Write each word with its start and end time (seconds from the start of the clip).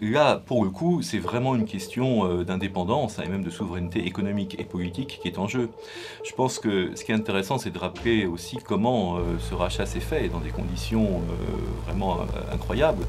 là, 0.00 0.42
pour 0.44 0.64
le 0.64 0.70
coup, 0.70 1.02
c'est 1.02 1.18
vraiment 1.18 1.54
une 1.54 1.64
question 1.64 2.42
d'indépendance 2.42 3.18
hein, 3.18 3.22
et 3.24 3.28
même 3.28 3.44
de 3.44 3.50
souveraineté 3.50 4.06
économique 4.06 4.58
et 4.58 4.64
politique 4.64 5.18
qui 5.22 5.28
est 5.28 5.38
en 5.38 5.48
jeu. 5.48 5.70
Je 6.24 6.32
pense 6.32 6.58
que 6.58 6.94
ce 6.94 7.04
qui 7.04 7.12
est 7.12 7.14
intéressant, 7.14 7.58
c'est 7.58 7.70
de 7.70 7.78
rappeler 7.78 8.26
aussi 8.26 8.58
comment 8.64 9.18
ce 9.38 9.54
rachat 9.54 9.86
s'est 9.86 10.00
fait 10.00 10.28
dans 10.28 10.40
des 10.40 10.50
conditions 10.50 11.22
vraiment 11.84 12.18
incroyables 12.52 13.04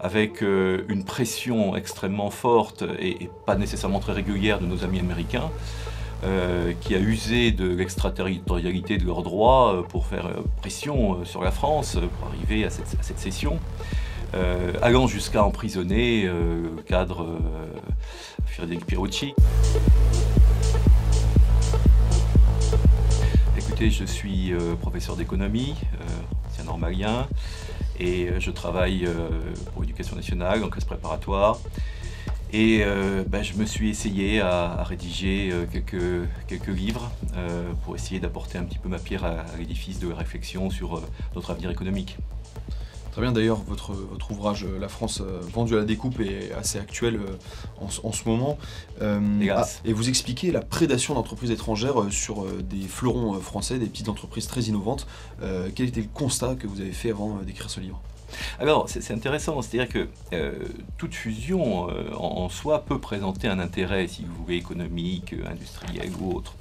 avec 0.00 0.42
une 0.42 1.04
pression 1.04 1.76
extrêmement 1.76 2.30
forte 2.30 2.84
et, 2.98 3.30
pas 3.46 3.56
nécessairement 3.56 4.00
très 4.00 4.12
régulière 4.12 4.60
de 4.60 4.66
nos 4.66 4.84
amis 4.84 5.00
américains. 5.00 5.50
Euh, 6.24 6.72
qui 6.80 6.94
a 6.94 6.98
usé 6.98 7.50
de 7.50 7.68
l'extraterritorialité 7.68 8.96
de 8.96 9.04
leurs 9.04 9.22
droits 9.22 9.74
euh, 9.74 9.82
pour 9.82 10.06
faire 10.06 10.26
euh, 10.26 10.42
pression 10.56 11.22
sur 11.26 11.42
la 11.44 11.50
France 11.50 11.98
pour 12.18 12.28
arriver 12.28 12.64
à 12.64 12.70
cette, 12.70 12.98
à 12.98 13.02
session, 13.02 13.58
allant 14.82 15.06
jusqu'à 15.06 15.44
emprisonner 15.44 16.24
le 16.24 16.82
cadre 16.86 17.38
Frédéric 18.46 18.86
Pierucci. 18.86 19.34
Écoutez, 23.56 23.90
je 23.90 24.04
suis 24.04 24.52
professeur 24.80 25.16
d'économie, 25.16 25.74
ancien 26.48 26.64
normalien, 26.64 27.26
et 27.98 28.28
je 28.38 28.50
travaille 28.50 29.08
pour 29.72 29.82
l'éducation 29.82 30.16
nationale 30.16 30.62
en 30.64 30.68
classe 30.68 30.84
préparatoire. 30.84 31.58
Et 32.52 32.80
euh, 32.82 33.24
bah, 33.26 33.42
je 33.42 33.54
me 33.54 33.64
suis 33.64 33.90
essayé 33.90 34.40
à, 34.40 34.82
rédiger 34.84 35.50
euh, 35.52 35.66
quelques, 35.70 36.28
quelques 36.46 36.68
livres 36.68 37.10
euh, 37.36 37.72
pour 37.84 37.96
essayer 37.96 38.20
d'apporter 38.20 38.56
un 38.56 38.64
petit 38.64 38.78
peu 38.78 38.88
ma 38.88 38.98
pierre 38.98 39.24
à, 39.24 39.44
l'édifice 39.58 39.98
de 39.98 40.12
réflexion 40.12 40.70
sur 40.70 41.02
notre 41.34 41.50
avenir 41.50 41.70
économique. 41.70 42.18
Très 43.16 43.22
bien, 43.22 43.32
d'ailleurs, 43.32 43.62
votre, 43.62 43.94
votre 43.94 44.30
ouvrage 44.30 44.66
La 44.78 44.90
France 44.90 45.22
vendue 45.22 45.72
à 45.72 45.78
la 45.78 45.84
découpe 45.86 46.20
est 46.20 46.52
assez 46.52 46.78
actuel 46.78 47.18
en, 47.80 48.12
ce 48.12 48.28
moment. 48.28 48.58
Ah, 49.00 49.64
et 49.86 49.94
vous 49.94 50.10
expliquez 50.10 50.52
la 50.52 50.60
prédation 50.60 51.14
d'entreprises 51.14 51.50
étrangères 51.50 51.94
sur 52.10 52.44
des 52.44 52.86
fleurons 52.86 53.40
français, 53.40 53.78
des 53.78 53.86
petites 53.86 54.10
entreprises 54.10 54.48
très 54.48 54.64
innovantes. 54.64 55.06
quel 55.74 55.88
était 55.88 56.02
le 56.02 56.08
constat 56.12 56.56
que 56.56 56.66
vous 56.66 56.82
avez 56.82 56.92
fait 56.92 57.08
avant 57.08 57.38
d'écrire 57.38 57.70
ce 57.70 57.80
livre? 57.80 58.02
Alors, 58.58 58.88
c'est 58.88 59.12
intéressant, 59.12 59.60
c'est-à-dire 59.62 59.92
que 59.92 60.08
euh, 60.32 60.52
toute 60.98 61.14
fusion 61.14 61.88
euh, 61.90 62.12
en, 62.14 62.48
soi 62.48 62.84
peut 62.84 62.98
présenter 62.98 63.48
un 63.48 63.58
intérêt, 63.58 64.08
si 64.08 64.24
vous 64.24 64.34
voulez, 64.44 64.56
économique, 64.56 65.34
industriel 65.48 66.10
ou 66.20 66.34
autre. 66.34 66.54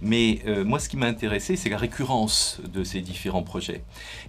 Mais 0.00 0.40
euh, 0.46 0.64
moi, 0.64 0.78
ce 0.78 0.88
qui 0.88 0.96
m'a 0.96 1.06
intéressé, 1.06 1.56
c'est 1.56 1.68
la 1.68 1.78
récurrence 1.78 2.60
de 2.72 2.84
ces 2.84 3.00
différents 3.00 3.42
projets. 3.42 3.82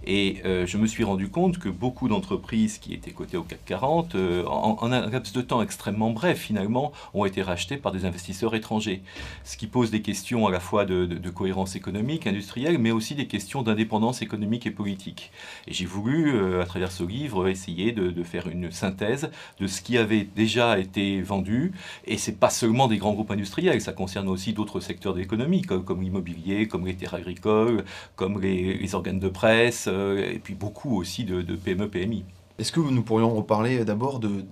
Et 0.06 0.42
je 0.44 0.76
me 0.76 0.86
suis 0.86 1.04
rendu 1.04 1.28
compte 1.28 1.58
que 1.58 1.68
beaucoup 1.68 2.08
d'entreprises 2.08 2.78
qui 2.78 2.92
étaient 2.92 3.10
cotées 3.10 3.36
au 3.36 3.42
CAC 3.42 3.64
40, 3.64 4.16
en, 4.46 4.78
un 4.82 5.10
laps 5.10 5.32
de 5.32 5.40
temps 5.40 5.62
extrêmement 5.62 6.10
bref, 6.10 6.38
finalement, 6.38 6.92
ont 7.14 7.24
été 7.24 7.42
rachetées 7.42 7.76
par 7.76 7.92
des 7.92 8.04
investisseurs 8.04 8.54
étrangers. 8.54 9.02
Ce 9.44 9.56
qui 9.56 9.66
pose 9.66 9.90
des 9.90 10.02
questions 10.02 10.46
à 10.46 10.50
la 10.50 10.60
fois 10.60 10.84
de, 10.84 11.30
cohérence 11.30 11.74
économique, 11.76 12.26
industrielle, 12.26 12.78
mais 12.78 12.90
aussi 12.90 13.14
des 13.14 13.26
questions 13.26 13.62
d'indépendance 13.62 14.22
économique 14.22 14.66
et 14.66 14.70
politique. 14.70 15.32
Et 15.66 15.72
j'ai 15.72 15.86
voulu, 15.86 16.60
à 16.60 16.66
travers 16.66 16.92
ce 16.92 17.04
livre, 17.04 17.48
essayer 17.48 17.92
de, 17.92 18.22
faire 18.22 18.48
une 18.48 18.70
synthèse 18.70 19.30
de 19.58 19.66
ce 19.66 19.80
qui 19.82 19.98
avait 19.98 20.24
déjà 20.24 20.78
été 20.78 21.20
vendu. 21.22 21.72
Et 22.06 22.18
c'est 22.18 22.38
pas 22.38 22.50
seulement 22.50 22.88
des 22.88 22.98
grands 22.98 23.12
groupes 23.12 23.30
industriels, 23.30 23.80
ça 23.80 23.92
concerne 23.92 24.28
aussi 24.28 24.52
d'autres 24.52 24.80
secteurs 24.80 25.14
de 25.14 25.23
l'économie, 25.24 25.62
comme, 25.62 26.02
l'immobilier, 26.02 26.68
comme 26.68 26.86
les 26.86 26.94
terres 26.94 27.14
agricoles, 27.14 27.84
comme 28.16 28.40
les, 28.40 28.94
organes 28.94 29.18
de 29.18 29.28
presse, 29.28 29.86
euh, 29.88 30.32
et 30.32 30.38
puis 30.38 30.54
beaucoup 30.54 30.96
aussi 30.96 31.24
de, 31.24 31.42
de 31.42 31.56
PME, 31.56 31.88
PMI. 31.88 32.24
Est-ce 32.56 32.70
que 32.70 32.78
nous 32.78 33.02
pourrions 33.02 33.34
reparler 33.34 33.84
d'abord 33.84 34.20
de, 34.20 34.44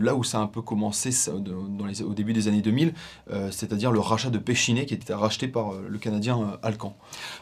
là 0.00 0.14
où 0.14 0.24
ça 0.24 0.38
a 0.38 0.40
un 0.40 0.46
peu 0.46 0.62
commencé 0.62 1.10
dans 1.30 1.84
les, 1.84 2.00
au 2.00 2.14
début 2.14 2.32
des 2.32 2.48
années 2.48 2.62
2000, 2.62 2.94
euh, 3.30 3.50
c'est-à-dire 3.50 3.92
le 3.92 4.00
rachat 4.00 4.30
de 4.30 4.38
Péchinet 4.38 4.86
qui 4.86 4.94
était 4.94 5.12
racheté 5.12 5.46
par 5.46 5.74
euh, 5.74 5.86
le 5.86 5.98
Canadien 5.98 6.40
euh, 6.40 6.56
Alcan? 6.62 6.96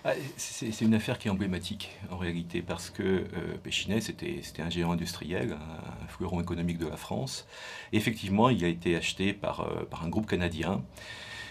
Ah, 0.04 0.14
C'est 0.36 0.80
une 0.80 0.94
affaire 0.94 1.20
qui 1.20 1.28
est 1.28 1.30
emblématique 1.30 1.90
en 2.10 2.16
réalité 2.16 2.62
parce 2.62 2.90
que 2.90 3.26
Péchinet 3.62 4.00
c'était 4.00 4.42
un 4.60 4.70
géant 4.70 4.90
industriel, 4.90 5.52
un, 5.52 6.08
fleuron 6.08 6.40
économique 6.40 6.78
de 6.78 6.88
la 6.88 6.96
France. 6.96 7.46
effectivement, 7.92 8.50
il 8.50 8.64
a 8.64 8.68
été 8.68 8.96
acheté 8.96 9.32
par, 9.32 9.68
par 9.88 10.04
un 10.04 10.08
groupe 10.08 10.26
canadien 10.26 10.82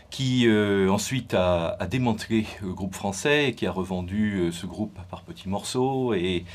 qui 0.10 0.48
euh, 0.48 0.90
ensuite 0.90 1.34
a, 1.34 1.78
démantelé 1.90 2.46
le 2.62 2.74
groupe 2.74 2.96
français, 2.96 3.54
qui 3.56 3.66
a 3.66 3.72
revendu 3.72 4.40
euh, 4.40 4.52
ce 4.52 4.66
groupe 4.66 4.98
par 5.10 5.22
petits 5.22 5.50
morceaux, 5.50 6.14
et, 6.14 6.46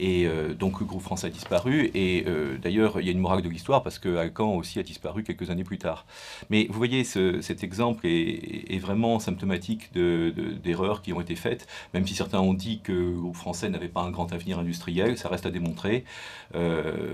euh, 0.00 0.54
donc 0.54 0.80
le 0.80 0.86
groupe 0.86 1.02
français 1.02 1.26
a 1.26 1.30
disparu. 1.30 1.90
Et 1.94 2.24
d'ailleurs, 2.62 3.00
il 3.00 3.06
y 3.06 3.08
a 3.08 3.12
une 3.12 3.18
morale 3.18 3.42
de 3.42 3.48
l'histoire 3.48 3.82
parce 3.82 3.98
que 3.98 4.16
Alcan 4.16 4.54
aussi 4.54 4.78
a 4.78 4.82
disparu 4.82 5.22
quelques 5.24 5.50
années 5.50 5.64
plus 5.64 5.78
tard. 5.78 6.06
Mais 6.48 6.66
vous 6.70 6.76
voyez, 6.76 7.04
cet 7.04 7.62
exemple 7.64 8.06
est, 8.06 8.78
vraiment 8.80 9.18
symptomatique 9.18 9.92
d'erreurs 9.92 11.02
qui 11.02 11.12
ont 11.12 11.20
été 11.20 11.36
faites, 11.36 11.66
même 11.92 12.06
si 12.06 12.14
certains 12.14 12.40
ont 12.40 12.54
dit 12.54 12.80
que 12.80 12.92
le 12.92 13.20
groupe 13.20 13.36
français 13.36 13.68
n'avait 13.68 13.88
pas 13.88 14.00
un 14.00 14.10
grand 14.10 14.32
avenir 14.32 14.58
industriel, 14.58 15.18
ça 15.18 15.28
reste 15.28 15.46
à 15.46 15.50
démontrer. 15.50 16.04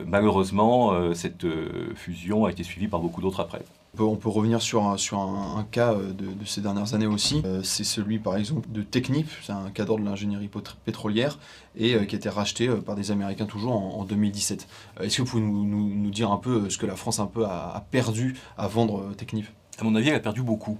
malheureusement, 0.07 1.15
cette 1.15 1.47
fusion 1.95 2.45
a 2.45 2.51
été 2.51 2.63
suivie 2.63 2.89
par 2.89 3.01
beaucoup 3.01 3.21
d'autres 3.21 3.41
après 3.41 3.63
on 4.05 4.17
peut 4.17 4.29
revenir 4.29 4.63
sur 4.63 4.85
un, 4.85 5.67
cas 5.71 5.93
euh, 5.93 6.13
de, 6.13 6.45
ces 6.45 6.61
dernières 6.61 6.95
années 6.95 7.07
aussi. 7.07 7.43
Euh, 7.45 7.63
c'est 7.63 7.85
celui 7.85 8.19
par 8.19 8.37
exemple 8.37 8.69
de 8.71 8.83
Technip, 8.83 9.29
c'est 9.43 9.53
un 9.53 9.71
cadre 9.71 9.99
de 9.99 10.05
l'ingénierie 10.05 10.51
pétrolière 10.85 11.39
et 11.77 11.95
euh, 11.95 12.05
qui 12.05 12.15
a 12.15 12.19
été 12.19 12.29
racheté 12.29 12.69
par 12.69 12.95
des 12.95 13.11
Américains 13.11 13.47
toujours 13.47 13.75
en, 13.75 14.05
2017. 14.05 14.69
Est-ce 15.01 15.17
que 15.17 15.23
vous 15.23 15.29
pouvez 15.29 15.43
nous, 15.43 16.11
dire 16.11 16.31
un 16.31 16.39
peu 16.39 16.71
ce 16.71 16.79
que 16.79 16.87
la 16.87 16.97
France 16.97 17.21
a 17.21 17.87
perdu 17.91 18.37
à 18.57 18.69
vendre 18.69 19.13
Technip? 19.17 19.47
À 19.81 19.85
mon 19.85 19.95
avis, 19.95 20.09
elle 20.09 20.15
a 20.15 20.21
perdu 20.21 20.43
beaucoup. 20.43 20.79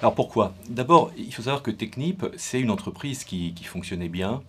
Alors 0.00 0.14
pourquoi? 0.14 0.54
D'abord, 0.68 1.10
il 1.16 1.32
faut 1.32 1.42
savoir 1.42 1.62
que 1.62 1.70
Technip, 1.70 2.26
c'est 2.36 2.60
une 2.60 2.70
entreprise 2.70 3.24
qui, 3.24 3.54
fonctionnait 3.64 4.08
bien. 4.08 4.42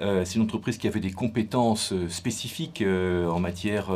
Euh, 0.00 0.24
c'est 0.24 0.36
une 0.36 0.42
entreprise 0.42 0.78
qui 0.78 0.86
avait 0.86 1.00
des 1.00 1.10
compétences 1.10 1.92
euh, 1.92 2.08
spécifiques 2.08 2.82
euh, 2.82 3.28
en 3.28 3.40
matière 3.40 3.88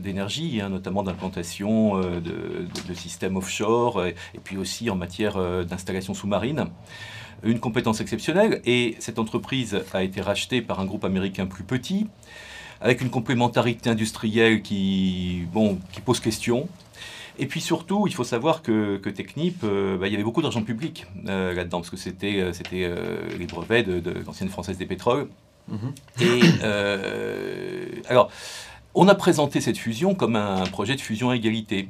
d'énergie, 0.00 0.60
hein, 0.60 0.70
notamment 0.70 1.02
d'implantation 1.02 2.00
de, 2.00 2.94
systèmes 2.94 3.36
offshore, 3.36 4.06
et, 4.06 4.14
puis 4.42 4.56
aussi 4.56 4.90
en 4.90 4.96
matière 4.96 5.36
d'installation 5.64 6.14
sous-marine 6.14 6.66
une 7.42 7.58
compétence 7.58 8.02
exceptionnelle 8.02 8.60
et 8.66 8.96
cette 8.98 9.18
entreprise 9.18 9.82
a 9.94 10.02
été 10.02 10.20
rachetée 10.20 10.60
par 10.60 10.78
un 10.78 10.84
groupe 10.84 11.06
américain 11.06 11.46
plus 11.46 11.64
petit 11.64 12.06
avec 12.82 13.00
une 13.00 13.10
complémentarité 13.10 13.88
industrielle 13.88 14.62
qui, 14.62 15.46
bon, 15.52 15.78
qui 15.92 16.00
pose 16.00 16.20
question. 16.20 16.68
Et 17.38 17.46
puis 17.46 17.60
surtout, 17.60 18.06
il 18.06 18.14
faut 18.14 18.24
savoir 18.24 18.62
que, 18.62 18.96
que 18.96 19.10
Technip, 19.10 19.62
euh, 19.64 19.96
bah, 19.96 20.08
il 20.08 20.12
y 20.12 20.14
avait 20.14 20.24
beaucoup 20.24 20.42
d'argent 20.42 20.62
public 20.62 21.06
euh, 21.28 21.54
là-dedans, 21.54 21.78
parce 21.78 21.90
que 21.90 21.96
c'était 21.96 22.40
euh, 22.40 22.52
c'était 22.52 22.90
les 23.38 23.46
brevets 23.46 23.82
de, 23.82 24.12
l'ancienne 24.24 24.48
Française 24.48 24.78
des 24.78 24.86
Pétroles. 24.86 25.28
Mhm. 25.68 25.94
Et 26.20 26.40
alors, 28.08 28.30
on 28.94 29.06
a 29.08 29.14
présenté 29.14 29.60
cette 29.60 29.78
fusion 29.78 30.14
comme 30.14 30.36
un 30.36 30.64
projet 30.64 30.96
de 30.96 31.00
fusion 31.00 31.30
à 31.30 31.36
égalité. 31.36 31.88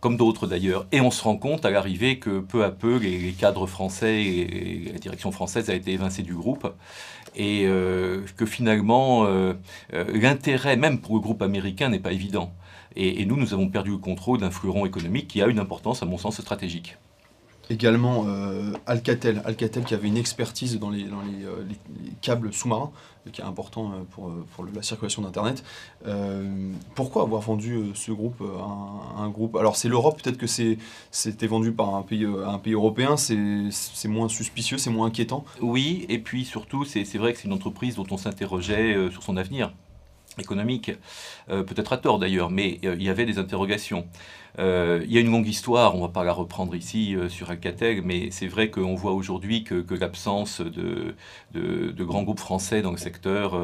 comme 0.00 0.16
d'autres 0.16 0.48
d'ailleurs. 0.48 0.86
Et 0.90 1.00
on 1.00 1.10
se 1.10 1.22
rend 1.22 1.36
compte 1.36 1.64
à 1.64 1.70
l'arrivée 1.70 2.18
que 2.18 2.40
peu 2.40 2.64
à 2.64 2.70
peu, 2.70 2.96
les, 2.98 3.32
cadres 3.32 3.66
français 3.66 4.22
et, 4.22 4.90
la 4.92 4.98
direction 4.98 5.30
française 5.32 5.70
a 5.70 5.74
été 5.74 5.92
évincée 5.92 6.22
du 6.22 6.34
groupe. 6.34 6.72
Et 7.34 7.66
que 8.36 8.46
finalement, 8.46 9.26
l'intérêt, 9.92 10.76
même 10.76 11.00
pour 11.00 11.14
le 11.14 11.20
groupe 11.20 11.40
américain, 11.40 11.88
n'est 11.88 11.98
pas 11.98 12.12
évident. 12.12 12.52
Et, 12.96 13.24
nous, 13.26 13.36
nous 13.36 13.54
avons 13.54 13.68
perdu 13.68 13.90
le 13.90 13.98
contrôle 13.98 14.38
d'un 14.38 14.50
fleuron 14.50 14.86
économique 14.86 15.28
qui 15.28 15.42
a 15.42 15.46
une 15.46 15.58
importance, 15.58 16.02
à 16.02 16.06
mon 16.06 16.18
sens, 16.18 16.40
stratégique. 16.40 16.96
Également 17.70 18.24
euh, 18.26 18.72
Alcatel, 18.86 19.40
Alcatel 19.44 19.84
qui 19.84 19.94
avait 19.94 20.08
une 20.08 20.16
expertise 20.16 20.78
dans 20.78 20.90
les, 20.90 21.04
dans 21.04 21.22
les, 21.22 21.44
euh, 21.44 21.64
câbles 22.20 22.52
sous-marins, 22.52 22.90
qui 23.32 23.40
est 23.40 23.44
important 23.44 23.92
euh, 23.92 24.02
pour, 24.10 24.32
pour 24.54 24.66
la 24.74 24.82
circulation 24.82 25.22
d'Internet. 25.22 25.64
pourquoi 26.96 27.22
avoir 27.22 27.40
vendu 27.40 27.92
ce 27.94 28.10
groupe 28.10 28.42
à 28.42 29.22
un, 29.22 29.28
groupe? 29.30 29.56
Alors 29.56 29.76
c'est 29.76 29.88
l'Europe, 29.88 30.20
peut-être 30.20 30.38
que 30.38 30.48
c'était 30.48 31.46
vendu 31.46 31.72
par 31.72 31.94
un 31.94 32.02
pays, 32.02 32.26
un 32.26 32.58
pays 32.58 32.74
européen, 32.74 33.16
c'est 33.16 34.08
moins 34.08 34.28
suspicieux, 34.28 34.76
c'est 34.76 34.90
moins 34.90 35.06
inquiétant. 35.06 35.44
Oui, 35.60 36.04
et 36.08 36.18
puis 36.18 36.44
surtout, 36.44 36.84
c'est 36.84 37.04
vrai 37.16 37.32
que 37.32 37.38
c'est 37.38 37.46
une 37.46 37.54
entreprise 37.54 37.94
dont 37.94 38.06
on 38.10 38.16
s'interrogeait 38.16 39.08
sur 39.10 39.22
son 39.22 39.36
avenir 39.36 39.72
économique, 40.40 40.92
euh, 41.50 41.62
peut-être 41.62 41.92
à 41.92 41.98
tort 41.98 42.18
d'ailleurs, 42.18 42.50
mais 42.50 42.78
euh, 42.84 42.96
il 42.98 43.02
y 43.02 43.08
avait 43.08 43.26
des 43.26 43.38
interrogations. 43.38 44.06
Euh, 44.58 45.00
il 45.04 45.12
y 45.12 45.16
a 45.16 45.20
une 45.20 45.30
longue 45.30 45.48
histoire, 45.48 45.94
on 45.94 45.98
ne 45.98 46.02
va 46.02 46.08
pas 46.08 46.24
la 46.24 46.32
reprendre 46.32 46.74
ici 46.74 47.16
sur 47.30 47.50
Alcatel, 47.50 48.02
mais 48.02 48.30
c'est 48.30 48.46
vrai 48.46 48.70
qu'on 48.70 48.94
voit 48.94 49.12
aujourd'hui 49.12 49.64
que, 49.64 49.82
l'absence 49.94 50.60
de, 50.60 51.14
de, 51.54 52.04
grands 52.04 52.22
groupes 52.22 52.40
français 52.40 52.82
dans 52.82 52.90
le 52.90 52.98
secteur 52.98 53.58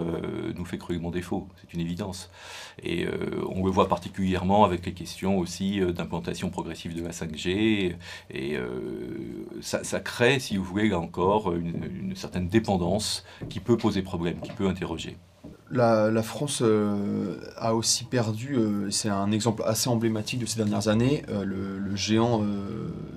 nous 0.54 0.64
fait 0.64 0.78
cruellement 0.78 1.10
défaut, 1.10 1.48
c'est 1.60 1.74
une 1.74 1.80
évidence. 1.80 2.30
Et 2.82 3.06
on 3.50 3.64
le 3.64 3.70
voit 3.70 3.88
particulièrement 3.88 4.64
avec 4.64 4.86
les 4.86 4.92
questions 4.94 5.38
aussi 5.38 5.80
d'implantation 5.80 6.48
progressive 6.48 6.94
de 6.94 7.02
la 7.02 7.10
5G, 7.10 7.94
et 8.30 8.56
ça, 9.60 10.00
crée, 10.00 10.38
si 10.38 10.56
vous 10.56 10.64
voulez, 10.64 10.88
là 10.88 10.98
encore, 10.98 11.54
une 11.54 12.16
certaine 12.16 12.48
dépendance 12.48 13.26
qui 13.50 13.60
peut 13.60 13.76
poser 13.76 14.00
problème, 14.00 14.40
qui 14.40 14.52
peut 14.52 14.68
interroger 14.68 15.18
La, 15.70 16.22
France 16.22 16.62
a 17.56 17.74
aussi 17.74 18.04
perdu, 18.04 18.56
c'est 18.90 19.10
un 19.10 19.30
exemple 19.32 19.62
assez 19.66 19.88
emblématique 19.90 20.40
de 20.40 20.46
ces 20.46 20.56
dernières 20.56 20.88
années, 20.88 21.22
le, 21.28 21.94
géant 21.94 22.42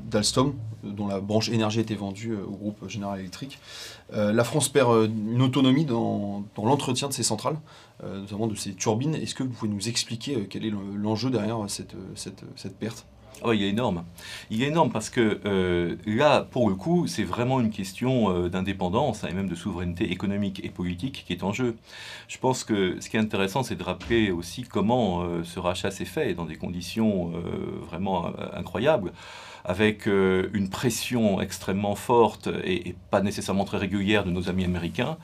d'Alstom, 0.10 0.56
dont 0.84 1.08
la 1.08 1.22
branche 1.22 1.50
énergie 1.50 1.80
été 1.80 1.96
vendue 1.96 2.36
au 2.36 2.52
groupe 2.52 2.90
General 2.90 3.20
Electric. 3.20 3.58
la 4.14 4.44
France 4.44 4.68
perd 4.68 5.10
une 5.10 5.42
autonomie 5.42 5.86
dans, 5.86 6.44
l'entretien 6.58 7.08
de 7.08 7.14
ses 7.14 7.24
centrales, 7.24 7.58
notamment 8.04 8.48
de 8.48 8.56
ses 8.56 8.74
turbines. 8.74 9.16
Est-ce 9.16 9.34
que 9.34 9.44
vous 9.44 9.50
pouvez 9.50 9.72
nous 9.72 9.88
expliquer 9.88 10.46
quel 10.50 10.66
est 10.66 10.74
l'enjeu 10.96 11.30
derrière 11.30 11.58
cette 11.68 12.78
perte? 12.80 13.06
Oh, 13.44 13.54
il 13.54 13.64
est 13.64 13.70
énorme. 13.70 14.04
Il 14.52 14.62
est 14.62 14.68
énorme 14.68 14.92
parce 14.92 15.10
que 15.10 15.40
euh, 15.46 15.96
là, 16.06 16.42
pour 16.52 16.70
le 16.70 16.76
coup, 16.76 17.08
c'est 17.08 17.24
vraiment 17.24 17.60
une 17.60 17.72
question 17.72 18.30
euh, 18.30 18.50
d'indépendance 18.50 19.24
et 19.24 19.34
même 19.34 19.50
de 19.50 19.56
souveraineté 19.56 20.12
économique 20.12 20.64
et 20.64 20.70
politique 20.70 21.24
qui 21.26 21.34
est 21.34 21.44
en 21.44 21.52
jeu. 21.52 21.76
Je 22.28 22.38
pense 22.38 22.64
que 22.64 23.00
ce 23.00 23.10
qui 23.10 23.18
est 23.18 23.20
intéressant, 23.20 23.64
c'est 23.64 23.76
de 23.76 23.84
rappeler 23.84 24.30
aussi 24.30 24.64
comment 24.64 25.24
euh, 25.24 25.44
ce 25.44 25.60
rachat 25.60 25.90
s'est 25.90 26.06
fait 26.06 26.36
dans 26.36 26.46
des 26.46 26.56
conditions 26.56 27.32
vraiment 27.88 28.32
incroyables 28.54 29.12
avec 29.64 30.06
une 30.06 30.70
pression 30.70 31.42
extrêmement 31.42 31.96
forte 31.96 32.50
et, 32.64 32.96
pas 33.10 33.22
nécessairement 33.22 33.66
très 33.66 33.78
régulière 33.78 34.24
de 34.24 34.32
nos 34.32 34.50
amis 34.50 34.66
américains. 34.66 35.18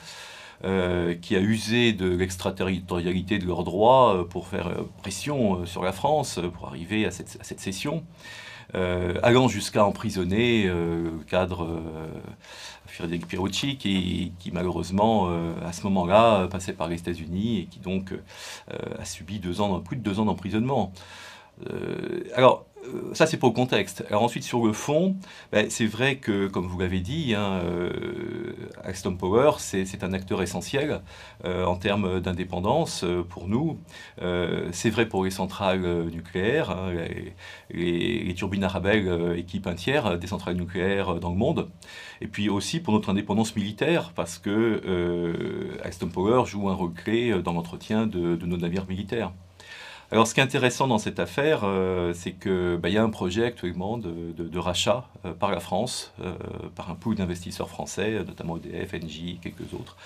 Euh, 0.63 1.13
qui 1.13 1.35
a 1.35 1.39
usé 1.39 1.93
de 1.93 2.09
l'extraterritorialité 2.09 3.37
de 3.37 3.45
leurs 3.45 3.63
droits 3.63 4.15
euh, 4.15 4.23
pour 4.23 4.47
faire 4.47 4.65
euh, 4.65 4.89
pression 4.97 5.67
sur 5.67 5.83
la 5.83 5.91
France, 5.91 6.39
pour 6.55 6.67
arriver 6.67 7.05
à 7.05 7.11
cette, 7.11 7.59
cession, 7.59 8.03
allant 8.73 9.47
jusqu'à 9.47 9.85
emprisonner 9.85 10.65
le 10.65 11.23
cadre 11.27 11.81
Frédéric 12.85 13.27
Pierucci, 13.27 13.77
qui, 13.77 14.33
malheureusement, 14.51 15.29
à 15.63 15.71
ce 15.71 15.83
moment-là, 15.83 16.47
passait 16.47 16.73
par 16.73 16.89
les 16.89 16.97
États-Unis 16.97 17.59
et 17.59 17.65
qui 17.65 17.79
donc 17.79 18.13
a 18.69 19.05
subi 19.05 19.39
plus 19.39 19.97
de 19.97 20.01
deux 20.01 20.19
ans 20.19 20.25
d'emprisonnement. 20.25 20.91
alors, 22.35 22.66
euh, 22.66 22.66
ça, 23.13 23.25
c'est 23.25 23.37
pour 23.37 23.49
le 23.49 23.53
contexte. 23.55 24.03
Alors 24.09 24.23
ensuite, 24.23 24.43
sur 24.43 24.65
le 24.65 24.73
fond, 24.73 25.15
ben, 25.51 25.69
c'est 25.69 25.85
vrai 25.85 26.17
que, 26.17 26.47
comme 26.47 26.67
vous 26.67 26.79
l'avez 26.79 26.99
dit, 26.99 27.33
hein, 27.35 27.61
euh, 27.63 28.53
Alstom 28.83 29.17
Power, 29.17 29.51
c'est 29.57 30.03
un 30.03 30.13
acteur 30.13 30.41
essentiel 30.41 31.01
euh, 31.45 31.65
en 31.65 31.75
termes 31.75 32.19
d'indépendance 32.19 33.05
pour 33.29 33.47
nous. 33.47 33.79
c'est 34.71 34.89
vrai 34.89 35.07
pour 35.07 35.23
les 35.25 35.31
centrales 35.31 36.05
nucléaires. 36.09 36.71
Hein, 36.71 36.91
les, 37.71 38.33
turbines 38.35 38.63
Arabelle 38.63 39.35
équipent 39.37 39.67
un 39.67 39.75
tiers 39.75 40.17
des 40.19 40.27
centrales 40.27 40.55
nucléaires 40.55 41.15
dans 41.15 41.31
le 41.31 41.37
monde. 41.37 41.69
Et 42.21 42.27
puis 42.27 42.49
aussi 42.49 42.79
pour 42.79 42.93
notre 42.93 43.09
indépendance 43.09 43.55
militaire, 43.55 44.11
parce 44.15 44.37
que 44.37 45.77
Alstom 45.83 46.11
Power 46.11 46.45
joue 46.45 46.69
un 46.69 46.73
rôle 46.73 46.93
clé 46.93 47.41
dans 47.41 47.53
l'entretien 47.53 48.07
de 48.07 48.45
nos 48.45 48.57
navires 48.57 48.87
militaires. 48.87 49.31
Alors, 50.09 50.25
ce 50.25 50.33
qui 50.33 50.39
est 50.39 50.43
intéressant 50.43 50.87
dans 50.87 50.99
cette 50.99 51.19
affaire, 51.19 51.61
euh, 51.65 52.13
c'est 52.13 52.31
qu'il 52.31 52.77
bah, 52.81 52.87
y 52.87 52.97
a 52.97 53.03
un 53.03 53.09
projet 53.09 53.43
actuellement 53.43 53.97
de, 53.97 54.57
rachat 54.57 55.05
euh, 55.25 55.33
par 55.33 55.51
la 55.51 55.59
France, 55.59 56.13
euh, 56.21 56.33
par 56.75 56.89
un 56.89 56.95
pool 56.95 57.15
d'investisseurs 57.15 57.69
français, 57.69 58.23
notamment 58.25 58.55
EDF, 58.57 58.93
Engie 58.93 59.31
et 59.31 59.35
quelques 59.35 59.73
autres, 59.73 59.97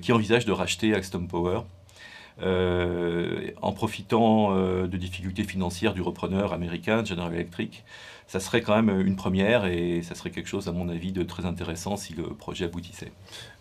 qui 0.00 0.12
envisagent 0.12 0.46
de 0.46 0.52
racheter 0.52 0.94
Alstom 0.94 1.26
Power. 1.26 1.62
en 2.40 3.72
profitant 3.72 4.54
de 4.54 4.96
difficultés 4.96 5.44
financières 5.44 5.94
du 5.94 6.00
repreneur 6.00 6.52
américain 6.52 7.04
General 7.04 7.34
Electric. 7.34 7.84
Ça 8.26 8.40
serait 8.40 8.62
quand 8.62 8.80
même 8.80 9.06
une 9.06 9.16
première 9.16 9.66
et 9.66 10.00
ça 10.02 10.14
serait 10.14 10.30
quelque 10.30 10.48
chose, 10.48 10.68
à 10.68 10.72
mon 10.72 10.88
avis, 10.88 11.12
de 11.12 11.22
très 11.22 11.44
intéressant 11.44 11.96
si 11.96 12.14
le 12.14 12.22
projet 12.22 12.64
aboutissait. 12.64 13.12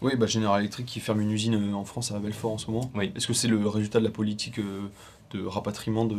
Oui, 0.02 0.16
bah 0.16 0.28
General 0.28 0.62
Electric 0.62 0.86
qui 0.86 1.02
ferme 1.02 1.20
une 1.20 1.32
usine 1.32 1.74
en 1.74 1.84
France 1.84 2.12
à 2.12 2.20
Belfort 2.20 2.54
en 2.54 2.58
ce 2.58 2.72
moment. 2.72 2.90
Oui. 2.96 3.12
Est-ce 3.16 3.28
que 3.28 3.34
c'est 3.34 3.50
le 3.50 3.68
résultat 3.68 4.00
de 4.00 4.06
la 4.06 4.12
politique 4.12 4.60
de 5.34 5.46
rapatriement 5.46 6.06
de, 6.06 6.16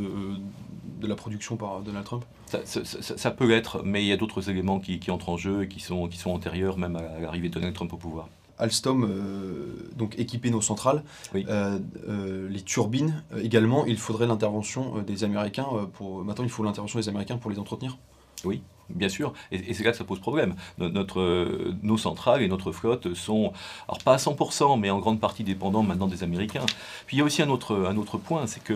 de, 1.01 1.07
la 1.07 1.15
production 1.15 1.57
par 1.57 1.81
Donald 1.81 2.05
Trump 2.05 2.25
ça, 2.65 3.31
peut 3.31 3.47
l'être, 3.47 3.83
mais 3.85 4.03
il 4.03 4.07
y 4.07 4.13
a 4.13 4.17
d'autres 4.17 4.51
éléments 4.51 4.81
qui, 4.81 5.11
entrent 5.11 5.29
en 5.29 5.37
jeu 5.37 5.65
et 5.65 5.69
qui 5.69 5.81
sont, 5.81 6.09
qui 6.09 6.19
sont 6.19 6.31
antérieurs 6.31 6.79
même 6.79 6.97
à 6.97 7.21
l'arrivée 7.21 7.49
de 7.49 7.55
Donald 7.55 7.75
Trump 7.75 7.93
au 7.93 7.97
pouvoir. 7.97 8.29
Alstom, 8.59 9.05
euh, 9.05 9.91
donc 9.97 10.17
équiper 10.19 10.51
nos 10.51 10.61
centrales, 10.61 11.03
euh, 11.35 11.79
euh, 12.09 12.49
les 12.49 12.63
turbines 12.63 13.25
également, 13.37 13.85
il 13.85 13.99
faudrait 13.99 14.27
l'intervention 14.27 15.03
des 15.03 15.25
Américains 15.25 15.67
pour. 15.95 16.25
Maintenant, 16.25 16.45
il 16.45 16.51
faut 16.51 16.63
l'intervention 16.63 17.01
des 17.01 17.09
Américains 17.09 17.37
pour 17.37 17.51
les 17.51 17.59
entretenir. 17.59 17.99
Oui, 18.45 18.63
Bien 18.91 19.09
sûr, 19.09 19.33
et, 19.51 19.73
c'est 19.73 19.83
là 19.83 19.93
que 19.93 19.97
ça 19.97 20.05
pose 20.05 20.21
problème. 20.21 20.55
Notre, 20.79 21.21
euh, 21.21 21.75
nos 21.83 21.97
centrales 21.97 22.43
et 22.43 22.49
notre 22.49 22.71
flotte 22.71 23.15
sont, 23.15 23.53
alors 23.89 23.99
pas 24.03 24.15
à 24.15 24.17
100%, 24.17 24.79
mais 24.79 24.91
en 24.91 24.99
grande 24.99 25.21
partie 25.21 25.43
dépendants 25.43 25.83
maintenant 25.83 26.07
des 26.07 26.23
Américains. 26.23 26.67
Puis 27.07 27.17
il 27.17 27.21
y 27.21 27.23
a 27.23 27.25
aussi 27.25 27.43
un 27.43 27.49
autre, 27.49 27.87
un 27.89 27.97
autre 27.97 28.19
point, 28.19 28.47
c'est 28.47 28.63
que 28.63 28.75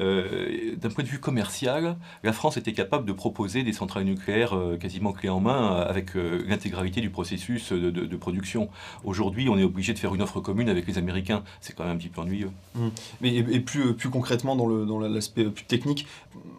euh, 0.00 0.74
d'un 0.76 0.90
point 0.90 1.04
de 1.04 1.08
vue 1.08 1.20
commercial, 1.20 1.96
la 2.24 2.32
France 2.32 2.56
était 2.56 2.72
capable 2.72 3.06
de 3.06 3.12
proposer 3.12 3.62
des 3.62 3.72
centrales 3.72 4.04
nucléaires 4.04 4.56
euh, 4.56 4.76
quasiment 4.76 5.12
clés 5.12 5.28
en 5.28 5.40
main 5.40 5.76
avec 5.82 6.14
l'intégralité 6.14 7.00
du 7.00 7.10
processus 7.10 7.72
de, 7.72 8.16
production. 8.16 8.68
Aujourd'hui, 9.04 9.48
on 9.48 9.58
est 9.58 9.64
obligé 9.64 9.92
de 9.92 9.98
faire 9.98 10.14
une 10.14 10.22
offre 10.22 10.40
commune 10.40 10.68
avec 10.68 10.86
les 10.86 10.98
Américains. 10.98 11.42
C'est 11.60 11.74
quand 11.74 11.84
même 11.84 11.94
un 11.94 11.98
petit 11.98 12.08
peu 12.08 12.20
ennuyeux. 12.20 12.50
Mmh. 12.74 12.88
Et, 13.24 13.60
plus, 13.60 13.94
plus 13.94 14.08
concrètement, 14.08 14.56
dans 14.56 14.98
l'aspect 14.98 15.44
dans 15.44 15.50
plus 15.50 15.64
technique, 15.64 16.06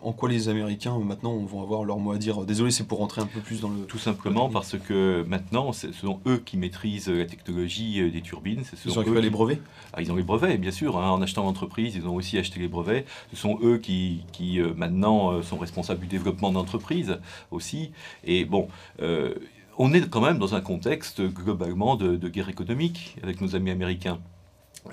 en 0.01 0.11
quoi 0.11 0.29
les 0.29 0.49
Américains 0.49 0.97
maintenant 0.99 1.35
vont 1.37 1.61
avoir 1.61 1.83
leur 1.83 1.97
mot 1.97 2.11
à 2.11 2.17
dire? 2.17 2.45
Désolé, 2.45 2.71
c'est 2.71 2.84
pour 2.87 2.99
rentrer 2.99 3.21
un 3.21 3.25
peu 3.25 3.39
plus 3.39 3.61
dans 3.61 3.69
le... 3.69 3.85
Tout 3.85 3.97
simplement 3.97 4.49
parce 4.49 4.77
que 4.77 5.23
maintenant, 5.27 5.73
ce 5.73 5.91
sont 5.91 6.19
eux 6.27 6.41
qui 6.43 6.57
maîtrisent 6.57 7.09
la 7.09 7.25
technologie 7.25 8.01
euh, 8.01 8.11
des 8.11 8.21
turbines. 8.21 8.63
ils 8.85 8.99
ont 8.99 9.01
les 9.01 9.29
brevets 9.29 9.61
ah, 9.93 10.01
Ils 10.01 10.11
ont 10.11 10.15
les 10.15 10.23
brevets, 10.23 10.59
bien 10.59 10.71
sûr. 10.71 10.97
Hein. 10.97 11.09
En 11.09 11.21
achetant 11.21 11.43
l'entreprise, 11.43 11.95
ils 11.95 12.07
ont 12.07 12.15
aussi 12.15 12.37
acheté 12.37 12.59
les 12.59 12.67
brevets. 12.67 13.05
Ce 13.31 13.37
sont 13.37 13.59
eux 13.63 13.77
qui, 13.77 14.23
qui 14.31 14.59
euh, 14.59 14.73
maintenant, 14.75 15.31
euh, 15.31 15.41
sont 15.41 15.57
responsables 15.57 16.01
du 16.01 16.07
développement 16.07 16.51
d'entreprise 16.51 17.19
aussi. 17.51 17.91
Et 18.23 18.45
bon... 18.45 18.67
on 19.77 19.93
est 19.93 20.09
quand 20.09 20.21
même 20.21 20.39
dans 20.39 20.55
un 20.55 20.61
contexte 20.61 21.21
globalement 21.21 21.95
de 21.95 22.29
guerre 22.29 22.49
économique 22.49 23.17
avec 23.23 23.41
nos 23.41 23.55
amis 23.55 23.71
américains. 23.71 24.19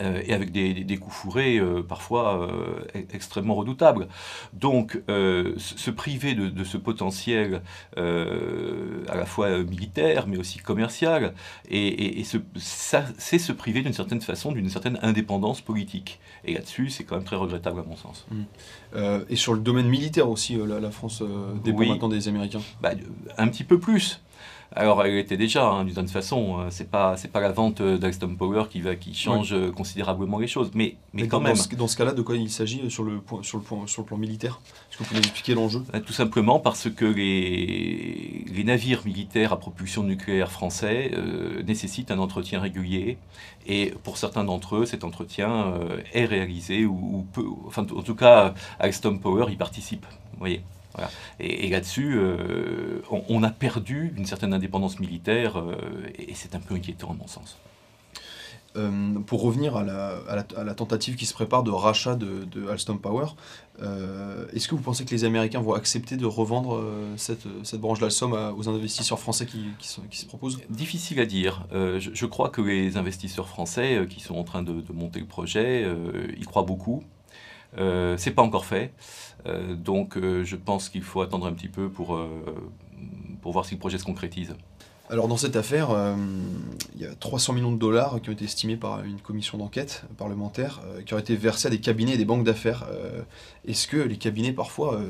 Euh, 0.01 0.23
et 0.25 0.33
avec 0.33 0.53
des, 0.53 0.97
coups 0.97 1.15
fourrés 1.15 1.59
euh, 1.59 1.83
parfois 1.83 2.49
euh, 2.49 2.81
e-, 2.95 3.05
extrêmement 3.13 3.55
redoutables. 3.55 4.09
Donc 4.55 5.01
se 5.09 5.91
priver 5.91 6.35
de, 6.35 6.65
ce 6.65 6.77
potentiel 6.77 7.63
à 7.97 9.17
la 9.17 9.27
fois 9.27 9.59
militaire 9.59 10.27
mais 10.27 10.39
aussi 10.39 10.59
commercial, 10.59 11.35
et, 11.69 12.25
c'est 12.57 13.39
se 13.39 13.53
priver 13.53 13.83
d'une 13.83 13.93
certaine 13.93 14.21
façon 14.21 14.53
d'une 14.53 14.69
certaine 14.69 14.99
indépendance 15.03 15.61
politique. 15.61 16.21
Et 16.45 16.55
là-dessus, 16.55 16.91
c'est 16.91 17.05
quand 17.05 17.17
même 17.17 17.25
très 17.25 17.37
regrettable 17.37 17.81
à 17.81 17.83
mon 17.83 17.97
sens. 17.97 18.27
Mmh. 18.31 19.05
et 19.29 19.37
sur 19.37 19.55
le 19.55 19.61
domaine 19.61 19.89
militaire 19.89 20.29
aussi, 20.29 20.57
la, 20.57 20.91
France 20.91 21.23
dépend 21.65 21.85
maintenant 21.85 22.09
des 22.09 22.29
Américains 22.29 22.63
bah, 22.81 22.93
Un 23.39 23.49
petit 23.49 23.65
peu 23.65 23.79
plus. 23.79 24.21
Alors, 24.75 25.05
elle 25.05 25.17
était 25.17 25.37
déjà, 25.37 25.67
hein, 25.67 25.85
d'une 25.85 25.95
certaine 25.95 26.11
façon. 26.11 26.61
Euh, 26.61 26.67
c'est 26.71 26.91
pas, 26.91 27.17
c'est 27.17 27.29
pas 27.29 27.41
la 27.41 27.53
vente 27.53 27.83
d'Alstom 27.83 28.37
Power 28.37 28.65
qui 28.71 28.81
va, 28.81 28.97
qui 28.97 29.15
change 29.15 29.53
euh, 29.53 29.71
considérablement 29.71 30.39
les 30.39 30.47
choses, 30.47 30.71
mais, 30.75 30.97
mais, 31.13 31.29
quand 31.29 31.41
même. 31.41 31.57
Dans 31.77 31.89
ce, 31.89 31.97
cas-là, 31.97 32.13
de 32.13 32.23
quoi 32.23 32.37
il 32.37 32.51
s'agit 32.51 32.91
sur 32.91 33.05
le 33.05 33.21
point, 33.21 33.43
sur 33.43 33.59
le 33.59 33.65
point, 33.65 33.87
sur 33.87 34.03
le 34.03 34.07
plan 34.07 34.17
militaire? 34.17 34.61
Est-ce 34.91 34.99
que 34.99 35.03
vous 35.03 35.09
pouvez 35.09 35.21
nous 35.21 35.27
expliquer 35.27 35.55
l'enjeu? 35.55 35.83
Euh, 35.95 36.01
Tout 36.01 36.13
simplement 36.13 36.59
parce 36.59 36.91
que 36.91 37.05
les, 37.05 38.45
les 38.53 38.65
navires 38.65 39.03
militaires 39.05 39.53
à 39.53 39.59
propulsion 39.59 40.03
nucléaire 40.03 40.51
français 40.51 41.11
nécessitent 41.67 42.11
un 42.11 42.19
entretien 42.19 42.61
régulier, 42.61 43.19
et 43.67 43.93
pour 44.03 44.17
certains 44.17 44.45
d'entre 44.45 44.77
eux, 44.77 44.87
cet 44.87 45.05
entretien 45.05 45.75
est 46.13 46.25
réalisé 46.25 46.85
ou, 46.85 47.27
peut, 47.33 47.45
enfin, 47.67 47.83
en 47.83 48.03
tout 48.03 48.15
cas, 48.15 48.55
Alstom 48.79 49.21
Power 49.21 49.53
y 49.53 49.57
participe. 49.57 50.07
Vous 50.33 50.39
voyez? 50.39 50.63
Et, 51.41 51.69
là-dessus, 51.69 52.15
euh, 52.17 53.01
on, 53.11 53.43
a 53.43 53.51
perdu 53.51 54.13
une 54.17 54.27
certaine 54.27 54.53
indépendance 54.53 55.01
militaire 55.01 55.59
euh, 55.59 55.75
et 56.19 56.35
c'est 56.35 56.55
un 56.55 56.61
peu 56.61 56.75
inquiétant 56.75 57.11
à 57.11 57.15
mon 57.15 57.27
sens. 57.27 57.59
Euh, 58.75 59.19
pour 59.27 59.43
revenir 59.43 59.77
à 59.77 59.85
la, 59.85 60.75
tentative 60.75 61.17
qui 61.17 61.27
se 61.27 61.35
prépare 61.35 61.63
de 61.63 61.71
rachat 61.71 62.17
de, 62.17 62.69
Alstom 62.71 62.99
Power, 62.99 63.27
est-ce 64.55 64.67
que 64.67 64.75
vous 64.75 64.81
pensez 64.81 65.05
que 65.05 65.11
les 65.11 65.25
Américains 65.25 65.61
vont 65.61 65.75
accepter 65.75 66.17
de 66.17 66.25
revendre 66.25 66.83
cette, 67.17 67.47
branche 67.75 68.01
d'Alstom 68.01 68.33
aux 68.33 68.69
investisseurs 68.71 69.19
français 69.19 69.45
qui, 69.45 69.67
se 69.81 70.27
proposent? 70.27 70.59
Difficile 70.71 71.21
à 71.21 71.27
dire. 71.27 71.67
Je, 71.73 72.27
crois 72.27 72.49
que 72.49 72.63
les 72.63 72.97
investisseurs 72.97 73.49
français 73.49 74.07
qui 74.09 74.21
sont 74.21 74.37
en 74.37 74.45
train 74.45 74.63
de, 74.63 74.81
de 74.81 74.93
monter 74.95 75.21
le 75.21 75.27
projet, 75.27 75.87
y 76.39 76.45
croient 76.45 76.63
beaucoup. 76.63 77.05
Euh, 77.79 78.17
c'est 78.19 78.33
pas 78.33 78.43
encore 78.43 78.67
fait, 78.67 78.93
euh, 79.47 79.75
donc 79.75 80.17
euh, 80.17 80.45
je 80.45 80.57
pense 80.57 80.89
qu'il 80.89 81.03
faut 81.03 81.23
attendre 81.23 81.47
un 81.47 81.53
petit 81.53 81.69
peu 81.69 81.89
pour, 81.89 82.19
pour 83.41 83.53
voir 83.53 83.65
si 83.65 83.75
le 83.75 83.81
projet 83.81 83.99
se 83.99 84.05
concrétise. 84.05 84.55
Alors 85.13 85.29
dans 85.29 85.37
cette 85.37 85.57
affaire, 85.57 85.91
euh, 85.91 86.17
il 86.95 87.03
y 87.03 87.05
a 87.05 87.15
300 87.15 87.53
millions 87.53 87.71
de 87.71 87.77
dollars 87.77 88.19
qui 88.23 88.31
ont 88.31 88.33
été 88.33 88.47
estimés 88.47 88.79
par 88.79 89.05
une 89.05 89.21
commission 89.21 89.59
d'enquête 89.59 90.05
parlementaire 90.17 90.81
euh, 90.87 91.03
qui 91.03 91.13
ont 91.13 91.19
été 91.19 91.37
versés 91.37 91.67
à 91.67 91.71
des 91.71 91.81
cabinets 91.81 92.15
et 92.15 92.17
des 92.17 92.25
banques 92.25 92.45
d'affaires. 92.45 92.87
Euh, 93.67 93.71
est-ce 93.71 93.87
que 93.87 93.97
les 93.97 94.17
cabinets 94.17 94.53
parfois 94.53 95.01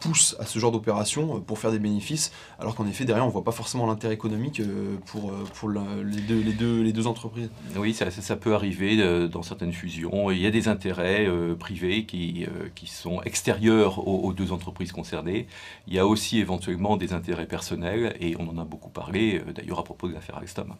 poussent 0.00 0.36
à 0.38 0.46
ce 0.46 0.58
genre 0.58 0.72
d'opération 0.72 1.40
pour 1.40 1.58
faire 1.58 1.72
des 1.72 1.78
bénéfices 1.78 2.32
alors 2.58 2.74
qu'en 2.74 2.86
effet 2.86 3.04
derrière 3.04 3.24
on 3.24 3.28
ne 3.28 3.32
voit 3.32 3.44
pas 3.44 3.52
forcément 3.52 3.86
l'intérêt 3.86 4.14
économique 4.14 4.62
pour, 5.06 5.32
pour 5.32 5.70
les, 5.70 6.92
deux, 6.92 7.06
entreprises? 7.06 7.50
Oui, 7.76 7.94
ça, 7.94 8.36
peut 8.36 8.54
arriver 8.54 9.28
dans 9.28 9.42
certaines 9.42 9.72
fusions. 9.72 10.30
Il 10.30 10.40
y 10.40 10.46
a 10.46 10.50
des 10.50 10.68
intérêts 10.68 11.28
privés 11.58 12.04
qui, 12.04 12.46
sont 12.86 13.22
extérieurs 13.22 14.06
aux, 14.06 14.20
aux, 14.20 14.32
deux 14.32 14.52
entreprises 14.52 14.92
concernées. 14.92 15.46
Il 15.86 15.94
y 15.94 15.98
a 15.98 16.06
aussi 16.06 16.38
éventuellement 16.38 16.96
des 16.96 17.12
intérêts 17.12 17.46
personnels 17.46 18.16
et 18.20 18.36
on 18.38 18.48
en 18.48 18.58
a 18.58 18.64
beaucoup 18.64 18.90
parlé 18.90 19.42
d'ailleurs 19.54 19.80
à 19.80 19.84
propos 19.84 20.08
de 20.08 20.14
l'affaire 20.14 20.36
Alstom. 20.36 20.74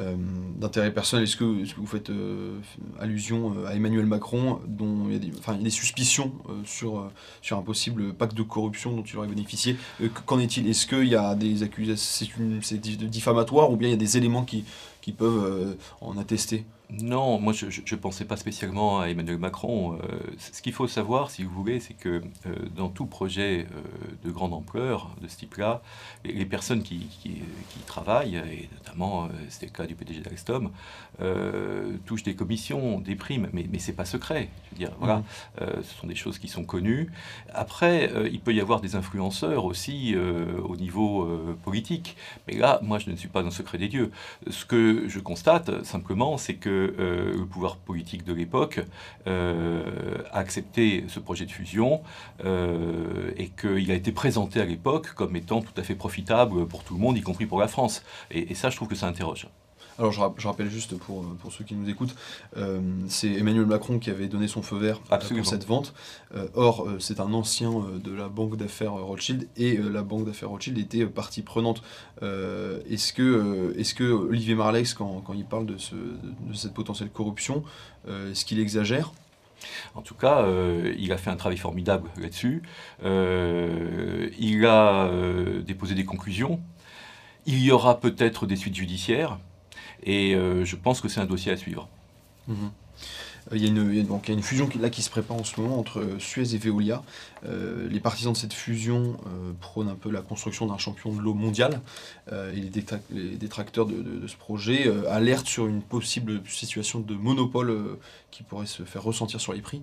Euh, 0.00 0.16
d'intérêt 0.56 0.92
personnel, 0.92 1.24
est-ce 1.24 1.36
que, 1.36 1.44
vous 1.44 1.86
faites 1.86 2.10
euh, 2.10 2.58
allusion 2.98 3.54
euh, 3.56 3.66
à 3.66 3.74
Emmanuel 3.74 4.06
Macron, 4.06 4.60
dont 4.66 5.04
il 5.06 5.12
y 5.12 5.16
a 5.16 5.18
des, 5.18 5.30
enfin, 5.38 5.54
des 5.54 5.70
suspicions 5.70 6.32
sur, 6.64 7.10
sur 7.42 7.58
un 7.58 7.62
possible 7.62 8.12
pacte 8.12 8.34
de 8.34 8.42
corruption 8.42 8.92
dont 8.92 9.02
il 9.02 9.16
aurait 9.16 9.28
bénéficié 9.28 9.76
Qu'en 10.26 10.38
est-il? 10.40 10.68
Est-ce 10.68 10.86
qu'il 10.86 11.08
y 11.08 11.16
a 11.16 11.34
des 11.34 11.62
accusations, 11.62 12.26
c'est 12.62 12.80
diffamatoire 12.80 13.70
ou 13.70 13.76
bien 13.76 13.88
il 13.88 13.92
y 13.92 13.94
a 13.94 13.98
des 13.98 14.16
éléments 14.16 14.44
qui, 14.44 14.64
qui 15.00 15.12
peuvent 15.12 15.76
en 16.00 16.16
attester? 16.18 16.64
Non, 16.90 17.40
moi 17.40 17.52
je 17.52 17.66
ne 17.66 18.00
pensais 18.00 18.24
pas 18.24 18.36
spécialement 18.36 19.00
à 19.00 19.08
Emmanuel 19.08 19.38
Macron. 19.38 19.94
Euh, 19.94 20.18
ce 20.38 20.60
qu'il 20.60 20.72
faut 20.72 20.86
savoir, 20.86 21.30
si 21.30 21.42
vous 21.42 21.50
voulez, 21.50 21.80
c'est 21.80 21.94
que 21.94 22.22
euh, 22.46 22.54
dans 22.76 22.88
tout 22.88 23.06
projet 23.06 23.66
euh, 23.74 23.80
de 24.24 24.30
grande 24.30 24.52
ampleur 24.52 25.10
de 25.22 25.26
ce 25.26 25.36
type-là, 25.38 25.82
les, 26.24 26.44
personnes 26.44 26.82
qui, 26.82 27.06
qui, 27.22 27.40
travaillent, 27.86 28.36
et 28.36 28.68
notamment 28.74 29.28
c'était 29.48 29.66
le 29.66 29.72
cas 29.72 29.86
du 29.86 29.94
PDG 29.94 30.20
d'Alstom, 30.20 30.70
touchent 32.06 32.22
des 32.22 32.34
commissions, 32.34 33.00
des 33.00 33.14
primes, 33.14 33.48
mais, 33.52 33.66
mais 33.70 33.78
ce 33.78 33.90
n'est 33.90 33.96
pas 33.96 34.04
secret. 34.04 34.48
Je 34.66 34.70
veux 34.70 34.78
dire, 34.78 34.96
voilà, 34.98 35.18
mmh. 35.18 35.82
ce 35.82 35.94
sont 36.00 36.06
des 36.06 36.14
choses 36.14 36.38
qui 36.38 36.48
sont 36.48 36.64
connues. 36.64 37.10
Après, 37.52 38.10
il 38.30 38.40
peut 38.40 38.54
y 38.54 38.60
avoir 38.60 38.80
des 38.80 38.96
influenceurs 38.96 39.64
aussi 39.64 40.16
au 40.16 40.76
niveau 40.76 41.28
politique. 41.62 42.16
Mais 42.48 42.54
là, 42.54 42.80
moi 42.82 42.98
je 42.98 43.10
ne 43.10 43.16
suis 43.16 43.28
pas 43.28 43.40
dans 43.40 43.48
le 43.48 43.54
secret 43.54 43.78
des 43.78 43.88
dieux. 43.88 44.10
Ce 44.48 44.64
que 44.64 45.08
je 45.08 45.20
constate 45.20 45.84
simplement, 45.84 46.36
c'est 46.36 46.54
que 46.54 46.73
euh, 46.74 47.36
le 47.36 47.46
pouvoir 47.46 47.76
politique 47.76 48.24
de 48.24 48.32
l'époque 48.32 48.80
euh, 49.26 50.22
a 50.32 50.38
accepté 50.38 51.04
ce 51.08 51.20
projet 51.20 51.46
de 51.46 51.50
fusion 51.50 52.02
euh, 52.44 53.30
et 53.36 53.48
qu'il 53.48 53.90
a 53.90 53.94
été 53.94 54.12
présenté 54.12 54.60
à 54.60 54.64
l'époque 54.64 55.14
comme 55.14 55.36
étant 55.36 55.62
tout 55.62 55.78
à 55.78 55.82
fait 55.82 55.94
profitable 55.94 56.66
pour 56.66 56.84
tout 56.84 56.94
le 56.94 57.00
monde, 57.00 57.16
y 57.16 57.22
compris 57.22 57.46
pour 57.46 57.60
la 57.60 57.68
France. 57.68 58.02
et 58.30 58.54
ça, 58.54 58.70
je 58.70 58.76
trouve 58.76 58.88
que 58.88 58.94
ça 58.94 59.06
interroge. 59.06 59.48
Alors 59.98 60.10
je, 60.10 60.46
rappelle 60.46 60.68
juste 60.68 60.98
pour, 60.98 61.24
pour, 61.36 61.52
ceux 61.52 61.64
qui 61.64 61.74
nous 61.74 61.88
écoutent, 61.88 62.16
euh, 62.56 62.80
c'est 63.08 63.30
Emmanuel 63.30 63.66
Macron 63.66 64.00
qui 64.00 64.10
avait 64.10 64.26
donné 64.26 64.48
son 64.48 64.60
feu 64.60 64.76
vert 64.76 65.00
euh, 65.12 65.18
pour 65.18 65.46
cette 65.46 65.66
vente. 65.66 65.94
Euh, 66.34 66.48
or, 66.54 66.88
c'est 66.98 67.20
un 67.20 67.32
ancien 67.32 67.70
de 68.02 68.12
la 68.12 68.28
banque 68.28 68.56
d'affaires 68.56 68.94
Rothschild 68.94 69.48
et 69.56 69.76
la 69.76 70.02
banque 70.02 70.26
d'affaires 70.26 70.50
Rothschild 70.50 70.78
était 70.78 71.06
partie 71.06 71.42
prenante. 71.42 71.82
est-ce 72.22 73.12
que, 73.12 73.74
est 73.78 73.94
que 73.94 74.04
Olivier 74.04 74.56
Marlex, 74.56 74.94
quand, 74.94 75.22
quand 75.24 75.34
il 75.34 75.44
parle 75.44 75.66
de, 75.66 75.76
ce, 75.76 75.94
de 75.94 76.54
cette 76.54 76.74
potentielle 76.74 77.10
corruption, 77.10 77.62
est-ce 78.08 78.44
qu'il 78.44 78.58
exagère? 78.58 79.12
En 79.94 80.02
tout 80.02 80.14
cas, 80.14 80.44
il 80.98 81.12
a 81.12 81.16
fait 81.18 81.30
un 81.30 81.36
travail 81.36 81.56
formidable 81.56 82.10
là-dessus. 82.20 82.62
il 83.04 84.66
a 84.66 85.10
déposé 85.64 85.94
des 85.94 86.04
conclusions. 86.04 86.60
Il 87.46 87.62
y 87.62 87.70
aura 87.70 88.00
peut-être 88.00 88.46
des 88.46 88.56
suites 88.56 88.74
judiciaires. 88.74 89.38
Et 90.04 90.34
euh, 90.34 90.64
je 90.64 90.76
pense 90.76 91.00
que 91.00 91.08
c'est 91.08 91.20
un 91.20 91.26
dossier 91.26 91.52
à 91.52 91.56
suivre. 91.56 91.88
Mhm. 92.48 92.70
Euh, 93.52 93.56
il 93.56 93.62
y, 93.62 93.66
a 93.66 93.68
une, 93.68 94.06
donc, 94.06 94.28
il 94.28 94.30
y 94.30 94.34
a 94.34 94.36
une 94.36 94.42
fusion 94.42 94.66
qui, 94.66 94.78
là, 94.78 94.88
qui 94.88 95.02
se 95.02 95.10
prépare 95.10 95.36
en 95.36 95.44
ce 95.44 95.60
moment 95.60 95.78
entre 95.78 96.00
euh, 96.00 96.18
Suez 96.18 96.54
et 96.54 96.58
Veolia. 96.58 97.02
les 97.44 98.00
partisans 98.00 98.32
de 98.32 98.38
cette 98.38 98.54
fusion 98.54 99.18
prônent 99.60 99.90
un 99.90 99.94
peu 99.94 100.10
la 100.10 100.22
construction 100.22 100.66
d'un 100.66 100.78
champion 100.78 101.12
de 101.12 101.20
l'eau 101.20 101.34
mondial. 101.34 101.80
et 102.32 102.70
les, 103.10 103.36
détracteurs 103.36 103.84
de, 103.84 104.26
ce 104.26 104.36
projet 104.36 104.90
alertent 105.08 105.46
sur 105.46 105.66
une 105.66 105.82
possible 105.82 106.40
situation 106.48 107.00
de 107.00 107.14
monopole 107.14 107.98
qui 108.30 108.44
pourrait 108.44 108.66
se 108.66 108.82
faire 108.84 109.02
ressentir 109.02 109.42
sur 109.42 109.52
les 109.52 109.60
prix 109.60 109.82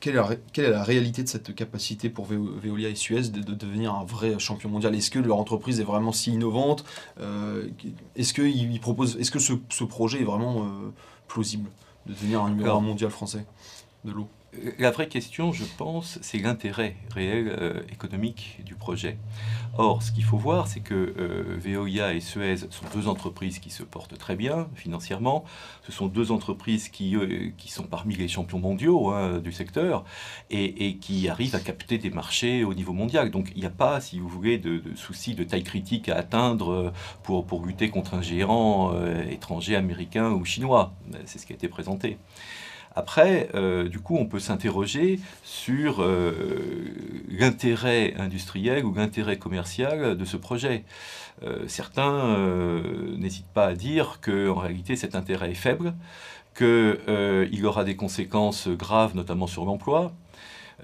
quelle 0.00 0.16
est, 0.16 0.70
la, 0.70 0.82
réalité 0.82 1.22
de 1.22 1.28
cette 1.28 1.54
capacité 1.54 2.10
pour 2.10 2.26
Veolia 2.26 2.88
et 2.88 2.94
Suez 2.94 3.28
de, 3.28 3.54
devenir 3.54 3.94
un 3.94 4.04
vrai 4.04 4.38
champion 4.38 4.68
mondial? 4.68 4.94
Est-ce 4.94 5.10
que 5.10 5.18
leur 5.18 5.38
entreprise 5.38 5.80
est 5.80 5.84
vraiment 5.84 6.12
si 6.12 6.32
innovante 6.32 6.84
euh, 7.20 7.68
Est-ce 8.14 8.34
que, 8.34 8.42
est 8.42 9.30
que 9.30 9.38
ce, 9.38 9.84
projet 9.84 10.20
est 10.20 10.24
vraiment 10.24 10.64
euh, 10.64 10.92
plausible 11.28 11.70
de 12.06 12.12
devenir 12.12 12.42
un 12.42 12.50
numéro 12.50 12.76
un 12.76 12.80
mondial 12.80 13.10
français 13.10 13.46
de 14.04 14.12
l'eau? 14.12 14.28
La 14.78 14.90
vraie 14.90 15.08
question, 15.08 15.52
je 15.52 15.64
pense, 15.64 16.18
c'est 16.22 16.38
l'intérêt 16.38 16.96
réel 17.14 17.48
euh, 17.48 17.82
économique 17.90 18.60
du 18.64 18.74
projet. 18.74 19.18
Or, 19.78 20.02
ce 20.02 20.12
qu'il 20.12 20.24
faut 20.24 20.38
voir, 20.38 20.68
c'est 20.68 20.80
que 20.80 20.94
euh, 20.94 21.56
Veolia 21.58 22.14
et 22.14 22.20
Suez 22.20 22.56
sont 22.56 22.86
deux 22.94 23.08
entreprises 23.08 23.58
qui 23.58 23.70
se 23.70 23.82
portent 23.82 24.16
très 24.16 24.36
bien 24.36 24.68
financièrement. 24.74 25.44
Ce 25.84 25.92
sont 25.92 26.06
deux 26.06 26.32
entreprises 26.32 26.88
qui, 26.88 27.16
euh, 27.16 27.50
sont 27.66 27.84
parmi 27.84 28.14
les 28.16 28.28
champions 28.28 28.58
mondiaux 28.58 29.10
hein, 29.10 29.38
du 29.38 29.52
secteur 29.52 30.04
et, 30.50 30.96
qui 30.96 31.28
arrivent 31.28 31.54
à 31.54 31.60
capter 31.60 31.98
des 31.98 32.10
marchés 32.10 32.64
au 32.64 32.74
niveau 32.74 32.92
mondial. 32.92 33.30
Donc, 33.30 33.52
il 33.54 33.60
n'y 33.60 33.66
a 33.66 33.70
pas, 33.70 34.00
si 34.00 34.18
vous 34.18 34.28
voulez, 34.28 34.58
de, 34.58 34.82
souci 34.94 35.34
de 35.34 35.44
taille 35.44 35.64
critique 35.64 36.08
à 36.08 36.16
atteindre 36.16 36.92
pour, 37.22 37.44
pour 37.46 37.64
lutter 37.66 37.90
contre 37.90 38.14
un 38.14 38.22
géant 38.22 38.94
étranger, 39.28 39.76
américain 39.76 40.30
ou 40.30 40.44
chinois. 40.44 40.94
C'est 41.26 41.38
ce 41.38 41.46
qui 41.46 41.52
a 41.52 41.56
été 41.56 41.68
présenté. 41.68 42.18
Après, 42.96 43.50
euh, 43.54 43.90
du 43.90 44.00
coup, 44.00 44.16
on 44.16 44.24
peut 44.24 44.38
s'interroger 44.38 45.20
sur 45.44 46.02
euh, 46.02 46.32
l'intérêt 47.28 48.14
industriel 48.16 48.86
ou 48.86 48.94
l'intérêt 48.94 49.36
commercial 49.38 50.16
de 50.16 50.24
ce 50.24 50.38
projet. 50.38 50.84
Euh, 51.42 51.68
certains 51.68 52.38
n'hésitent 53.18 53.52
pas 53.52 53.66
à 53.66 53.74
dire 53.74 54.18
qu'en 54.22 54.54
réalité, 54.54 54.96
cet 54.96 55.14
intérêt 55.14 55.50
est 55.50 55.54
faible, 55.54 55.94
qu'il 56.56 57.66
aura 57.66 57.84
des 57.84 57.96
conséquences 57.96 58.66
graves, 58.66 59.14
notamment 59.14 59.46
sur 59.46 59.66
l'emploi, 59.66 60.12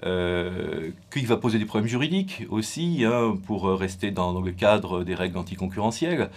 euh, 0.05 0.89
qu'il 1.11 1.27
va 1.27 1.37
poser 1.37 1.59
des 1.59 1.65
problèmes 1.65 1.87
juridiques 1.87 2.45
aussi, 2.49 3.05
hein, 3.05 3.37
pour 3.45 3.69
rester 3.69 4.11
dans, 4.11 4.41
le 4.41 4.51
cadre 4.51 5.03
des 5.03 5.15
règles 5.15 5.37
anticoncurrentielles, 5.37 6.29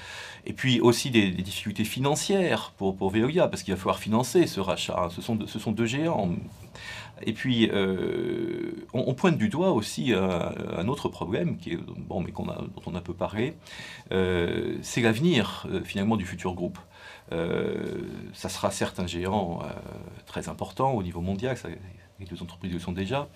et 0.44 0.52
puis 0.52 0.80
aussi 0.80 1.10
des, 1.10 1.30
difficultés 1.30 1.84
financières 1.84 2.72
pour, 2.76 2.96
pour 2.96 3.10
Veolia, 3.10 3.48
parce 3.48 3.62
qu'il 3.62 3.74
va 3.74 3.78
falloir 3.78 3.98
financer 3.98 4.46
ce 4.46 4.60
rachat. 4.60 5.08
Ce 5.10 5.20
sont, 5.20 5.38
ce 5.46 5.58
sont 5.58 5.72
deux 5.72 5.86
géants. 5.86 6.30
Et 7.22 7.32
puis, 7.32 7.70
euh, 7.72 8.86
on, 8.92 9.14
pointe 9.14 9.38
du 9.38 9.48
doigt 9.48 9.72
aussi 9.72 10.12
un, 10.12 10.86
autre 10.86 11.08
problème, 11.08 11.56
qui 11.56 11.72
est, 11.72 11.78
bon, 11.78 12.20
mais 12.20 12.30
qu'on 12.30 12.48
a, 12.48 12.56
dont 12.56 12.82
on 12.86 12.94
a 12.94 13.00
peu 13.00 13.14
parlé, 13.14 13.54
euh, 14.12 14.76
c'est 14.82 15.00
l'avenir 15.00 15.66
finalement 15.84 16.16
du 16.16 16.26
futur 16.26 16.54
groupe. 16.54 16.78
ça 18.34 18.48
sera 18.48 18.70
certes 18.70 19.00
un 19.00 19.06
géant 19.06 19.60
très 20.26 20.48
important 20.48 20.92
au 20.92 21.02
niveau 21.02 21.22
mondial, 21.22 21.56
les 22.18 22.26
deux 22.26 22.42
entreprises 22.42 22.72
le 22.72 22.78
sont 22.78 22.92
déjà. 22.92 23.28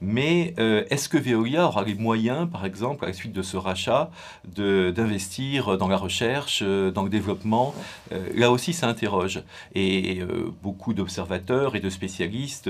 Mais 0.00 0.54
euh, 0.58 0.84
est-ce 0.90 1.08
que 1.08 1.18
Veolia 1.18 1.66
aura 1.66 1.84
les 1.84 1.94
moyens, 1.94 2.48
par 2.50 2.66
exemple, 2.66 3.04
à 3.04 3.08
la 3.08 3.14
suite 3.14 3.32
de 3.32 3.42
ce 3.42 3.56
rachat, 3.56 4.10
d'investir 4.44 5.78
dans 5.78 5.88
la 5.88 5.96
recherche, 5.96 6.62
euh, 6.62 6.90
dans 6.90 7.04
le 7.04 7.10
développement? 7.10 7.74
Euh, 8.12 8.28
Là 8.34 8.50
aussi, 8.50 8.72
ça 8.72 8.88
interroge. 8.88 9.42
Et 9.74 10.20
beaucoup 10.62 10.92
d'observateurs 10.94 11.76
et 11.76 11.80
de 11.80 11.88
spécialistes 11.88 12.68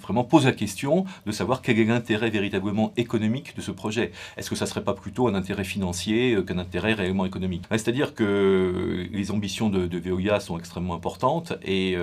vraiment 0.00 0.24
posent 0.24 0.44
la 0.44 0.52
question 0.52 1.04
de 1.24 1.32
savoir 1.32 1.62
quel 1.62 1.78
est 1.78 1.84
l'intérêt 1.84 2.30
véritablement 2.30 2.92
économique 2.96 3.56
de 3.56 3.62
ce 3.62 3.70
projet. 3.70 4.12
Est-ce 4.36 4.50
que 4.50 4.56
ça 4.56 4.64
ne 4.64 4.70
serait 4.70 4.84
pas 4.84 4.94
plutôt 4.94 5.28
un 5.28 5.34
intérêt 5.34 5.64
financier 5.64 6.36
qu'un 6.46 6.58
intérêt 6.58 6.92
réellement 6.92 7.24
économique? 7.24 7.64
C'est-à-dire 7.70 8.14
que 8.14 9.06
les 9.10 9.30
ambitions 9.30 9.70
de, 9.70 9.86
de, 9.86 9.98
Veolia 9.98 10.40
sont 10.40 10.58
extrêmement 10.58 10.94
importantes 10.94 11.54
et 11.64 11.96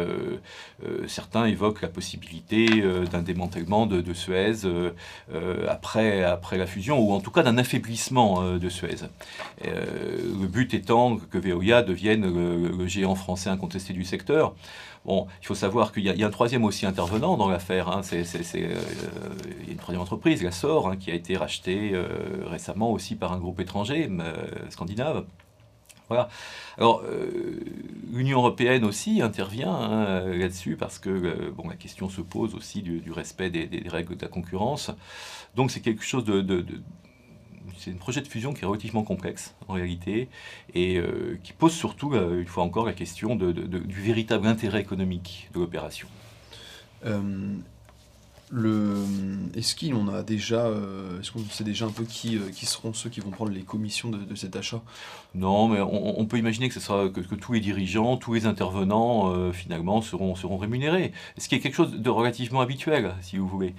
certains 1.07 1.45
évoquent 1.45 1.81
la 1.81 1.89
possibilité 1.89 2.22
euh, 2.51 3.05
d'un 3.05 3.21
démantèlement 3.21 3.85
de, 3.85 4.13
Suez 4.13 4.65
euh, 4.65 4.91
euh, 5.33 5.65
après, 5.69 6.23
après 6.23 6.57
la 6.57 6.67
fusion, 6.67 6.99
ou 6.99 7.11
en 7.13 7.19
tout 7.19 7.31
cas 7.31 7.43
d'un 7.43 7.57
affaiblissement 7.57 8.57
de 8.57 8.69
Suez. 8.69 9.07
le 9.63 10.47
but 10.47 10.73
étant 10.73 11.17
que 11.17 11.37
Veolia 11.37 11.81
devienne 11.81 12.25
le, 12.77 12.87
géant 12.87 13.15
français 13.15 13.49
incontesté 13.49 13.93
du 13.93 14.03
secteur. 14.03 14.53
Bon, 15.05 15.27
il 15.41 15.47
faut 15.47 15.55
savoir 15.55 15.91
qu'il 15.91 16.03
y, 16.03 16.23
a 16.23 16.27
un 16.27 16.29
troisième 16.29 16.63
aussi 16.63 16.85
intervenant 16.85 17.35
dans 17.37 17.49
l'affaire. 17.49 17.89
Hein. 17.89 18.01
il 18.11 18.19
y 18.19 18.65
a 18.65 19.71
une 19.71 19.77
troisième 19.77 20.01
entreprise, 20.01 20.43
la 20.43 20.51
SOR, 20.51 20.87
hein, 20.87 20.95
qui 20.95 21.11
a 21.11 21.15
été 21.15 21.35
rachetée 21.35 21.93
récemment 22.45 22.91
aussi 22.91 23.15
par 23.15 23.33
un 23.33 23.39
groupe 23.39 23.59
étranger, 23.59 24.09
scandinave. 24.69 25.25
Voilà. 26.09 26.29
Alors, 26.77 27.01
euh, 27.05 27.59
l'Union 28.11 28.39
européenne 28.39 28.83
aussi 28.83 29.21
intervient 29.21 29.73
hein, 29.73 30.25
là-dessus 30.25 30.75
parce 30.75 30.99
que 30.99 31.09
euh, 31.09 31.51
bon, 31.55 31.69
la 31.69 31.75
question 31.75 32.09
se 32.09 32.21
pose 32.21 32.55
aussi 32.55 32.81
du, 32.81 33.11
respect 33.11 33.49
des, 33.49 33.83
règles 33.87 34.15
de 34.15 34.21
la 34.21 34.27
concurrence. 34.27 34.91
Donc, 35.55 35.71
c'est 35.71 35.79
quelque 35.79 36.03
chose 36.03 36.25
de, 36.25 36.65
c'est 37.77 37.91
un 37.91 37.95
projet 37.95 38.21
de 38.21 38.27
fusion 38.27 38.53
qui 38.53 38.63
est 38.63 38.67
relativement 38.67 39.03
complexe 39.03 39.55
en 39.67 39.73
réalité 39.73 40.29
et 40.73 41.01
qui 41.43 41.53
pose 41.53 41.73
surtout, 41.73 42.13
une 42.13 42.45
fois 42.45 42.63
encore, 42.63 42.85
la 42.85 42.93
question 42.93 43.35
du 43.35 44.01
véritable 44.01 44.47
intérêt 44.47 44.81
économique 44.81 45.49
de 45.53 45.59
l'opération. 45.59 46.07
Le, 48.55 48.97
est-ce 49.55 49.75
qu'on 49.75 50.13
a 50.13 50.21
déjà, 50.21 50.67
euh, 50.67 51.19
est-ce 51.19 51.31
qu'on 51.31 51.43
sait 51.49 51.63
déjà 51.63 51.85
un 51.85 51.91
peu 51.91 52.03
qui, 52.03 52.37
euh, 52.37 52.51
qui 52.53 52.67
seront 52.67 52.93
ceux 52.93 53.09
qui 53.09 53.19
vont 53.19 53.31
prendre 53.31 53.49
les 53.49 53.63
commissions 53.63 54.11
de, 54.11 54.35
cet 54.35 54.55
achat? 54.55 54.79
Non, 55.33 55.67
mais 55.67 55.79
on, 55.81 56.23
peut 56.27 56.37
imaginer 56.37 56.67
que, 56.67 56.75
ce 56.75 56.79
sera, 56.79 57.09
que, 57.09 57.21
tous 57.21 57.53
les 57.53 57.59
dirigeants, 57.59 58.15
tous 58.15 58.35
les 58.35 58.45
intervenants, 58.45 59.33
euh, 59.33 59.51
finalement, 59.51 60.03
seront, 60.03 60.35
seront 60.35 60.57
rémunérés. 60.57 61.13
Ce 61.39 61.49
qui 61.49 61.55
est 61.55 61.59
quelque 61.59 61.73
chose 61.73 61.93
de 61.93 62.09
relativement 62.11 62.61
habituel, 62.61 63.15
si 63.21 63.37
vous 63.37 63.47
voulez? 63.47 63.73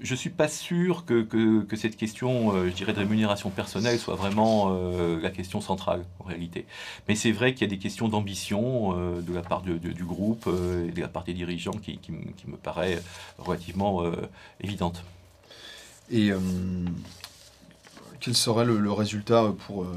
Je 0.00 0.08
ne 0.08 0.16
suis 0.16 0.30
pas 0.30 0.46
sûr 0.46 1.04
que, 1.04 1.22
que, 1.22 1.76
cette 1.76 1.96
question, 1.96 2.52
je 2.66 2.70
dirais, 2.70 2.92
de 2.92 3.00
rémunération 3.00 3.50
personnelle 3.50 3.98
soit 3.98 4.14
vraiment 4.14 4.70
la 5.20 5.30
question 5.30 5.60
centrale, 5.60 6.04
en 6.20 6.24
réalité. 6.24 6.66
Mais 7.08 7.16
c'est 7.16 7.32
vrai 7.32 7.54
qu'il 7.54 7.62
y 7.62 7.64
a 7.64 7.74
des 7.74 7.78
questions 7.78 8.06
d'ambition 8.06 8.92
de 9.20 9.34
la 9.34 9.42
part 9.42 9.62
du 9.62 10.04
groupe 10.04 10.48
et 10.86 10.92
de 10.92 11.00
la 11.00 11.08
part 11.08 11.24
des 11.24 11.34
dirigeants 11.34 11.72
qui, 11.72 11.98
qui, 11.98 12.12
qui 12.36 12.46
me 12.48 12.56
paraît 12.56 13.02
relativement 13.38 14.04
évidente. 14.60 15.04
Et 16.10 16.30
euh, 16.30 16.38
quel 18.18 18.34
serait 18.34 18.64
le, 18.64 18.92
résultat 18.92 19.54
pour, 19.66 19.84
euh, 19.84 19.94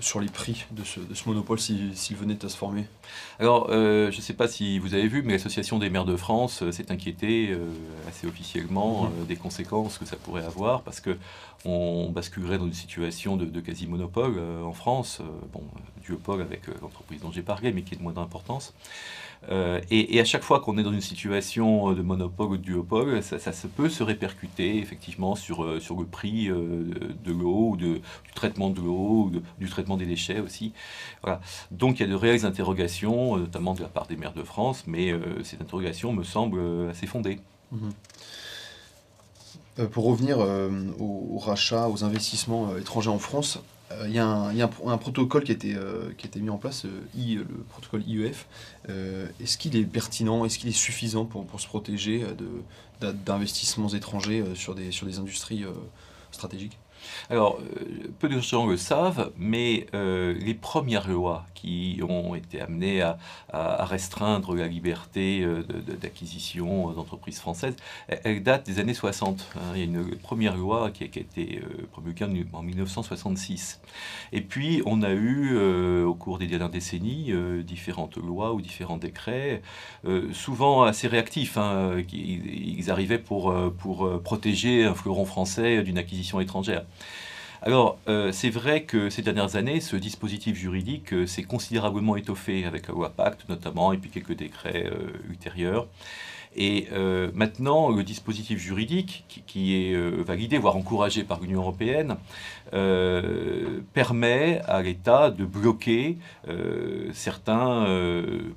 sur 0.00 0.20
les 0.20 0.28
prix 0.28 0.64
de 0.70 0.84
ce, 0.84 1.00
monopole 1.26 1.58
s'il 1.58 2.16
venait 2.16 2.44
à 2.44 2.48
se 2.48 2.56
former? 2.56 2.86
Alors, 3.40 3.68
je 3.70 4.14
ne 4.14 4.22
sais 4.22 4.34
pas 4.34 4.46
si 4.46 4.78
vous 4.78 4.94
avez 4.94 5.08
vu, 5.08 5.22
mais 5.22 5.32
l'Association 5.32 5.78
des 5.78 5.90
maires 5.90 6.04
de 6.04 6.16
France 6.16 6.68
s'est 6.70 6.92
inquiétée 6.92 7.56
assez 8.08 8.26
officiellement 8.26 9.04
mhm. 9.04 9.26
des 9.26 9.36
conséquences 9.36 9.98
que 9.98 10.04
ça 10.04 10.16
pourrait 10.16 10.44
avoir, 10.44 10.82
parce 10.82 11.00
qu'on 11.00 12.10
basculerait 12.10 12.58
dans 12.58 12.66
une 12.66 12.72
situation 12.72 13.36
de, 13.36 13.60
quasi-monopole 13.60 14.38
en 14.64 14.72
France, 14.72 15.20
bon, 15.52 15.64
duopole 16.04 16.42
avec 16.42 16.66
l'entreprise 16.80 17.20
dont 17.20 17.32
j'ai 17.32 17.42
parlé, 17.42 17.72
mais 17.72 17.82
qui 17.82 17.94
est 17.94 17.98
de 17.98 18.02
moindre 18.02 18.22
importance. 18.22 18.72
Euh, 19.50 19.80
et, 19.90 20.20
à 20.20 20.24
chaque 20.24 20.42
fois 20.42 20.60
qu'on 20.60 20.78
est 20.78 20.82
dans 20.82 20.92
une 20.92 21.00
situation 21.00 21.92
de 21.92 22.02
monopole 22.02 22.48
ou 22.48 22.56
de 22.56 22.62
duopole, 22.62 23.22
ça, 23.22 23.38
se 23.38 23.66
peut 23.66 23.88
se 23.88 24.02
répercuter 24.02 24.78
effectivement 24.78 25.34
sur, 25.36 25.64
euh, 25.64 25.80
sur 25.80 25.98
le 25.98 26.04
prix 26.06 26.48
euh, 26.48 26.84
de 27.24 27.32
l'eau, 27.32 27.70
ou 27.70 27.76
du 27.76 28.00
traitement 28.34 28.70
de 28.70 28.80
l'eau, 28.80 29.30
ou 29.30 29.32
du 29.58 29.68
traitement 29.68 29.96
des 29.96 30.06
déchets 30.06 30.40
aussi. 30.40 30.72
Voilà. 31.22 31.40
Donc 31.70 31.98
il 31.98 32.02
y 32.02 32.04
a 32.04 32.08
de 32.08 32.14
réelles 32.14 32.46
interrogations, 32.46 33.36
notamment 33.36 33.74
de 33.74 33.82
la 33.82 33.88
part 33.88 34.06
des 34.06 34.16
maires 34.16 34.34
de 34.34 34.42
France, 34.42 34.84
mais 34.86 35.12
ces 35.44 35.56
interrogations 35.56 36.12
me 36.12 36.24
semblent 36.24 36.88
assez 36.90 37.06
fondées. 37.06 37.40
Mhm. 37.70 37.92
pour 39.88 40.06
revenir 40.06 40.38
aux, 40.38 41.34
aux, 41.34 41.38
rachats, 41.38 41.88
aux 41.88 42.02
investissements 42.02 42.76
étrangers 42.76 43.10
en 43.10 43.18
France, 43.18 43.58
euh, 43.58 43.77
il 44.06 44.12
y 44.12 44.18
a, 44.18 44.26
un, 44.26 44.98
protocole 44.98 45.44
qui 45.44 45.52
a 45.52 45.54
été, 45.54 45.74
euh, 45.74 46.12
qui 46.16 46.26
a 46.26 46.28
été 46.28 46.40
mis 46.40 46.50
en 46.50 46.58
place, 46.58 46.84
euh, 46.84 47.00
le 47.16 47.44
protocole 47.70 48.02
IEF. 48.06 48.46
Est-ce 48.88 49.58
qu'il 49.58 49.76
est 49.76 49.84
pertinent, 49.84 50.44
est-ce 50.44 50.58
qu'il 50.58 50.68
est 50.68 50.72
suffisant 50.72 51.24
pour, 51.24 51.60
se 51.60 51.66
protéger 51.66 52.24
d'investissements 53.00 53.88
étrangers 53.88 54.44
sur 54.54 54.74
des, 54.74 55.18
industries 55.18 55.64
stratégiques? 56.30 56.78
Alors, 57.30 57.60
euh, 57.60 58.08
peu 58.18 58.28
de 58.28 58.40
gens 58.40 58.66
le 58.66 58.76
savent, 58.76 59.32
mais 59.36 59.86
euh, 59.94 60.34
les 60.34 60.54
premières 60.54 61.08
lois 61.08 61.46
qui 61.60 62.00
ont 62.08 62.34
été 62.34 62.60
amenées 62.60 63.02
à, 63.02 63.18
restreindre 63.84 64.54
la 64.54 64.68
liberté 64.68 65.42
euh, 65.42 65.62
d'acquisition 66.00 66.92
d'entreprises 66.92 67.40
françaises, 67.40 67.74
elles, 68.08 68.42
datent 68.42 68.66
des 68.66 68.78
années 68.78 68.94
60. 68.94 69.48
Hein. 69.56 69.60
Il 69.74 69.78
y 69.78 69.82
a 69.82 69.84
une 69.84 70.16
première 70.16 70.56
loi 70.56 70.90
qui 70.90 71.04
a, 71.04 71.06
été 71.06 71.60
promulguée 71.92 72.26
en 72.52 72.62
1966. 72.62 73.80
Et 74.32 74.40
puis, 74.40 74.82
on 74.86 75.02
a 75.02 75.10
eu, 75.10 75.58
au 76.04 76.14
cours 76.14 76.38
des 76.38 76.46
dernières 76.46 76.70
décennies, 76.70 77.32
différentes 77.64 78.16
lois 78.16 78.52
ou 78.54 78.60
différents 78.60 78.98
décrets, 78.98 79.62
souvent 80.32 80.82
assez 80.82 81.08
réactifs. 81.08 81.56
Hein, 81.56 82.02
ils 82.12 82.90
arrivaient 82.90 83.18
pour 83.18 83.54
protéger 84.22 84.84
un 84.84 84.94
fleuron 84.94 85.24
français 85.24 85.82
d'une 85.82 85.98
acquisition 85.98 86.40
étrangère. 86.40 86.84
Alors, 87.62 87.98
euh, 88.08 88.30
c'est 88.30 88.50
vrai 88.50 88.84
que 88.84 89.10
ces 89.10 89.22
dernières 89.22 89.56
années, 89.56 89.80
ce 89.80 89.96
dispositif 89.96 90.56
juridique 90.56 91.12
euh, 91.12 91.26
s'est 91.26 91.42
considérablement 91.42 92.16
étoffé 92.16 92.64
avec 92.64 92.86
la 92.86 92.94
loi 92.94 93.12
notamment, 93.48 93.92
et 93.92 93.98
puis 93.98 94.10
quelques 94.10 94.36
décrets 94.36 94.86
euh, 94.86 95.10
ultérieurs. 95.28 95.88
Et 96.60 96.88
euh, 96.90 97.30
maintenant, 97.34 97.88
le 97.88 98.02
dispositif 98.02 98.58
juridique 98.58 99.24
qui, 99.46 99.76
est 99.76 99.94
euh, 99.94 100.24
validé, 100.26 100.58
voire 100.58 100.76
encouragé 100.76 101.22
par 101.22 101.40
l'Union 101.40 101.60
européenne, 101.60 102.16
euh, 102.74 103.78
permet 103.94 104.60
à 104.66 104.82
l'État 104.82 105.30
de 105.30 105.44
bloquer 105.44 106.18
certains 107.12 107.86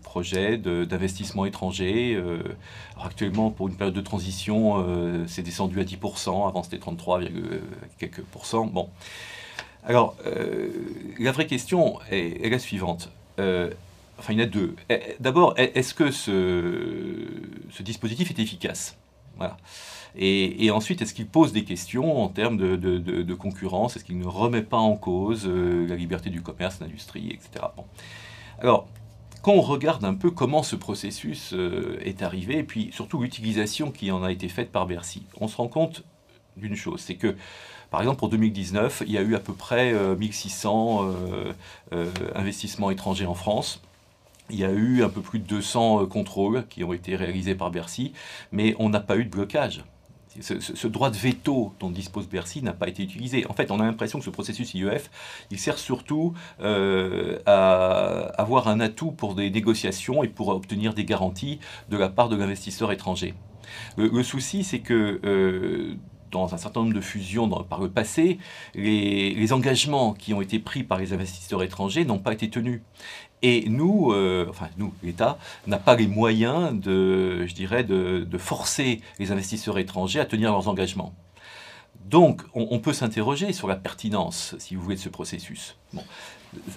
projets 0.02 0.58
d'investissement 0.58 1.46
étranger. 1.46 2.20
Actuellement, 3.00 3.52
pour 3.52 3.68
une 3.68 3.76
période 3.76 3.94
de 3.94 4.02
transition, 4.02 4.84
c'est 5.28 5.44
descendu 5.44 5.80
à 5.80 5.84
10%, 5.84 6.48
avant 6.48 6.64
c'était 6.64 6.80
33, 6.80 7.22
quelques 8.00 8.22
pourcents. 8.22 8.66
Bon. 8.66 8.90
Alors, 9.86 10.16
la 11.20 11.32
vraie 11.32 11.48
question 11.48 12.00
est, 12.10 12.46
est 12.46 12.50
la 12.50 12.60
suivante. 12.60 13.12
Enfin, 14.22 14.34
il 14.34 14.40
y 14.40 14.44
en 14.44 14.46
a 14.46 14.50
deux. 14.50 14.76
Eh, 14.88 14.94
eh, 14.94 15.16
d'abord, 15.20 15.56
eh, 15.58 15.72
est-ce 15.80 15.96
que 15.96 16.12
ce, 16.12 17.82
dispositif 17.82 18.30
est 18.30 18.38
efficace? 18.38 18.96
Et, 20.16 20.70
ensuite, 20.70 21.02
est-ce 21.02 21.16
qu'il 21.16 21.26
pose 21.26 21.54
des 21.54 21.64
questions 21.64 22.22
en 22.22 22.28
termes 22.28 22.58
de, 22.58 23.34
concurrence? 23.34 23.96
Est-ce 23.96 24.06
qu'il 24.06 24.20
ne 24.20 24.28
remet 24.28 24.62
pas 24.62 24.78
en 24.78 24.96
cause 24.96 25.48
euh, 25.48 25.88
la 25.88 25.96
liberté 25.96 26.30
du 26.30 26.44
commerce, 26.44 26.80
l'industrie, 26.80 27.32
etc. 27.32 27.66
Alors, 28.60 28.88
quand 29.42 29.54
on 29.54 29.62
regarde 29.62 30.06
un 30.06 30.14
peu 30.14 30.30
comment 30.30 30.62
ce 30.62 30.76
processus 30.76 31.54
euh, 31.54 31.98
est 32.04 32.22
arrivé, 32.22 32.60
et 32.60 32.64
puis 32.64 32.92
surtout 32.94 33.24
l'utilisation 33.24 33.90
qui 33.90 34.12
en 34.12 34.22
a 34.22 34.32
été 34.32 34.50
faite 34.50 34.72
par 34.72 34.86
Bercy, 34.86 35.26
on 35.40 35.48
se 35.48 35.58
rend 35.58 35.68
compte 35.68 36.04
d'une 36.58 36.76
chose, 36.76 37.02
c'est 37.02 37.16
que, 37.16 37.36
par 37.90 38.02
exemple, 38.02 38.20
pour 38.20 38.30
2019, 38.30 39.02
il 39.08 39.14
y 39.14 39.18
a 39.18 39.22
eu 39.22 39.34
à 39.34 39.40
peu 39.40 39.54
près 39.54 39.96
1600 40.16 41.10
euh, 41.92 42.12
investissements 42.36 42.92
étrangers 42.92 43.26
en 43.26 43.34
France. 43.34 43.82
Il 44.52 44.60
y 44.60 44.66
a 44.66 44.72
eu 44.72 45.04
un 45.04 45.10
peu 45.10 45.22
plus 45.22 45.40
de 45.40 45.46
200 45.46 46.04
euh, 46.04 46.06
contrôles 46.06 46.68
qui 46.68 46.84
ont 46.84 46.94
été 46.94 47.16
réalisés 47.16 47.56
par 47.56 47.72
Bercy, 47.72 48.14
mais 48.52 48.76
on 48.80 48.90
n'a 48.90 49.00
pas 49.00 49.18
eu 49.18 49.26
de 49.26 49.30
blocage. 49.30 49.84
Ce, 50.40 50.88
droit 50.88 51.10
de 51.10 51.18
veto 51.18 51.74
dont 51.82 51.90
dispose 51.90 52.30
Bercy 52.30 52.62
n'a 52.62 52.72
pas 52.72 52.88
été 52.88 53.04
utilisé. 53.04 53.46
En 53.48 53.54
fait, 53.54 53.70
on 53.70 53.82
a 53.82 53.84
l'impression 53.84 54.18
que 54.20 54.24
ce 54.24 54.30
processus 54.30 54.74
IEF, 54.74 55.12
il 55.52 55.60
sert 55.60 55.78
surtout 55.78 56.34
euh, 56.62 57.40
à 57.46 58.32
avoir 58.42 58.70
un 58.70 58.80
atout 58.80 59.12
pour 59.12 59.36
des 59.36 59.50
négociations 59.52 60.24
et 60.24 60.30
pour 60.30 60.48
obtenir 60.48 60.94
des 60.94 61.04
garanties 61.04 61.60
de 61.90 61.98
la 61.98 62.08
part 62.08 62.30
de 62.30 62.38
l'investisseur 62.38 62.94
étranger. 62.94 63.34
Le, 63.98 64.24
souci, 64.24 64.64
c'est 64.64 64.80
que 64.80 65.20
euh, 65.26 65.96
dans 66.32 66.54
un 66.54 66.58
certain 66.58 66.82
nombre 66.82 66.94
de 66.94 67.02
fusions 67.02 67.50
par 67.64 67.82
le 67.82 67.90
passé, 67.90 68.38
les, 68.74 69.34
les, 69.34 69.54
engagements 69.54 70.14
qui 70.14 70.34
ont 70.34 70.42
été 70.42 70.60
pris 70.60 70.84
par 70.84 70.98
les 70.98 71.12
investisseurs 71.14 71.62
étrangers 71.62 72.06
n'ont 72.06 72.20
pas 72.20 72.34
été 72.34 72.50
tenus. 72.50 72.82
Et 73.44 73.68
nous, 73.68 74.12
euh, 74.12 74.46
enfin 74.50 74.70
nous, 74.78 74.94
l'État, 75.02 75.38
n'a 75.68 75.78
pas 75.78 75.96
les 75.96 76.08
moyens 76.08 76.80
de, 76.80 77.46
je 77.48 77.54
dirais, 77.54 77.84
de, 77.84 78.38
forcer 78.38 79.02
les 79.20 79.32
investisseurs 79.32 79.78
étrangers 79.80 80.20
à 80.20 80.26
tenir 80.26 80.52
leurs 80.52 80.68
engagements. 80.68 81.14
Donc, 82.06 82.42
on, 82.54 82.80
peut 82.80 82.94
s'interroger 82.94 83.54
sur 83.54 83.68
la 83.68 83.76
pertinence, 83.76 84.56
si 84.60 84.76
vous 84.76 84.82
voulez, 84.82 84.96
de 84.96 85.02
ce 85.02 85.10
processus. 85.10 85.78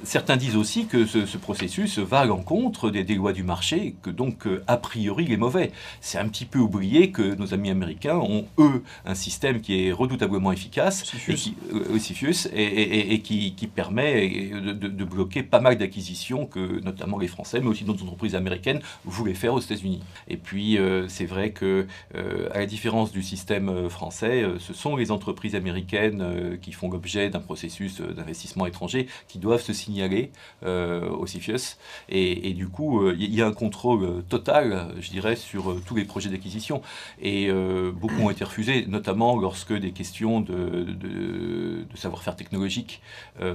Certains 0.05 0.37
disent 0.37 0.57
aussi 0.57 0.87
que 0.87 1.05
ce, 1.05 1.37
processus 1.37 1.99
va 1.99 2.21
à 2.21 2.25
l'encontre 2.25 2.91
des, 2.91 3.03
lois 3.15 3.33
du 3.33 3.43
marché, 3.43 3.97
que 4.03 4.11
donc 4.11 4.47
euh, 4.47 4.63
a 4.69 4.77
priori 4.77 5.25
il 5.25 5.33
est 5.33 5.37
mauvais. 5.37 5.73
C'est 6.01 6.19
un 6.19 6.29
petit 6.29 6.45
peu 6.45 6.61
oublié 6.61 7.11
que 7.11 7.35
nos 7.35 7.55
amis 7.55 7.71
américains 7.71 8.17
ont, 8.17 8.47
eux, 8.59 8.83
un 9.05 9.15
système 9.15 9.61
qui 9.61 9.87
est 9.87 9.93
redoutablement 9.93 10.53
efficace, 10.53 11.05
Sisyphus. 11.05 12.49
et, 12.55 13.21
qui, 13.21 13.71
permet 13.75 14.29
de, 14.29 15.05
bloquer 15.05 15.43
pas 15.43 15.61
mal 15.61 15.77
d'acquisitions 15.77 16.47
que 16.47 16.81
notamment 16.81 17.19
les 17.19 17.27
Français, 17.27 17.61
mais 17.61 17.69
aussi 17.69 17.85
d'autres 17.85 18.05
entreprises 18.05 18.37
américaines, 18.37 18.81
voulaient 19.05 19.35
faire 19.35 19.55
aux 19.55 19.61
États-Unis. 19.61 20.03
Et 20.29 20.37
puis 20.37 20.79
euh, 20.79 21.09
c'est 21.09 21.27
vrai 21.27 21.51
que, 21.51 21.87
euh, 22.15 22.49
à 22.53 22.59
la 22.59 22.67
différence 22.67 23.11
du 23.11 23.23
système 23.23 23.89
français, 23.91 24.45
ce 24.61 24.73
sont 24.73 24.95
les 24.95 25.11
entreprises 25.11 25.57
américaines 25.57 26.59
qui 26.63 26.73
font 26.73 26.91
l'objet 26.91 27.29
d'un 27.31 27.41
processus 27.41 28.01
d'investissement 28.01 28.67
étranger 28.67 29.09
qui 29.29 29.39
doivent 29.39 29.63
se 29.64 29.72
signaler 29.72 30.31
euh, 30.64 31.09
au 31.09 31.24
CFIUS. 31.24 31.77
Et, 32.09 32.53
du 32.55 32.68
coup, 32.68 33.09
il 33.11 33.22
euh, 33.22 33.37
y 33.37 33.42
a 33.42 33.46
un 33.46 33.53
contrôle 33.53 34.05
euh, 34.05 34.22
total, 34.29 34.94
je 35.00 35.11
dirais, 35.11 35.37
sur 35.37 35.77
tous 35.87 35.96
les 35.96 36.05
projets 36.05 36.31
d'acquisition. 36.31 36.83
Et 37.20 37.50
beaucoup 37.92 38.22
ont 38.22 38.31
été 38.31 38.44
refusés, 38.44 38.87
notamment 38.87 39.37
lorsque 39.37 39.72
des 39.72 39.92
questions 39.92 40.40
de, 40.40 40.85
de, 40.85 41.85
savoir-faire 41.94 42.37
technologique 42.37 43.00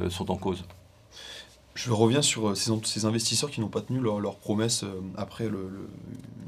sont 0.09 0.31
en 0.31 0.37
cause. 0.37 0.63
Je 1.75 1.91
reviens 1.91 2.21
sur 2.21 2.57
ces, 2.57 2.71
ces 2.83 3.05
investisseurs 3.05 3.49
qui 3.49 3.61
n'ont 3.61 3.69
pas 3.69 3.81
tenu 3.81 3.99
leurs 3.99 4.19
leur 4.19 4.35
promesses 4.35 4.83
après 5.15 5.47
le, 5.47 5.87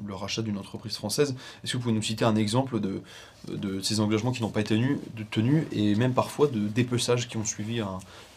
le, 0.06 0.14
rachat 0.14 0.42
d'une 0.42 0.58
entreprise 0.58 0.96
française. 0.96 1.36
Est-ce 1.64 1.72
que 1.72 1.78
vous 1.78 1.84
pouvez 1.84 1.96
nous 1.96 2.02
citer 2.02 2.26
un 2.26 2.36
exemple 2.36 2.82
de, 2.82 3.02
de 3.48 3.80
ces 3.82 4.02
engagements 4.02 4.34
qui 4.34 4.42
n'ont 4.42 4.50
pas 4.50 4.60
été 4.60 4.76
tenus, 4.76 4.98
de 5.16 5.24
tenus 5.24 5.64
et 5.72 5.96
même 5.96 6.14
parfois 6.14 6.48
de 6.48 6.68
dépeçages 6.68 7.30
qui 7.30 7.38
ont 7.38 7.46
suivi 7.46 7.82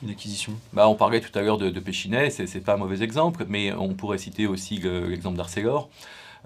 une 0.03 0.11
acquisition? 0.11 0.53
Bah, 0.73 0.89
On 0.89 0.95
parlait 0.95 1.21
tout 1.21 1.37
à 1.37 1.43
l'heure 1.43 1.59
de, 1.59 1.71
de 1.71 1.81
Péchinet, 1.81 2.31
c'est 2.31 2.61
pas 2.61 2.75
un 2.75 2.79
mauvais 2.79 3.03
exemple, 3.03 3.45
mais 3.49 3.73
on 3.73 3.95
pourrait 3.95 4.19
citer 4.19 4.47
aussi 4.47 4.79
l'exemple 4.79 5.37
d'Arcelor. 5.37 5.89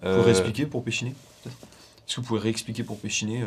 Vous 0.02 0.08
pouvez 0.08 0.22
réexpliquer 0.22 0.64
pour 0.64 0.82
Péchinet 0.82 1.12
Est-ce 1.44 2.16
que 2.16 2.20
vous 2.22 2.26
pouvez 2.26 2.40
réexpliquer 2.40 2.84
pour 2.84 2.98
Péchinet 2.98 3.42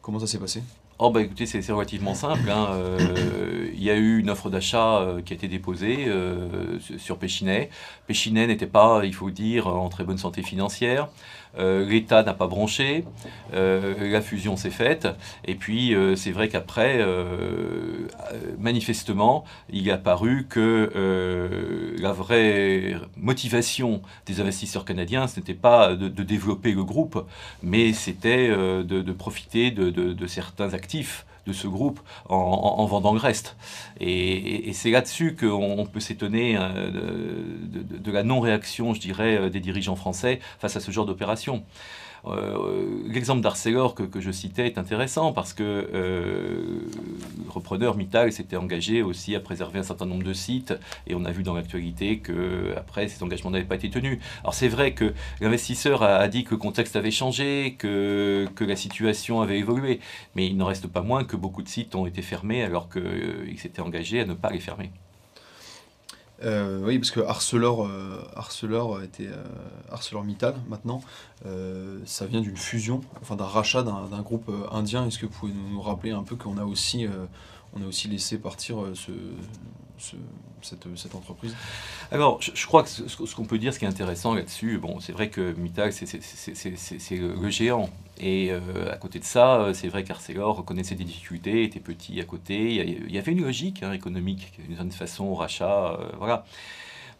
comment 0.00 0.20
ça 0.20 0.26
s'est 0.26 0.38
passé? 0.38 0.62
Oh 1.00 1.10
bah 1.10 1.22
écoutez, 1.22 1.46
c'est 1.46 1.70
relativement 1.70 2.14
simple. 2.14 2.50
Hein. 2.50 2.70
Euh, 2.72 3.70
il 3.72 3.84
y 3.84 3.88
a 3.88 3.94
eu 3.94 4.18
une 4.18 4.30
offre 4.30 4.50
d'achat 4.50 4.98
euh, 4.98 5.22
qui 5.22 5.32
a 5.32 5.36
été 5.36 5.46
déposée 5.46 6.06
euh, 6.08 6.80
sur 6.98 7.18
Péchinet. 7.18 7.70
Péchinet 8.08 8.48
n'était 8.48 8.66
pas, 8.66 9.02
il 9.04 9.14
faut 9.14 9.30
dire, 9.30 9.68
en 9.68 9.88
très 9.90 10.02
bonne 10.02 10.18
santé 10.18 10.42
financière. 10.42 11.08
L'État 11.56 12.22
n'a 12.22 12.34
pas 12.34 12.46
branché. 12.46 13.04
la 13.52 14.20
fusion 14.20 14.56
s'est 14.56 14.70
faite. 14.70 15.08
Et 15.44 15.54
puis 15.54 15.94
c'est 16.16 16.30
vrai 16.30 16.48
qu'après, 16.48 17.04
manifestement, 18.58 19.44
il 19.70 19.88
est 19.88 19.92
apparu 19.92 20.46
que 20.48 21.94
la 21.98 22.12
vraie 22.12 22.94
motivation 23.16 24.02
des 24.26 24.40
investisseurs 24.40 24.84
canadiens, 24.84 25.26
ce 25.26 25.40
n'était 25.40 25.54
pas 25.54 25.94
de, 25.94 26.08
développer 26.22 26.72
le 26.72 26.84
groupe, 26.84 27.24
mais 27.62 27.92
c'était 27.92 28.48
de, 28.48 29.12
profiter 29.12 29.70
de, 29.70 29.90
de 29.90 30.26
certains 30.26 30.74
actifs 30.74 31.26
de 31.48 31.52
ce 31.52 31.66
groupe 31.66 32.00
en, 32.28 32.84
vendant 32.86 33.12
le 33.12 33.18
reste. 33.18 33.56
Et, 34.00 34.72
c'est 34.74 34.90
là-dessus 34.90 35.34
qu'on 35.34 35.86
peut 35.90 36.00
s'étonner 36.00 36.56
euh, 36.56 36.90
de, 36.90 38.12
la 38.12 38.22
non-réaction, 38.22 38.94
je 38.94 39.00
dirais, 39.00 39.36
euh, 39.36 39.50
des 39.50 39.60
dirigeants 39.60 39.96
français 39.96 40.40
face 40.60 40.76
à 40.76 40.80
ce 40.80 40.90
genre 40.90 41.06
d'opération. 41.06 41.64
Euh, 42.26 43.02
l'exemple 43.06 43.40
d'Arcelor 43.40 43.94
que, 43.94 44.20
je 44.20 44.30
citais 44.30 44.66
est 44.66 44.78
intéressant 44.78 45.32
parce 45.32 45.52
que 45.52 45.62
euh, 45.62 46.80
le 47.44 47.50
repreneur 47.50 47.96
Mittal 47.96 48.32
s'était 48.32 48.56
engagé 48.56 49.02
aussi 49.02 49.34
à 49.36 49.40
préserver 49.40 49.78
un 49.78 49.84
certain 49.84 50.06
nombre 50.06 50.24
de 50.24 50.32
sites 50.32 50.74
et 51.06 51.14
on 51.14 51.24
a 51.24 51.30
vu 51.30 51.42
dans 51.42 51.54
l'actualité 51.54 52.18
que 52.18 52.74
après 52.76 53.08
ces 53.08 53.22
engagements 53.22 53.50
n'avaient 53.50 53.64
pas 53.64 53.76
été 53.76 53.90
tenus. 53.90 54.18
Alors 54.40 54.54
c'est 54.54 54.68
vrai 54.68 54.92
que 54.92 55.14
l'investisseur 55.40 56.02
a, 56.02 56.26
dit 56.28 56.44
que 56.44 56.50
le 56.50 56.56
contexte 56.56 56.96
avait 56.96 57.10
changé, 57.10 57.76
que, 57.78 58.48
que 58.54 58.64
la 58.64 58.76
situation 58.76 59.40
avait 59.40 59.58
évolué, 59.58 60.00
mais 60.34 60.46
il 60.46 60.56
n'en 60.56 60.66
reste 60.66 60.88
pas 60.88 61.02
moins 61.02 61.24
que 61.24 61.36
beaucoup 61.36 61.62
de 61.62 61.68
sites 61.68 61.94
ont 61.94 62.06
été 62.06 62.22
fermés 62.22 62.62
alors 62.62 62.88
qu'ils 62.88 63.02
euh, 63.02 63.56
s'étaient 63.56 63.82
engagés 63.82 64.20
à 64.20 64.26
ne 64.26 64.34
pas 64.34 64.50
les 64.50 64.60
fermer. 64.60 64.90
Euh, 66.44 66.80
oui, 66.84 66.98
parce 66.98 67.10
que 67.10 67.20
Arcelor, 67.20 67.86
euh, 67.86 69.02
était 69.02 69.26
euh, 69.26 69.42
ArcelorMittal 69.90 70.54
maintenant, 70.68 71.02
ça 72.04 72.26
vient 72.26 72.40
d'une 72.40 72.56
fusion, 72.56 73.00
enfin 73.20 73.36
d'un 73.36 73.44
rachat 73.44 73.82
d'un 73.82 74.22
groupe 74.22 74.50
indien. 74.72 75.06
Est-ce 75.06 75.18
que 75.18 75.26
vous 75.26 75.32
pouvez 75.32 75.52
nous 75.52 75.80
rappeler 75.80 76.10
un 76.10 76.22
peu 76.22 76.36
qu'on 76.36 76.58
a 76.58 76.64
aussi, 76.64 77.06
on 77.74 77.82
a 77.82 77.86
aussi 77.86 78.08
laissé 78.08 78.38
partir 78.38 78.78
ce, 78.94 79.12
cette, 80.62 81.14
entreprise? 81.14 81.54
Alors, 82.10 82.40
je, 82.40 82.66
crois 82.66 82.82
que 82.82 82.88
ce, 82.88 83.34
qu'on 83.34 83.44
peut 83.44 83.58
dire, 83.58 83.72
ce 83.72 83.78
qui 83.78 83.84
est 83.84 83.88
intéressant 83.88 84.34
là-dessus, 84.34 84.78
bon, 84.78 85.00
c'est 85.00 85.12
vrai 85.12 85.30
que 85.30 85.52
Mittal, 85.54 85.92
c'est 85.92 87.16
le 87.16 87.50
géant. 87.50 87.90
Et 88.20 88.50
euh, 88.50 88.92
à 88.92 88.96
côté 88.96 89.18
de 89.18 89.24
ça, 89.24 89.60
euh, 89.60 89.72
c'est 89.72 89.88
vrai 89.88 90.02
qu'Arcelor 90.04 90.56
reconnaissait 90.56 90.94
des 90.94 91.04
difficultés, 91.04 91.62
était 91.64 91.80
petit 91.80 92.20
à 92.20 92.24
côté. 92.24 92.74
Il 92.74 93.12
y, 93.12 93.18
avait 93.18 93.32
une 93.32 93.42
logique 93.42 93.82
hein, 93.82 93.92
économique, 93.92 94.52
d'une 94.58 94.74
certaine 94.74 94.92
façon, 94.92 95.26
au 95.26 95.34
rachat. 95.34 95.92
Euh, 95.92 96.10
voilà. 96.18 96.44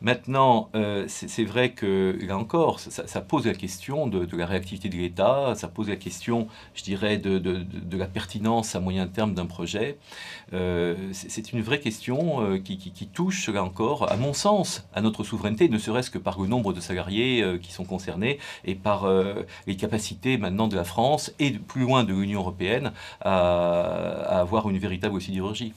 Maintenant, 0.01 0.71
euh, 0.77 1.07
c'est 1.09 1.45
vrai 1.45 1.73
que, 1.73 2.17
là 2.23 2.39
encore, 2.39 2.79
ça, 2.79 3.21
pose 3.21 3.47
la 3.47 3.55
question 3.55 4.07
de, 4.07 4.29
la 4.37 4.47
réactivité 4.47 4.89
de 4.89 4.95
l'État, 4.95 5.55
ça 5.57 5.67
pose 5.67 5.89
la 5.89 5.97
question, 5.97 6.47
je 6.75 6.85
dirais, 6.85 7.19
de, 7.19 7.97
la 7.97 8.07
pertinence 8.07 8.77
à 8.77 8.81
moyen 8.81 9.09
terme 9.09 9.35
d'un 9.35 9.47
projet. 9.47 9.99
Euh, 10.53 10.95
c'est 11.13 11.53
une 11.53 11.63
vraie 11.63 11.81
question 11.81 12.43
euh, 12.43 12.59
qui, 12.59 13.09
touche, 13.13 13.49
là 13.49 13.65
encore, 13.65 14.11
à 14.11 14.17
mon 14.17 14.35
sens, 14.35 14.87
à 14.95 15.01
notre 15.01 15.25
souveraineté, 15.25 15.69
ne 15.69 15.79
serait-ce 15.79 16.11
que 16.11 16.19
par 16.19 16.41
le 16.41 16.47
nombre 16.47 16.73
de 16.73 16.81
salariés 16.81 17.59
qui 17.61 17.73
sont 17.73 17.85
concernés 17.85 18.39
et 18.65 18.77
par 18.77 19.09
les 19.67 19.77
capacités 19.77 20.39
maintenant 20.39 20.69
de 20.69 20.77
la 20.77 20.85
France 20.85 21.33
et 21.39 21.51
plus 21.51 21.83
loin 21.83 22.05
de 22.05 22.13
l'Union 22.13 22.41
européenne 22.41 22.93
à, 23.21 24.41
avoir 24.41 24.71
une 24.71 24.79
véritable 24.79 25.21
sidérurgie. 25.21 25.73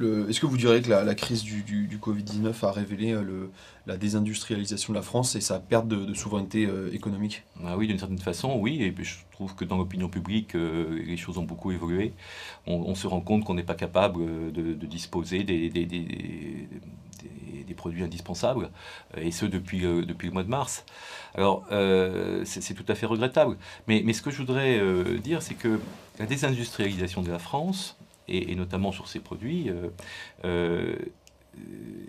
Est-ce 0.00 0.38
que 0.38 0.46
vous 0.46 0.56
diriez 0.56 0.80
que 0.80 0.90
la, 0.90 1.14
crise 1.14 1.42
du, 1.42 1.98
Covid-19 2.00 2.64
a 2.64 2.70
révélé 2.70 3.12
euh, 3.12 3.50
la 3.86 3.96
désindustrialisation 3.96 4.92
de 4.92 4.98
la 4.98 5.02
France 5.02 5.34
et 5.34 5.40
sa 5.40 5.58
perte 5.58 5.88
de, 5.88 6.14
souveraineté 6.14 6.66
euh, 6.66 6.92
économique? 6.94 7.42
Ah 7.64 7.76
Oui, 7.76 7.88
d'une 7.88 7.98
certaine 7.98 8.18
façon, 8.18 8.58
oui. 8.60 8.80
Et 8.82 8.94
je 9.02 9.16
trouve 9.32 9.56
que 9.56 9.64
dans 9.64 9.76
l'opinion 9.76 10.08
publique, 10.08 10.54
euh, 10.54 11.02
les 11.04 11.16
choses 11.16 11.38
ont 11.38 11.44
beaucoup 11.44 11.72
évolué. 11.72 12.12
On, 12.66 12.94
se 12.94 13.06
rend 13.06 13.20
compte 13.20 13.44
qu'on 13.44 13.54
n'est 13.54 13.64
pas 13.64 13.74
capable 13.74 14.52
de, 14.52 14.86
disposer 14.86 15.42
des, 15.42 15.64
produits 17.76 18.02
indispensables, 18.02 18.70
et 19.16 19.30
ce 19.30 19.46
depuis, 19.46 19.80
le 19.80 20.30
mois 20.30 20.42
de 20.42 20.48
mars. 20.48 20.84
Alors, 21.34 21.64
c'est 22.44 22.74
tout 22.74 22.84
à 22.88 22.94
fait 22.94 23.06
regrettable. 23.06 23.56
Mais 23.86 24.12
ce 24.12 24.22
que 24.22 24.30
je 24.30 24.38
voudrais 24.38 24.80
dire, 25.18 25.42
c'est 25.42 25.54
que 25.54 25.80
la 26.18 26.26
désindustrialisation 26.26 27.22
de 27.22 27.30
la 27.30 27.38
France, 27.38 27.97
et, 28.28 28.54
notamment 28.54 28.92
sur 28.92 29.08
ces 29.08 29.20
produits, 29.20 29.70
euh, 29.70 29.88
euh, 30.44 30.96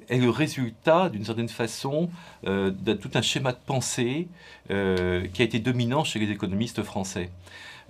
est 0.10 0.20
le 0.20 0.30
résultat, 0.30 1.10
d'une 1.10 1.26
certaine 1.26 1.50
façon, 1.50 2.10
euh, 2.46 2.72
de 2.72 2.94
tout 2.94 3.10
un 3.16 3.22
schéma 3.22 3.52
de 3.52 3.58
pensée 3.66 4.28
qui 4.68 4.74
a 5.42 5.46
été 5.46 5.60
dominant 5.60 6.04
chez 6.04 6.20
les 6.20 6.30
économistes 6.30 6.84
français. 6.84 7.32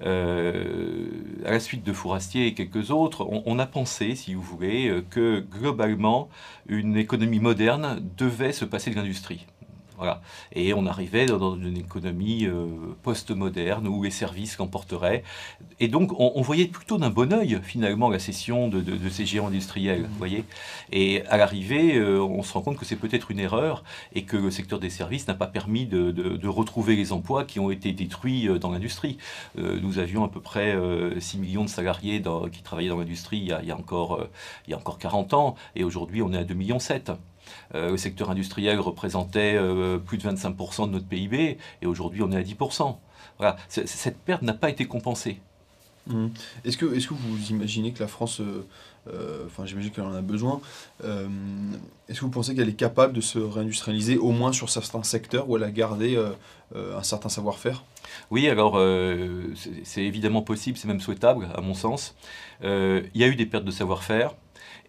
à 0.01 1.51
la 1.51 1.59
suite 1.59 1.83
de 1.83 1.91
Fourastier 1.91 2.47
et 2.47 2.53
quelques 2.53 2.91
autres, 2.91 3.27
on, 3.29 3.59
a 3.59 3.65
pensé, 3.65 4.15
si 4.15 4.33
vous 4.33 4.41
voulez, 4.41 5.03
que 5.09 5.41
globalement, 5.41 6.29
une 6.67 6.95
économie 6.95 7.41
moderne 7.41 8.01
devait 8.17 8.53
se 8.53 8.63
passer 8.63 8.91
de 8.91 8.95
l'industrie. 8.95 9.45
Et 10.53 10.73
on 10.73 10.85
arrivait 10.85 11.25
dans 11.25 11.55
une 11.55 11.77
économie 11.77 12.45
euh, 12.45 12.65
post-moderne 13.03 13.87
où 13.87 14.03
les 14.03 14.11
services 14.11 14.57
l'emporteraient. 14.57 15.23
Et 15.79 15.87
donc, 15.87 16.11
on, 16.17 16.41
voyait 16.41 16.65
plutôt 16.65 16.97
d'un 16.97 17.09
bon 17.09 17.31
oeil, 17.33 17.59
finalement, 17.63 18.09
la 18.09 18.19
cession 18.19 18.67
de, 18.67 19.09
ces 19.09 19.25
géants 19.25 19.47
industriels. 19.47 20.03
Vous 20.03 20.17
voyez 20.17 20.43
et 20.91 21.23
à 21.27 21.37
l'arrivée, 21.37 21.95
euh, 21.95 22.21
on 22.21 22.43
se 22.43 22.53
rend 22.53 22.61
compte 22.61 22.77
que 22.77 22.85
c'est 22.85 22.95
peut-être 22.95 23.31
une 23.31 23.39
erreur 23.39 23.83
et 24.13 24.23
que 24.23 24.37
le 24.37 24.51
secteur 24.51 24.79
des 24.79 24.89
services 24.89 25.27
n'a 25.27 25.35
pas 25.35 25.47
permis 25.47 25.85
de, 25.85 26.47
retrouver 26.49 26.95
les 26.95 27.13
emplois 27.13 27.43
qui 27.43 27.59
ont 27.59 27.69
été 27.69 27.93
détruits 27.93 28.49
euh, 28.49 28.57
dans 28.57 28.71
l'industrie. 28.71 29.17
nous 29.55 29.99
avions 29.99 30.23
à 30.23 30.29
peu 30.29 30.41
près 30.41 30.75
6 31.19 31.37
millions 31.37 31.63
de 31.63 31.69
salariés 31.69 32.21
qui 32.51 32.63
travaillaient 32.63 32.89
dans 32.89 32.97
l'industrie 32.97 33.37
il, 33.37 33.57
il, 33.61 33.67
y 33.67 33.71
a 33.71 33.77
encore, 33.77 34.27
il 34.67 34.71
y 34.71 34.73
a 34.73 34.77
encore 34.77 34.97
40 34.97 35.33
ans, 35.33 35.55
et 35.75 35.83
aujourd'hui 35.83 36.21
on 36.21 36.33
est 36.33 36.37
à 36.37 36.43
2,7 36.43 36.55
millions. 36.55 36.79
Euh, 37.75 37.91
le 37.91 37.97
secteur 37.97 38.29
industriel 38.29 38.79
représentait 38.79 39.55
euh, 39.55 39.97
plus 39.97 40.17
de 40.17 40.27
25% 40.27 40.87
de 40.87 40.91
notre 40.91 41.05
PIB 41.05 41.57
et 41.81 41.85
aujourd'hui 41.85 42.21
on 42.23 42.31
est 42.31 42.37
à 42.37 42.41
10%. 42.41 42.95
Voilà. 43.37 43.57
Cette 43.67 44.17
perte 44.19 44.41
n'a 44.41 44.53
pas 44.53 44.69
été 44.69 44.85
compensée. 44.85 45.39
Mmh. 46.07 46.27
Est-ce 46.65 46.77
que, 46.77 46.85
est 46.95 47.05
que 47.05 47.13
vous 47.13 47.51
imaginez 47.51 47.91
que 47.91 47.99
la 47.99 48.07
France, 48.07 48.41
euh, 48.41 49.45
enfin 49.45 49.65
j'imagine 49.65 49.91
qu'elle 49.91 50.05
en 50.05 50.13
a 50.13 50.21
besoin, 50.21 50.59
est-ce 51.03 52.19
que 52.19 52.25
vous 52.25 52.31
pensez 52.31 52.55
qu'elle 52.55 52.69
est 52.69 52.73
capable 52.73 53.13
de 53.13 53.21
se 53.21 53.37
réindustrialiser 53.37 54.17
au 54.17 54.31
moins 54.31 54.51
sur 54.51 54.69
certains 54.69 55.03
secteurs 55.03 55.49
où 55.49 55.57
elle 55.57 55.63
a 55.63 55.71
gardé 55.71 56.17
un 56.75 57.03
certain 57.03 57.29
savoir-faire? 57.29 57.83
Oui, 58.31 58.49
alors 58.49 58.79
c'est 59.83 60.03
évidemment 60.03 60.41
possible, 60.41 60.77
c'est 60.77 60.87
même 60.87 61.01
souhaitable 61.01 61.47
à 61.53 61.61
mon 61.61 61.73
sens. 61.73 62.15
Il 62.63 63.09
y 63.13 63.23
a 63.23 63.27
eu 63.27 63.35
des 63.35 63.45
pertes 63.45 63.65
de 63.65 63.71
savoir-faire. 63.71 64.33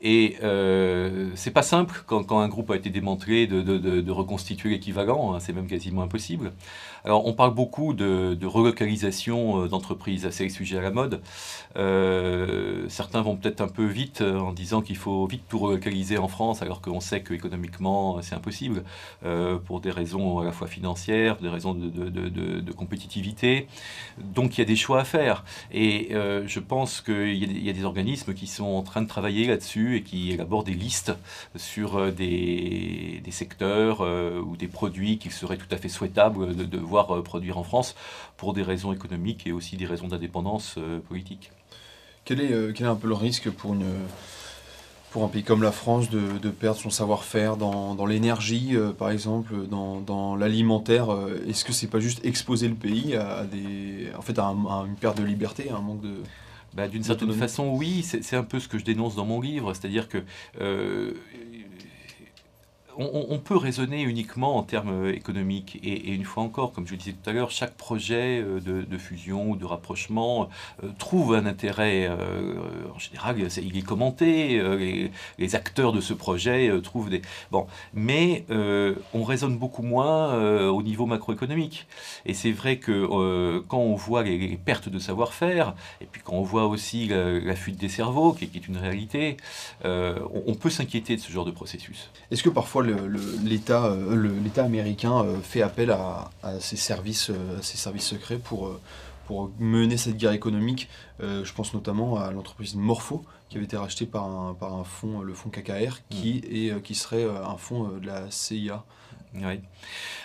Et 0.02 0.36
euh, 0.42 1.28
c'est 1.34 1.50
pas 1.50 1.62
simple 1.62 2.02
quand, 2.06 2.30
un 2.30 2.48
groupe 2.48 2.70
a 2.70 2.76
été 2.76 2.88
démantelé 2.88 3.46
de, 3.46 3.60
de, 3.60 4.10
reconstituer 4.10 4.70
l'équivalent, 4.70 5.34
hein, 5.34 5.40
c'est 5.40 5.52
même 5.52 5.66
quasiment 5.66 6.02
impossible. 6.02 6.52
Alors 7.04 7.26
on 7.26 7.32
parle 7.32 7.54
beaucoup 7.54 7.94
de, 7.94 8.46
relocalisation 8.46 9.64
euh, 9.64 9.68
d'entreprises, 9.68 10.28
c'est 10.30 10.44
le 10.44 10.50
sujet 10.50 10.78
à 10.78 10.80
la 10.80 10.90
mode. 10.90 11.20
Euh, 11.76 12.86
certains 12.88 13.22
vont 13.22 13.36
peut-être 13.36 13.60
un 13.60 13.68
peu 13.68 13.86
vite 13.86 14.22
euh, 14.22 14.38
en 14.38 14.52
disant 14.52 14.82
qu'il 14.82 14.96
faut 14.96 15.26
vite 15.26 15.44
tout 15.48 15.58
relocaliser 15.58 16.18
en 16.18 16.28
France, 16.28 16.62
alors 16.62 16.80
qu'on 16.80 17.00
sait 17.00 17.22
qu'économiquement 17.22 18.20
c'est 18.22 18.34
impossible, 18.34 18.82
pour 19.66 19.80
des 19.80 19.90
raisons 19.90 20.38
à 20.38 20.44
la 20.44 20.52
fois 20.52 20.66
financières, 20.66 21.36
des 21.36 21.48
raisons 21.48 21.74
de, 21.74 22.72
compétitivité. 22.72 23.66
Donc 24.18 24.56
il 24.56 24.60
y 24.60 24.62
a 24.62 24.64
des 24.64 24.76
choix 24.76 25.00
à 25.00 25.04
faire. 25.04 25.44
Et 25.72 26.10
je 26.12 26.60
pense 26.60 27.00
qu'il 27.00 27.64
y, 27.64 27.70
a 27.70 27.72
des 27.72 27.84
organismes 27.84 28.34
qui 28.34 28.46
sont 28.46 28.64
en 28.64 28.82
train 28.82 29.02
de 29.02 29.08
travailler 29.08 29.46
là-dessus 29.46 29.89
et 29.96 30.02
qui 30.02 30.32
élabore 30.32 30.64
des 30.64 30.74
listes 30.74 31.12
sur 31.56 31.96
euh, 31.96 32.10
des, 32.10 33.22
secteurs 33.30 34.00
euh, 34.00 34.40
ou 34.40 34.56
des 34.56 34.66
produits 34.66 35.18
qu'il 35.18 35.30
serait 35.30 35.56
tout 35.56 35.68
à 35.70 35.76
fait 35.76 35.88
souhaitable 35.88 36.56
de, 36.56 36.78
voir 36.78 37.14
euh, 37.14 37.22
produire 37.22 37.58
en 37.58 37.62
France 37.62 37.94
pour 38.36 38.52
des 38.52 38.62
raisons 38.62 38.92
économiques 38.92 39.46
et 39.46 39.52
aussi 39.52 39.76
des 39.76 39.86
raisons 39.86 40.08
d'indépendance 40.08 40.78
politique. 41.08 41.52
Quel 42.24 42.40
est, 42.40 42.82
un 42.82 42.94
peu 42.94 43.08
le 43.08 43.14
risque 43.14 43.50
pour 43.50 43.74
un 45.24 45.28
pays 45.28 45.42
comme 45.42 45.62
la 45.62 45.72
France 45.72 46.10
de, 46.10 46.50
perdre 46.50 46.78
son 46.78 46.90
savoir-faire 46.90 47.56
dans, 47.56 48.06
l'énergie, 48.06 48.76
par 48.98 49.10
exemple, 49.10 49.54
dans, 49.68 50.36
l'alimentaire 50.36 51.08
Est-ce 51.48 51.64
que 51.64 51.72
c'est 51.72 51.86
pas 51.86 52.00
juste 52.00 52.24
exposer 52.24 52.68
le 52.68 52.74
pays 52.74 53.14
à, 53.14 53.46
une 53.52 54.96
perte 55.00 55.18
de 55.18 55.24
liberté, 55.24 55.70
un 55.70 55.80
manque 55.80 56.02
de... 56.02 56.14
Bah, 56.72 56.86
D'une 56.86 57.02
certaine 57.02 57.32
façon, 57.32 57.74
oui, 57.74 58.02
c'est 58.02 58.22
c'est 58.22 58.36
un 58.36 58.44
peu 58.44 58.60
ce 58.60 58.68
que 58.68 58.78
je 58.78 58.84
dénonce 58.84 59.16
dans 59.16 59.24
mon 59.24 59.40
livre, 59.40 59.74
c'est-à-dire 59.74 60.08
que 60.08 60.18
euh, 60.60 61.14
on, 62.96 63.38
peut 63.38 63.56
raisonner 63.56 64.02
uniquement 64.02 64.56
en 64.56 64.62
termes 64.62 65.06
euh, 65.06 65.14
économiques. 65.14 65.78
Et, 65.82 66.12
une 66.12 66.24
fois 66.24 66.42
encore, 66.42 66.72
comme 66.72 66.86
je 66.86 66.92
le 66.92 66.98
disais 66.98 67.12
tout 67.12 67.30
à 67.30 67.32
l'heure, 67.32 67.50
chaque 67.50 67.74
projet 67.74 68.40
euh, 68.40 68.60
de, 68.60 68.98
fusion 68.98 69.50
ou 69.50 69.56
de 69.56 69.64
rapprochement 69.64 70.48
euh, 70.84 70.88
trouve 70.98 71.34
un 71.34 71.46
intérêt. 71.46 72.08
en 72.08 72.98
général, 72.98 73.36
il 73.38 73.76
est 73.76 73.82
commenté, 73.82 74.60
les, 74.76 75.10
les 75.38 75.54
acteurs 75.54 75.92
de 75.92 76.00
ce 76.00 76.12
projet 76.12 76.70
trouvent 76.82 77.08
des... 77.08 77.22
Bon, 77.50 77.66
mais 77.94 78.44
on 79.14 79.24
raisonne 79.24 79.56
beaucoup 79.56 79.82
moins 79.82 80.68
au 80.68 80.82
niveau 80.82 81.06
macroéconomique. 81.06 81.86
Et 82.26 82.34
c'est 82.34 82.52
vrai 82.52 82.78
que 82.78 83.60
quand 83.68 83.78
on 83.78 83.94
voit 83.94 84.22
les, 84.22 84.56
pertes 84.56 84.88
de 84.88 84.98
savoir-faire, 84.98 85.74
et 86.00 86.06
puis 86.06 86.20
quand 86.22 86.34
on 86.34 86.42
voit 86.42 86.66
aussi 86.66 87.08
la, 87.08 87.56
fuite 87.56 87.78
des 87.78 87.88
cerveaux, 87.88 88.32
qui, 88.32 88.44
est 88.44 88.68
une 88.68 88.76
réalité, 88.76 89.36
on, 89.84 90.42
on 90.46 90.54
peut 90.54 90.70
s'inquiéter 90.70 91.16
de 91.16 91.20
ce 91.20 91.32
genre 91.32 91.44
de 91.46 91.50
processus. 91.50 92.10
Est-ce 92.30 92.42
que 92.42 92.50
parfois 92.50 92.82
l'État 93.44 93.86
euh, 93.86 94.40
l'État 94.42 94.64
américain 94.64 95.24
euh, 95.24 95.40
fait 95.40 95.62
appel 95.62 95.90
à, 95.90 96.30
à 96.42 96.60
ses 96.60 96.76
services, 96.76 97.30
euh, 97.30 97.58
à 97.58 97.62
ses 97.62 97.76
services 97.76 98.06
secrets 98.06 98.38
pour, 98.38 98.78
pour 99.26 99.50
mener 99.58 99.96
cette 99.96 100.16
guerre 100.16 100.32
économique 100.32 100.88
Je 101.20 101.52
pense 101.52 101.74
notamment 101.74 102.18
à 102.18 102.30
l'entreprise 102.32 102.74
Morpho, 102.74 103.24
qui 103.48 103.56
avait 103.56 103.66
été 103.66 103.76
rachetée 103.76 104.06
par 104.06 104.24
un, 104.24 104.54
par 104.54 104.74
un 104.74 104.84
fonds, 104.84 105.20
le 105.20 105.34
fonds 105.34 105.50
KKR, 105.50 105.98
qui, 106.08 106.42
est, 106.50 106.70
euh, 106.70 106.80
qui 106.80 106.94
serait 106.94 107.24
un 107.24 107.56
fonds 107.56 107.88
de 107.88 108.06
la 108.06 108.30
CIA. 108.30 108.84
Oui. 109.34 109.60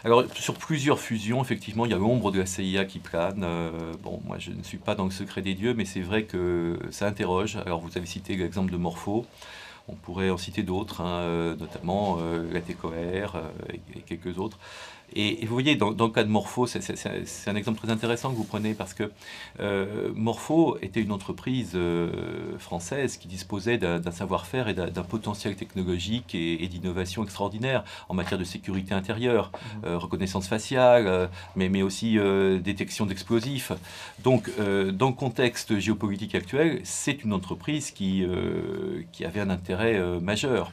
Alors, 0.03 0.23
sur 0.35 0.55
plusieurs 0.55 0.99
fusions, 0.99 1.41
effectivement, 1.41 1.85
il 1.85 1.91
y 1.91 1.93
a 1.93 1.97
l'ombre 1.97 2.31
de 2.31 2.39
la 2.39 2.45
CIA 2.45 2.85
qui 2.85 2.99
plane. 2.99 3.43
Euh, 3.43 3.93
bon, 4.01 4.21
moi, 4.25 4.37
je 4.39 4.51
ne 4.51 4.63
suis 4.63 4.77
pas 4.77 4.95
dans 4.95 5.05
le 5.05 5.11
secret 5.11 5.41
des 5.41 5.53
dieux, 5.53 5.73
mais 5.73 5.85
c'est 5.85 6.01
vrai 6.01 6.23
que 6.23 6.79
ça 6.91 7.07
interroge. 7.07 7.57
Alors, 7.65 7.81
vous 7.81 7.97
avez 7.97 8.05
cité 8.05 8.35
l'exemple 8.35 8.71
de 8.71 8.77
Morpho. 8.77 9.25
On 9.87 9.93
pourrait 9.93 10.29
en 10.31 10.37
citer 10.37 10.63
d'autres, 10.63 11.01
hein, 11.01 11.19
euh, 11.19 11.55
notamment 11.55 12.17
euh, 12.19 12.51
la 12.51 12.61
TCOR 12.61 12.91
euh, 13.35 13.49
et, 13.69 13.99
et 13.99 14.01
quelques 14.01 14.39
autres. 14.39 14.57
Et, 15.15 15.41
et 15.43 15.45
vous 15.45 15.53
voyez, 15.53 15.75
dans, 15.75 15.91
dans 15.91 16.05
le 16.07 16.11
cas 16.11 16.23
de 16.23 16.29
Morpho, 16.29 16.67
c'est- 16.67 17.47
un 17.47 17.55
exemple 17.55 17.79
très 17.79 17.89
intéressant 17.89 18.31
que 18.31 18.35
vous 18.35 18.43
prenez 18.43 18.73
parce 18.73 18.93
que 18.93 19.11
euh, 19.59 20.11
Morpho 20.13 20.77
était 20.81 20.99
une 21.01 21.11
entreprise 21.11 21.71
euh, 21.75 22.57
française 22.59 23.17
qui 23.17 23.27
disposait 23.27 23.77
d'un 23.77 24.11
savoir-faire 24.11 24.67
et 24.67 24.73
d'un 24.73 25.03
potentiel 25.03 25.55
technologique 25.55 26.35
et, 26.35 26.63
et 26.63 26.67
d'innovation 26.67 27.23
extraordinaire 27.23 27.83
en 28.09 28.13
matière 28.13 28.39
de 28.39 28.43
sécurité 28.43 28.93
intérieure, 28.93 29.51
euh, 29.85 29.97
reconnaissance 29.97 30.47
faciale, 30.47 31.29
mais, 31.55 31.69
mais 31.69 31.81
aussi 31.81 32.17
détection 32.63 33.05
d'explosifs. 33.05 33.71
Donc, 34.23 34.49
dans 34.57 35.07
le 35.07 35.13
contexte 35.13 35.79
géopolitique 35.79 36.35
actuel, 36.35 36.81
c'est 36.83 37.23
une 37.23 37.33
entreprise 37.33 37.91
qui, 37.91 38.25
qui 39.11 39.23
avait 39.25 39.39
un 39.39 39.49
intérêt 39.49 39.99
majeur. 40.19 40.71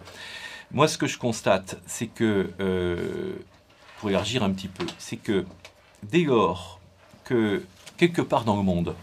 Moi, 0.72 0.88
ce 0.88 0.96
que 0.96 1.06
je 1.06 1.18
constate, 1.18 1.80
c'est 1.86 2.06
que, 2.06 2.50
euh, 2.60 3.34
pour 4.02 4.10
élargir 4.10 4.42
un 4.42 4.50
petit 4.50 4.66
peu, 4.66 4.84
c'est 4.98 5.16
que 5.16 5.44
dès 6.02 6.24
lors 6.24 6.80
que 7.22 7.62
quelque 7.96 8.20
part 8.20 8.42
dans 8.44 8.56
le 8.56 8.64
monde, 8.64 8.96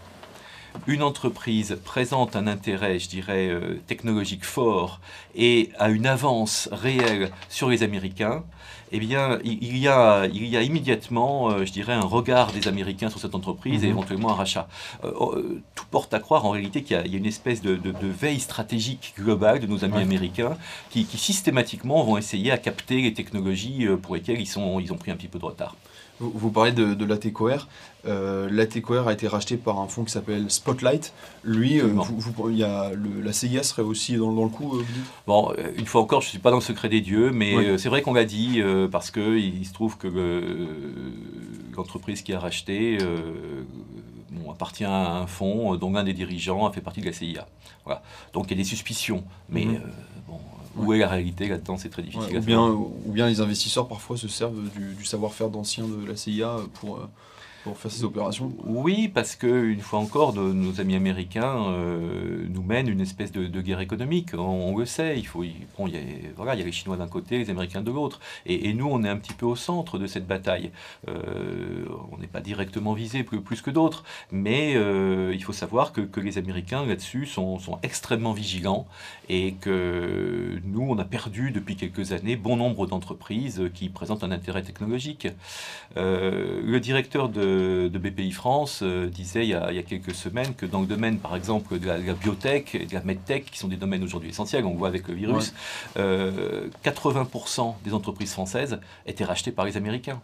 une 0.86 1.02
entreprise 1.02 1.78
présente 1.84 2.36
un 2.36 2.46
intérêt, 2.46 2.98
je 2.98 3.08
dirais, 3.08 3.48
euh, 3.48 3.80
technologique 3.86 4.44
fort 4.44 5.00
et 5.34 5.70
a 5.78 5.88
une 5.90 6.06
avance 6.06 6.68
réelle 6.72 7.30
sur 7.48 7.68
les 7.68 7.82
Américains, 7.82 8.44
eh 8.92 8.98
bien, 8.98 9.38
il 9.44 9.76
y 9.78 9.86
a, 9.86 10.26
il 10.26 10.44
y 10.46 10.56
a 10.56 10.62
immédiatement, 10.62 11.50
euh, 11.50 11.64
je 11.64 11.70
dirais, 11.72 11.92
un 11.92 12.00
regard 12.00 12.50
des 12.52 12.66
Américains 12.66 13.08
sur 13.08 13.20
cette 13.20 13.36
entreprise 13.36 13.84
et 13.84 13.86
Mhm. 13.86 13.92
éventuellement 13.92 14.30
un 14.32 14.34
rachat. 14.34 14.68
Euh, 15.04 15.12
euh, 15.20 15.62
tout 15.76 15.84
porte 15.90 16.12
à 16.12 16.18
croire 16.18 16.44
en 16.44 16.50
réalité 16.50 16.82
qu'il 16.82 16.96
y 16.96 16.98
a, 16.98 17.04
il 17.06 17.12
y 17.12 17.14
a 17.14 17.18
une 17.18 17.26
espèce 17.26 17.62
de, 17.62 17.76
de- 17.76 17.92
de 17.92 18.06
veille 18.08 18.40
stratégique 18.40 19.14
globale 19.16 19.60
de 19.60 19.66
nos 19.68 19.84
amis 19.84 19.96
Ouais. 19.96 20.02
américains 20.02 20.56
qui, 20.90 21.04
qui 21.04 21.18
systématiquement 21.18 22.02
vont 22.02 22.16
essayer 22.16 22.50
à 22.50 22.58
capter 22.58 23.00
les 23.00 23.14
technologies 23.14 23.86
pour 24.02 24.16
lesquelles 24.16 24.40
ils, 24.40 24.46
sont, 24.46 24.80
ils 24.80 24.92
ont 24.92 24.96
pris 24.98 25.10
un 25.12 25.16
petit 25.16 25.28
peu 25.28 25.38
de 25.38 25.44
retard. 25.44 25.76
Vous, 26.20 26.30
vous 26.34 26.50
parlez 26.50 26.72
de, 26.72 26.94
de 26.94 27.04
l'ATCOR. 27.04 27.66
Euh, 28.06 28.48
L'ATCOR 28.50 29.08
a 29.08 29.12
été 29.12 29.26
racheté 29.26 29.56
par 29.56 29.78
un 29.80 29.88
fonds 29.88 30.04
qui 30.04 30.12
s'appelle 30.12 30.50
Spotlight. 30.50 31.12
Lui, 31.44 31.80
euh, 31.80 31.86
vous- 31.86 32.18
vous- 32.18 32.50
y 32.50 32.62
a 32.62 32.90
le- 32.92 33.20
la 33.22 33.32
CIA 33.32 33.62
serait 33.62 33.82
aussi 33.82 34.16
dans, 34.16 34.32
dans 34.32 34.44
le 34.44 34.50
coup, 34.50 34.78
euh, 34.78 34.84
Bon, 35.26 35.52
euh, 35.58 35.72
une 35.76 35.86
fois 35.86 36.00
encore, 36.02 36.20
je 36.20 36.26
ne 36.26 36.30
suis 36.30 36.38
pas 36.38 36.50
dans 36.50 36.56
le 36.58 36.62
secret 36.62 36.88
des 36.88 37.00
dieux, 37.00 37.30
mais 37.32 37.56
Oui. 37.56 37.78
c'est 37.78 37.88
vrai 37.88 38.02
qu'on 38.02 38.14
l'a 38.14 38.24
dit 38.24 38.62
parce 38.92 39.10
que 39.10 39.36
il 39.38 39.66
se 39.66 39.72
trouve 39.72 39.96
que 39.96 40.06
le- 40.08 40.68
l'entreprise 41.76 42.22
qui 42.22 42.32
a 42.32 42.38
racheté 42.40 42.98
bon, 44.30 44.50
appartient 44.50 44.84
à 44.84 45.16
un 45.16 45.26
fonds 45.26 45.76
dont 45.76 45.90
l'un 45.92 46.04
des 46.04 46.12
dirigeants 46.12 46.66
a 46.66 46.72
fait 46.72 46.80
partie 46.80 47.00
de 47.00 47.06
la 47.06 47.12
CIA. 47.12 47.46
Voilà. 47.84 48.02
Donc 48.32 48.46
il 48.46 48.50
y 48.50 48.54
a 48.54 48.56
des 48.58 48.64
suspicions, 48.68 49.24
mais 49.48 49.64
Mhm. 49.64 49.80
bon, 50.28 50.38
où 50.76 50.92
est 50.92 50.98
la 50.98 51.08
réalité 51.08 51.48
là-dedans? 51.48 51.76
C'est 51.76 51.88
très 51.88 52.02
difficile 52.02 52.38
ou, 52.38 52.40
bien, 52.40 52.68
ou 52.68 53.12
bien 53.12 53.26
les 53.28 53.40
investisseurs 53.40 53.88
parfois 53.88 54.16
se 54.16 54.28
servent 54.28 54.68
du, 54.76 54.94
du 54.94 55.04
savoir-faire 55.04 55.48
d'anciens 55.48 55.86
de 55.86 56.06
la 56.06 56.16
CIA 56.16 56.56
pour, 56.74 56.96
euh, 56.96 57.08
faire 57.64 57.90
ces 57.90 58.04
opérations. 58.04 58.52
Oui, 58.64 59.08
parce 59.08 59.36
que 59.36 59.46
une 59.46 59.80
fois 59.80 59.98
encore, 59.98 60.34
nos, 60.34 60.52
nos 60.52 60.80
amis 60.80 60.94
américains 60.94 61.66
euh, 61.68 62.46
nous 62.48 62.62
mènent 62.62 62.88
une 62.88 63.00
espèce 63.00 63.32
de, 63.32 63.46
de 63.46 63.60
guerre 63.60 63.80
économique. 63.80 64.30
On, 64.34 64.76
le 64.76 64.86
sait. 64.86 65.18
Il 65.18 65.26
faut, 65.26 65.44
il, 65.44 65.54
bon, 65.76 65.86
il 65.86 65.94
y 65.94 65.96
a, 65.96 66.54
y 66.54 66.62
les 66.62 66.72
Chinois 66.72 66.96
d'un 66.96 67.08
côté, 67.08 67.38
les 67.38 67.50
Américains 67.50 67.82
de 67.82 67.90
l'autre, 67.90 68.20
et, 68.46 68.72
nous, 68.72 68.86
on 68.86 69.02
est 69.04 69.08
un 69.08 69.16
petit 69.16 69.32
peu 69.32 69.46
au 69.46 69.56
centre 69.56 69.98
de 69.98 70.06
cette 70.06 70.26
bataille. 70.26 70.70
Euh, 71.08 71.84
on 72.12 72.18
n'est 72.18 72.26
pas 72.26 72.40
directement 72.40 72.94
visé 72.94 73.24
plus, 73.24 73.62
que 73.62 73.70
d'autres, 73.70 74.04
mais 74.30 74.74
euh, 74.76 75.32
il 75.34 75.42
faut 75.42 75.52
savoir 75.52 75.92
que, 75.92 76.20
les 76.20 76.38
Américains 76.38 76.84
là-dessus 76.84 77.24
sont, 77.24 77.58
sont 77.58 77.78
extrêmement 77.82 78.32
vigilants 78.32 78.86
et 79.28 79.54
que 79.54 80.60
nous, 80.64 80.82
on 80.82 80.98
a 80.98 81.04
perdu 81.04 81.50
depuis 81.50 81.76
quelques 81.76 82.12
années 82.12 82.36
bon 82.36 82.56
nombre 82.56 82.86
d'entreprises 82.86 83.62
qui 83.72 83.88
présentent 83.88 84.22
un 84.22 84.32
intérêt 84.32 84.62
technologique. 84.62 85.28
Le 85.96 86.78
directeur 86.78 87.28
de, 87.28 87.49
de 87.88 87.98
BPI 87.98 88.32
France 88.32 88.80
euh, 88.82 89.08
disait 89.08 89.44
il 89.44 89.50
y, 89.50 89.54
a, 89.54 89.70
il 89.70 89.76
y 89.76 89.78
a 89.78 89.82
quelques 89.82 90.14
semaines 90.14 90.54
que 90.54 90.66
dans 90.66 90.80
le 90.80 90.86
domaine, 90.86 91.18
par 91.18 91.36
exemple, 91.36 91.78
de 91.78 91.86
la, 91.86 91.98
de 91.98 92.06
la 92.06 92.14
biotech 92.14 92.74
et 92.74 92.86
de 92.86 92.94
la 92.94 93.02
medtech, 93.02 93.46
qui 93.46 93.58
sont 93.58 93.68
des 93.68 93.76
domaines 93.76 94.02
aujourd'hui 94.02 94.30
essentiels, 94.30 94.64
on 94.64 94.72
le 94.72 94.78
voit 94.78 94.88
avec 94.88 95.08
le 95.08 95.14
virus, 95.14 95.54
euh, 95.96 96.68
80% 96.84 97.74
des 97.84 97.94
entreprises 97.94 98.32
françaises 98.32 98.80
étaient 99.06 99.24
rachetées 99.24 99.52
par 99.52 99.64
les 99.64 99.76
Américains. 99.76 100.20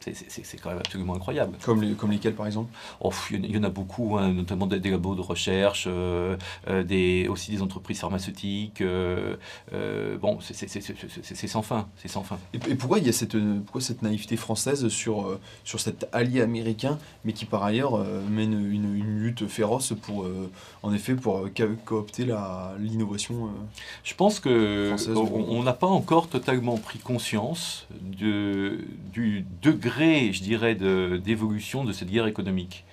C'est- 0.00 0.56
quand 0.62 0.70
même 0.70 0.78
absolument 0.78 1.14
incroyable. 1.14 1.56
Comme, 1.64 1.82
les, 1.82 1.92
comme 1.92 2.10
lesquels 2.10 2.34
par 2.34 2.46
exemple? 2.46 2.72
Oh, 3.00 3.10
il 3.30 3.54
y 3.54 3.58
en 3.58 3.62
a- 3.64 3.68
beaucoup, 3.70 4.16
hein, 4.18 4.32
notamment 4.32 4.66
des, 4.66 4.80
des 4.80 4.90
labos 4.90 5.14
de 5.14 5.20
recherche, 5.20 5.84
euh, 5.86 6.36
euh, 6.68 6.82
des, 6.82 7.28
aussi 7.28 7.50
des 7.52 7.62
entreprises 7.62 8.00
pharmaceutiques. 8.00 8.80
euh, 8.80 9.36
euh, 9.72 10.16
bon, 10.18 10.38
c'est- 10.40 11.46
sans 11.46 11.62
fin, 11.62 11.86
c'est 11.96 12.08
sans 12.08 12.22
fin. 12.22 12.38
et, 12.54 12.56
et 12.70 12.74
pourquoi 12.74 12.98
il 12.98 13.06
y 13.06 13.08
a 13.08 13.12
cette, 13.12 13.34
euh, 13.34 13.60
pourquoi 13.64 13.80
cette 13.80 14.02
naïveté 14.02 14.36
française 14.36 14.88
sur, 14.88 15.38
sur 15.64 15.80
cet 15.80 16.08
allié 16.12 16.40
américain, 16.40 16.98
mais 17.24 17.32
qui 17.32 17.44
par 17.44 17.62
ailleurs 17.62 17.98
mène 18.30 18.52
une, 18.54 18.94
une 18.96 19.20
lutte 19.20 19.46
féroce 19.48 19.92
pour, 20.02 20.26
en 20.82 20.92
effet, 20.94 21.14
pour 21.14 21.46
co- 21.54 21.64
coopter 21.84 22.24
l'innovation 22.78 23.50
Je 24.04 24.14
pense 24.14 24.40
que 24.40 24.86
Française, 24.88 25.16
on 25.16 25.62
n'a 25.62 25.72
pas 25.72 25.86
encore 25.86 26.28
totalement 26.28 26.76
pris 26.78 26.98
conscience 26.98 27.86
de, 28.18 28.80
du 29.12 29.44
degré, 29.62 29.89
je 29.98 30.42
dirais, 30.42 30.74
de- 30.74 31.20
d'évolution 31.22 31.84
de, 31.84 31.92
cette 31.92 32.10
guerre 32.10 32.26
économique. 32.26 32.84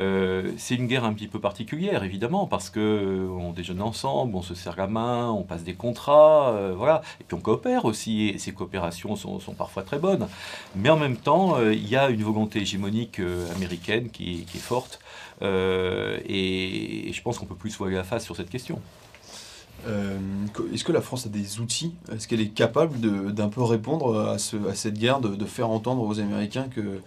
Euh, 0.00 0.52
c'est 0.56 0.74
une 0.74 0.86
guerre 0.86 1.04
un 1.04 1.12
petit 1.12 1.28
peu 1.28 1.38
particulière, 1.38 2.02
évidemment, 2.02 2.46
parce 2.46 2.70
que 2.70 2.80
euh, 2.80 3.28
on 3.28 3.52
déjeune 3.52 3.82
ensemble, 3.82 4.34
on 4.34 4.42
se 4.42 4.54
serre 4.54 4.76
la 4.76 4.86
main, 4.86 5.30
on 5.30 5.42
passe 5.42 5.64
des 5.64 5.74
contrats, 5.74 6.50
euh, 6.54 6.74
voilà, 6.76 7.02
et 7.20 7.24
puis 7.24 7.34
on 7.34 7.40
coopère 7.40 7.84
aussi, 7.84 8.28
et 8.28 8.38
ces 8.38 8.52
coopérations 8.52 9.16
sont, 9.16 9.38
parfois 9.56 9.82
très 9.82 9.98
bonnes. 9.98 10.28
Mais 10.76 10.88
en 10.88 10.96
même 10.96 11.16
temps, 11.16 11.60
il 11.60 11.86
y 11.88 11.96
a 11.96 12.08
une 12.08 12.22
volonté 12.22 12.60
hégémonique 12.60 13.20
américaine 13.54 14.10
qui, 14.10 14.46
est 14.54 14.58
forte, 14.58 15.00
et, 15.42 17.08
et 17.08 17.12
je 17.12 17.22
pense 17.22 17.38
qu'on 17.38 17.46
peut 17.46 17.54
plus 17.54 17.70
se 17.70 17.78
voiler 17.78 17.96
la 17.96 18.04
face 18.04 18.24
sur 18.24 18.36
cette 18.36 18.50
question. 18.50 18.80
Euh, 19.86 20.18
Est-ce 20.72 20.84
que 20.84 20.92
la 20.92 21.00
France 21.00 21.26
a 21.26 21.28
des 21.28 21.60
outils? 21.60 21.94
Est-ce 22.12 22.28
qu'elle 22.28 22.40
est 22.40 22.50
capable 22.50 23.00
de- 23.00 23.30
d'un 23.30 23.48
peu 23.48 23.62
répondre 23.62 24.18
à, 24.20 24.38
ce- 24.38 24.56
à 24.68 24.74
cette 24.74 24.98
guerre, 24.98 25.20
de, 25.20 25.34
de 25.34 25.44
faire 25.44 25.70
entendre 25.70 26.02
aux 26.02 26.20
Américains 26.20 26.66
que 26.68 27.00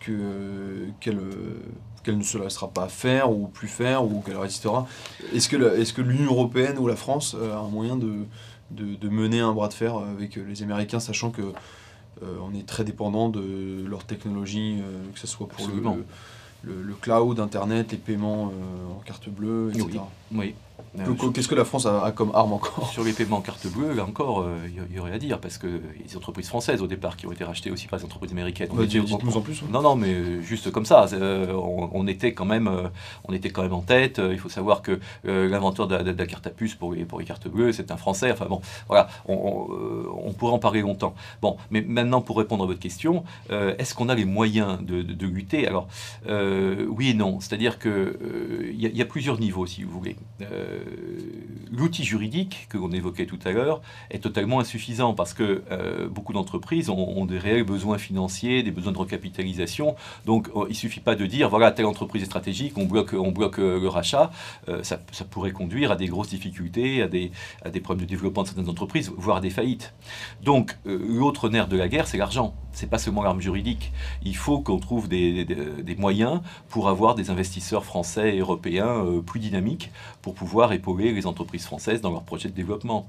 que- 0.00 0.86
qu'elle 1.00 2.18
ne 2.18 2.22
se 2.22 2.38
laissera 2.38 2.68
pas 2.68 2.88
faire 2.88 3.30
ou 3.32 3.48
plus 3.48 3.68
faire 3.68 4.04
ou 4.04 4.20
qu'elle 4.20 4.36
résistera? 4.36 4.86
Est-ce 5.34 5.48
que 5.48 5.56
est-ce 5.78 5.92
que 5.92 6.02
l'Union 6.02 6.32
européenne 6.32 6.78
ou 6.78 6.86
la 6.86 6.96
France 6.96 7.34
euh, 7.38 7.54
a 7.54 7.58
un 7.58 7.68
moyen 7.68 7.96
de, 7.96 8.12
de, 8.70 8.94
de 8.94 9.08
mener 9.08 9.40
un 9.40 9.52
bras 9.52 9.68
de 9.68 9.74
fer 9.74 9.96
avec 9.96 10.36
les 10.36 10.62
Américains, 10.62 11.00
sachant 11.00 11.30
que 11.30 11.42
euh, 11.42 12.36
on 12.42 12.54
est 12.54 12.66
très 12.66 12.84
dépendant 12.84 13.28
de 13.28 13.84
leur 13.86 14.04
technologie, 14.04 14.78
euh, 14.80 15.12
que 15.12 15.18
ce 15.18 15.26
soit 15.26 15.48
pour 15.48 15.66
le, 16.64 16.82
le, 16.82 16.94
cloud, 16.94 17.38
Internet, 17.38 17.92
les 17.92 17.98
paiements 17.98 18.44
en 18.96 19.00
carte 19.04 19.28
bleue, 19.28 19.70
etc. 19.70 19.86
oui. 19.92 20.00
Euh, 20.98 21.30
qu'est-ce 21.32 21.48
que 21.48 21.54
la 21.54 21.64
France 21.64 21.86
a, 21.86 22.10
comme 22.12 22.30
arme 22.34 22.52
encore 22.52 22.88
Sur 22.90 23.04
les 23.04 23.12
paiements 23.12 23.40
carte 23.40 23.66
bleue, 23.66 23.92
là 23.92 24.04
encore, 24.04 24.40
euh, 24.40 24.56
il 24.66 24.96
y, 24.96 24.98
aurait 24.98 25.12
à 25.12 25.18
dire, 25.18 25.40
parce 25.40 25.58
que 25.58 25.66
les 25.66 26.16
entreprises 26.16 26.48
françaises 26.48 26.82
au 26.82 26.86
départ 26.86 27.16
qui 27.16 27.26
ont 27.26 27.32
été 27.32 27.44
rachetées 27.44 27.70
aussi 27.70 27.86
par 27.86 27.98
les 27.98 28.04
entreprises 28.04 28.32
américaines. 28.32 28.68
On 28.72 28.82
était, 28.82 29.00
en 29.00 29.40
plus. 29.40 29.62
Non, 29.70 29.82
non, 29.82 29.96
mais 29.96 30.12
euh, 30.14 30.40
juste 30.40 30.70
comme 30.70 30.86
ça, 30.86 31.06
on, 31.12 32.06
était 32.06 32.32
quand 32.32 32.44
même, 32.44 32.70
on 33.24 33.32
était 33.32 33.50
quand 33.50 33.62
même 33.62 33.72
en 33.72 33.82
tête. 33.82 34.20
Il 34.30 34.38
faut 34.38 34.48
savoir 34.48 34.82
que 34.82 35.00
l'inventeur 35.24 35.88
de, 35.88 35.96
la 35.96 36.26
carte 36.26 36.46
à 36.46 36.50
puce 36.50 36.74
pour 36.74 36.92
les, 36.92 37.04
pour 37.04 37.18
les 37.18 37.24
cartes 37.24 37.48
bleues, 37.48 37.72
c'est 37.72 37.90
un 37.90 37.96
Français. 37.96 38.30
Enfin 38.32 38.46
bon, 38.46 38.60
voilà, 38.88 39.08
on, 39.26 40.32
pourrait 40.36 40.52
en 40.52 40.58
parler 40.58 40.82
longtemps. 40.82 41.14
Bon, 41.42 41.56
mais 41.70 41.80
maintenant 41.80 42.20
pour 42.20 42.38
répondre 42.38 42.64
à 42.64 42.66
votre 42.66 42.80
question, 42.80 43.24
est-ce 43.50 43.94
qu'on 43.94 44.08
a 44.08 44.14
les 44.14 44.24
moyens 44.24 44.78
de, 44.80 45.26
lutter? 45.26 45.66
Alors, 45.66 45.88
oui 46.26 47.10
et 47.10 47.14
non. 47.14 47.40
C'est-à-dire 47.40 47.78
qu'il 47.78 48.74
y, 48.74 48.86
y, 48.86 49.02
a 49.02 49.06
plusieurs 49.06 49.38
niveaux, 49.38 49.66
si 49.66 49.82
vous 49.82 49.90
voulez 49.90 50.15
l'outil 51.72 52.04
juridique 52.04 52.66
que 52.68 52.78
l'on 52.78 52.90
évoquait 52.90 53.26
tout 53.26 53.38
à 53.44 53.52
l'heure 53.52 53.80
est 54.10 54.18
totalement 54.18 54.60
insuffisant 54.60 55.14
parce 55.14 55.32
que 55.32 55.62
euh, 55.70 56.08
beaucoup 56.08 56.32
d'entreprises 56.32 56.90
ont, 56.90 57.24
des 57.26 57.38
réels 57.38 57.64
besoins 57.64 57.98
financiers, 57.98 58.62
des 58.62 58.70
besoins 58.70 58.92
de 58.92 58.98
recapitalisation. 58.98 59.96
Donc 60.24 60.48
euh, 60.48 60.64
il 60.66 60.70
ne 60.70 60.74
suffit 60.74 61.00
pas 61.00 61.14
de 61.14 61.26
dire 61.26 61.48
voilà, 61.48 61.72
telle 61.72 61.86
entreprise 61.86 62.22
est 62.22 62.26
stratégique, 62.26 62.74
on 62.76 62.84
bloque, 62.84 63.14
on 63.14 63.32
bloque 63.32 63.58
euh, 63.58 63.80
le 63.80 63.88
rachat. 63.88 64.30
Ça, 64.82 64.98
pourrait 65.30 65.52
conduire 65.52 65.90
à 65.90 65.96
des 65.96 66.06
grosses 66.06 66.28
difficultés, 66.28 67.02
à 67.02 67.08
des, 67.08 67.30
problèmes 67.80 68.04
de 68.04 68.08
développement 68.08 68.42
de 68.42 68.48
certaines 68.48 68.68
entreprises, 68.68 69.12
voire 69.16 69.38
à 69.38 69.40
des 69.40 69.50
faillites. 69.50 69.94
Donc 70.42 70.76
l'autre 70.84 71.48
nerf 71.48 71.68
de 71.68 71.76
la 71.76 71.88
guerre, 71.88 72.06
c'est 72.06 72.16
l'argent. 72.16 72.54
C'est 72.72 72.88
pas 72.88 72.98
seulement 72.98 73.22
l'arme 73.22 73.40
juridique. 73.40 73.92
Il 74.22 74.36
faut 74.36 74.60
qu'on 74.60 74.78
trouve 74.78 75.08
des, 75.08 75.46
moyens 75.98 76.40
pour 76.68 76.88
avoir 76.88 77.14
des 77.14 77.30
investisseurs 77.30 77.84
français 77.84 78.36
et 78.36 78.40
européens 78.40 79.04
plus 79.24 79.40
dynamiques 79.40 79.90
pour 80.22 80.34
pouvoir 80.34 80.72
épauler 80.72 81.12
les 81.12 81.26
entreprises 81.26 81.64
françaises 81.64 82.00
dans 82.00 82.10
leurs 82.10 82.24
projets 82.24 82.48
de 82.48 82.54
développement. 82.54 83.08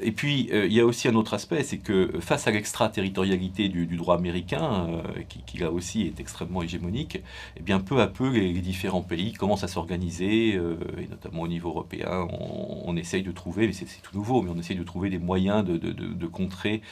Et 0.00 0.12
puis, 0.12 0.48
euh, 0.52 0.66
il 0.66 0.72
y 0.72 0.80
a 0.80 0.86
aussi 0.86 1.08
un 1.08 1.14
autre 1.14 1.34
aspect, 1.34 1.62
c'est 1.62 1.78
que 1.78 2.10
face 2.20 2.46
à 2.46 2.50
l'extraterritorialité 2.50 3.68
du, 3.68 3.86
droit 3.96 4.16
américain, 4.16 4.86
euh, 4.88 5.22
qui, 5.46 5.58
là 5.58 5.70
aussi 5.70 6.02
est 6.02 6.20
extrêmement 6.20 6.62
hégémonique, 6.62 7.20
eh 7.56 7.62
bien, 7.62 7.80
peu 7.80 8.00
à 8.00 8.06
peu, 8.06 8.28
les, 8.30 8.52
différents 8.60 9.02
pays 9.02 9.32
commencent 9.32 9.64
à 9.64 9.68
s'organiser, 9.68 10.54
euh, 10.56 10.76
et 10.98 11.06
notamment 11.08 11.42
au 11.42 11.48
niveau 11.48 11.70
européen, 11.70 12.26
on, 12.30 12.96
essaye 12.96 13.22
de 13.22 13.32
trouver, 13.32 13.66
mais 13.66 13.72
c'est 13.72 13.86
tout 14.02 14.16
nouveau, 14.16 14.42
mais 14.42 14.50
on 14.50 14.58
essaye 14.58 14.76
de 14.76 14.82
trouver 14.82 15.10
des 15.10 15.18
moyens 15.18 15.64
de, 15.64 16.26
contrer 16.26 16.82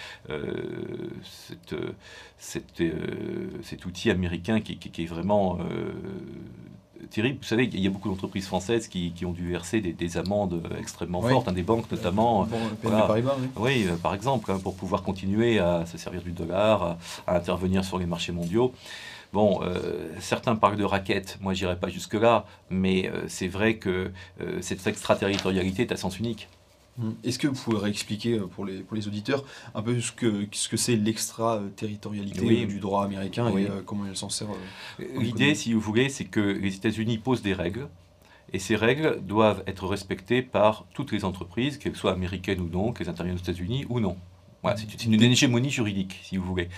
cet 2.39 3.87
outil 3.87 4.11
américain 4.11 4.61
qui 4.61 5.03
est 5.03 5.07
vraiment 5.07 5.59
terrible. 7.11 7.39
Vous 7.41 7.47
savez, 7.47 7.65
il 7.65 7.81
y 7.81 7.87
a 7.87 7.91
beaucoup 7.91 8.09
d'entreprises 8.09 8.47
françaises 8.47 8.89
qui, 8.89 9.13
ont 9.25 9.33
dû 9.33 9.51
verser 9.51 9.81
des, 9.81 10.17
amendes 10.17 10.63
extrêmement 10.79 11.23
fortes, 11.23 11.49
hein, 11.49 11.53
des 11.53 11.63
banques 11.63 11.91
notamment. 11.91 12.47
oui, 13.57 13.87
euh, 13.89 13.97
par 13.97 14.15
exemple, 14.15 14.51
hein, 14.51 14.59
pour 14.63 14.77
pouvoir 14.77 15.03
continuer 15.03 15.59
à 15.59 15.87
se 15.87 15.99
servir 15.99 16.23
du 16.23 16.33
dollar, 16.33 16.97
à, 17.27 17.37
intervenir 17.37 17.85
sur 17.85 17.99
les 17.99 18.07
marchés 18.07 18.33
mondiaux. 18.33 18.73
Bon, 19.33 19.61
euh, 19.63 20.11
certains 20.21 20.55
parlent 20.55 20.77
de 20.77 20.85
raquettes, 20.85 21.39
moi 21.41 21.55
j'irai 21.55 21.77
pas 21.77 21.89
jusque-là, 21.89 22.45
mais 22.71 23.09
euh, 23.09 23.25
c'est 23.27 23.49
vrai 23.49 23.79
que 23.79 24.13
cette 24.61 24.87
extraterritorialité 24.87 25.83
est 25.83 25.93
à 25.93 25.97
sens 25.97 26.21
unique. 26.21 26.49
Mm. 26.97 27.11
Est-ce 27.25 27.39
que 27.39 27.49
vous 27.49 27.55
pouvez 27.55 27.79
réexpliquer 27.79 28.39
euh, 28.39 28.47
pour 28.47 28.65
les, 28.65 28.81
pour 28.81 28.97
les 28.97 29.09
auditeurs 29.09 29.45
un 29.75 29.83
peu 29.83 30.01
ce 30.01 30.13
que 30.13 30.47
ce 30.53 30.69
que 30.69 30.77
c'est 30.77 30.97
l'extraterritorialité 30.97 32.67
du 32.67 32.79
droit 32.79 33.05
américain 33.05 33.49
et 33.57 33.67
euh, 33.67 33.83
comment 33.85 34.07
il 34.07 34.17
s'en 34.17 34.29
sert 34.29 34.49
euh, 35.01 35.05
L'idée, 35.17 35.55
si 35.55 35.73
vous 35.73 35.81
voulez, 35.81 36.09
c'est 36.09 36.25
que 36.25 36.41
les 36.41 36.75
États-Unis 36.77 37.19
posent 37.19 37.43
des 37.43 37.55
règles 37.55 37.89
et 38.53 38.61
ces 38.61 38.77
règles 38.77 39.21
doivent 39.23 39.65
être 39.67 39.87
respectées 39.89 40.43
par 40.43 40.87
toutes 40.95 41.11
les 41.11 41.25
entreprises, 41.25 41.79
qu'elles 41.79 41.97
soient 41.97 42.13
américaines 42.13 42.61
ou 42.61 42.69
non, 42.69 42.93
qu'elles 42.93 43.09
interviennent 43.09 43.37
aux 43.37 43.41
États-Unis 43.41 43.87
ou 43.89 43.99
non 43.99 44.17
c'est 44.77 45.05
une 45.05 45.23
hégémonie 45.23 45.71
juridique, 45.71 46.21
si 46.23 46.37
vous 46.37 46.45
voulez. 46.45 46.69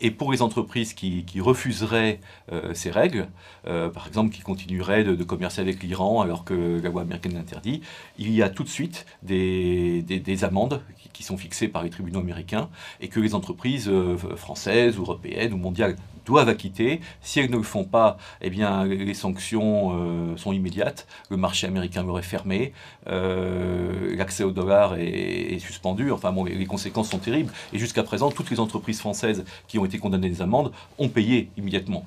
Et 0.00 0.10
pour 0.10 0.32
les 0.32 0.42
entreprises 0.42 0.94
qui, 0.94 1.24
refuseraient 1.40 2.20
euh, 2.52 2.72
ces 2.74 2.90
règles, 2.90 3.28
euh, 3.66 3.90
par 3.90 4.06
exemple 4.06 4.34
qui 4.34 4.40
continueraient 4.40 5.04
de, 5.04 5.24
commercer 5.24 5.60
avec 5.60 5.82
l'Iran 5.82 6.20
alors 6.20 6.44
que 6.44 6.80
la 6.82 6.88
loi 6.88 7.02
américaine 7.02 7.34
l'interdit, 7.34 7.82
il 8.18 8.30
y 8.30 8.42
a 8.42 8.48
tout 8.48 8.62
de 8.62 8.68
suite 8.68 9.06
des, 9.22 10.02
des, 10.02 10.44
amendes 10.44 10.82
qui, 11.12 11.22
sont 11.22 11.36
fixées 11.36 11.68
par 11.68 11.82
les 11.82 11.90
tribunaux 11.90 12.20
américains 12.20 12.68
et 13.00 13.08
que 13.08 13.20
les 13.20 13.34
entreprises 13.34 13.88
euh, 13.88 14.16
françaises, 14.36 14.96
européennes 14.96 15.52
ou 15.52 15.56
mondiales 15.56 15.96
doivent 16.24 16.48
acquitter. 16.48 17.00
Si 17.20 17.40
elles 17.40 17.50
ne 17.50 17.56
le 17.56 17.62
font 17.62 17.84
pas, 17.84 18.16
eh 18.40 18.50
bien, 18.50 18.84
les 18.84 19.14
sanctions 19.14 19.92
euh, 19.94 20.36
sont 20.36 20.52
immédiates. 20.52 21.06
Le 21.30 21.36
marché 21.36 21.66
américain 21.66 22.02
leur 22.02 22.18
est 22.18 22.22
fermé, 22.22 22.72
euh, 23.08 24.16
l'accès 24.16 24.44
au 24.44 24.50
dollar 24.50 24.96
est, 24.96 25.58
suspendu. 25.58 26.10
Enfin, 26.10 26.32
bon, 26.32 26.44
les, 26.44 26.66
conséquences 26.66 27.10
sont 27.10 27.18
terribles. 27.18 27.52
Et 27.72 27.78
jusqu'à 27.78 28.02
présent, 28.02 28.30
toutes 28.30 28.50
les 28.50 28.60
entreprises 28.60 28.98
françaises 28.98 29.44
qui 29.68 29.78
ont 29.78 29.84
été 29.84 29.98
condamnées 29.98 30.28
des 30.28 30.42
amendes 30.42 30.72
ont 30.98 31.08
payé 31.08 31.50
immédiatement 31.56 32.04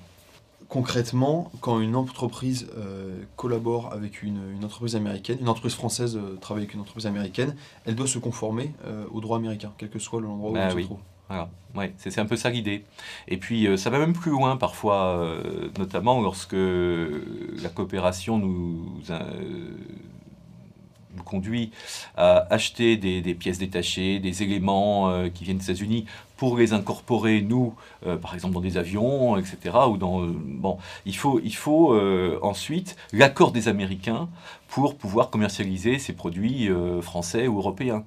concrètement, 0.70 1.50
quand 1.62 1.80
une 1.80 1.96
entreprise 1.96 2.68
euh, 2.78 3.24
collabore 3.38 3.94
avec 3.94 4.22
une, 4.22 4.62
entreprise 4.66 4.98
américaine, 4.98 5.38
une 5.40 5.48
entreprise 5.48 5.76
française 5.76 6.20
travaille 6.42 6.64
avec 6.64 6.74
une 6.74 6.82
entreprise 6.82 7.08
américaine, 7.08 7.56
elle 7.86 7.96
doit 7.96 8.06
se 8.06 8.20
conformer 8.20 8.74
au 9.14 9.22
droit 9.22 9.38
américain, 9.38 9.72
quel 9.78 9.90
que 9.90 9.98
soit 9.98 10.20
l'endroit 10.20 10.52
où 10.52 10.54
bah 10.56 10.68
elle 10.70 10.82
se 10.82 10.86
trouve. 10.86 11.00
Voilà, 11.30 11.50
ouais, 11.76 11.94
c'est 11.98 12.20
un 12.20 12.26
peu 12.26 12.38
ça 12.38 12.50
l'idée. 12.50 12.86
Et 13.28 13.38
puis 13.38 13.68
euh, 13.68 13.76
ça 13.76 13.90
va 13.90 14.00
même 14.00 14.14
plus 14.14 14.32
loin 14.32 14.56
parfois, 14.56 15.18
euh, 15.18 15.70
notamment 15.78 16.22
lorsque 16.22 16.56
la 16.56 17.70
coopération 17.70 18.38
nous, 18.38 19.02
euh, 19.10 19.70
conduit 21.26 21.72
à 22.16 22.48
acheter 22.54 22.96
des 22.96 23.34
pièces 23.34 23.58
détachées, 23.58 24.20
des 24.20 24.44
éléments 24.44 25.28
qui 25.30 25.44
viennent 25.44 25.58
des 25.58 25.66
États-Unis 25.66 26.06
pour 26.38 26.58
les 26.58 26.74
incorporer, 26.74 27.42
nous, 27.42 27.74
par 28.22 28.34
exemple 28.34 28.54
dans 28.54 28.62
des 28.62 28.78
avions, 28.78 29.38
etc. 29.38 29.58
Ou 29.90 29.98
dans, 29.98 30.26
bon, 30.28 30.78
il 31.06 31.16
faut, 31.16 31.40
il 31.44 31.56
faut 31.56 31.98
ensuite 32.42 32.96
l'accord 33.12 33.52
des 33.52 33.68
Américains 33.68 34.30
pour 34.68 34.96
pouvoir 34.96 35.30
commercialiser 35.30 35.98
ces 35.98 36.14
produits 36.14 36.70
euh, 36.70 37.02
français 37.02 37.48
ou 37.48 37.58
européens. 37.58 38.04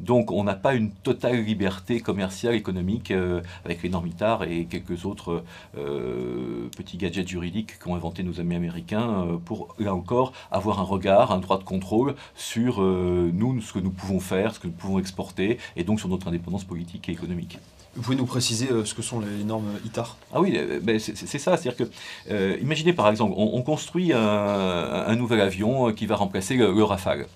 Donc 0.00 0.30
on 0.30 0.44
n'a 0.44 0.54
pas 0.54 0.74
une 0.74 0.90
totale 0.90 1.42
liberté 1.42 2.00
commerciale, 2.00 2.54
économique, 2.54 3.10
euh, 3.10 3.40
avec 3.64 3.82
les 3.82 3.88
normitards 3.88 4.44
et 4.44 4.66
quelques 4.66 5.06
autres 5.06 5.42
euh, 5.76 6.68
petits 6.76 6.98
gadgets 6.98 7.28
juridiques 7.28 7.78
qu'ont 7.78 7.94
inventé 7.94 8.22
nos 8.22 8.40
amis 8.40 8.56
américains 8.56 9.26
pour, 9.44 9.74
là 9.78 9.94
encore, 9.94 10.32
avoir 10.50 10.80
un 10.80 10.84
regard, 10.84 11.32
un 11.32 11.38
droit 11.38 11.58
de 11.58 11.64
contrôle 11.64 12.14
sur 12.34 12.80
nous, 12.80 13.60
ce 13.60 13.72
que 13.72 13.78
nous 13.78 13.90
pouvons 13.90 14.20
faire, 14.20 14.54
ce 14.54 14.60
que 14.60 14.66
nous 14.66 14.72
pouvons 14.72 14.98
exporter, 14.98 15.58
et 15.76 15.84
donc 15.84 16.00
sur 16.00 16.08
notre 16.08 16.28
indépendance 16.28 16.64
politique 16.64 17.08
et 17.08 17.12
économique. 17.12 17.58
Vous 17.94 18.02
pouvez 18.02 18.16
nous 18.16 18.26
préciser 18.26 18.68
ce 18.84 18.94
que 18.94 19.02
sont 19.02 19.20
les 19.20 19.44
normes 19.44 19.70
ITAR? 19.84 20.16
Ah 20.32 20.40
oui, 20.40 20.58
ben, 20.80 20.98
c'est 20.98 21.14
ça. 21.38 21.56
C'est-à-dire 21.56 21.76
que, 21.76 22.60
imaginez 22.60 22.94
par 22.94 23.08
exemple, 23.08 23.34
on, 23.36 23.60
construit 23.62 24.12
un, 24.14 25.14
nouvel 25.16 25.40
avion 25.40 25.92
qui 25.92 26.06
va 26.06 26.16
remplacer 26.16 26.54
le, 26.56 26.82
Rafale. 26.82 27.26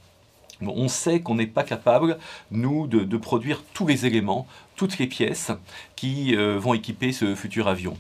On 0.63 0.89
sait 0.89 1.21
qu'on 1.21 1.35
n'est 1.35 1.47
pas 1.47 1.63
capable, 1.63 2.19
nous, 2.51 2.87
de, 2.87 3.17
produire 3.17 3.63
tous 3.75 3.87
les 3.87 4.07
éléments, 4.07 4.47
toutes 4.77 4.99
les 4.99 5.07
pièces 5.07 5.53
qui 5.97 6.35
euh, 6.35 6.59
vont 6.59 6.75
équiper 6.75 7.13
ce 7.13 7.35
futur 7.35 7.69
avion. 7.69 7.97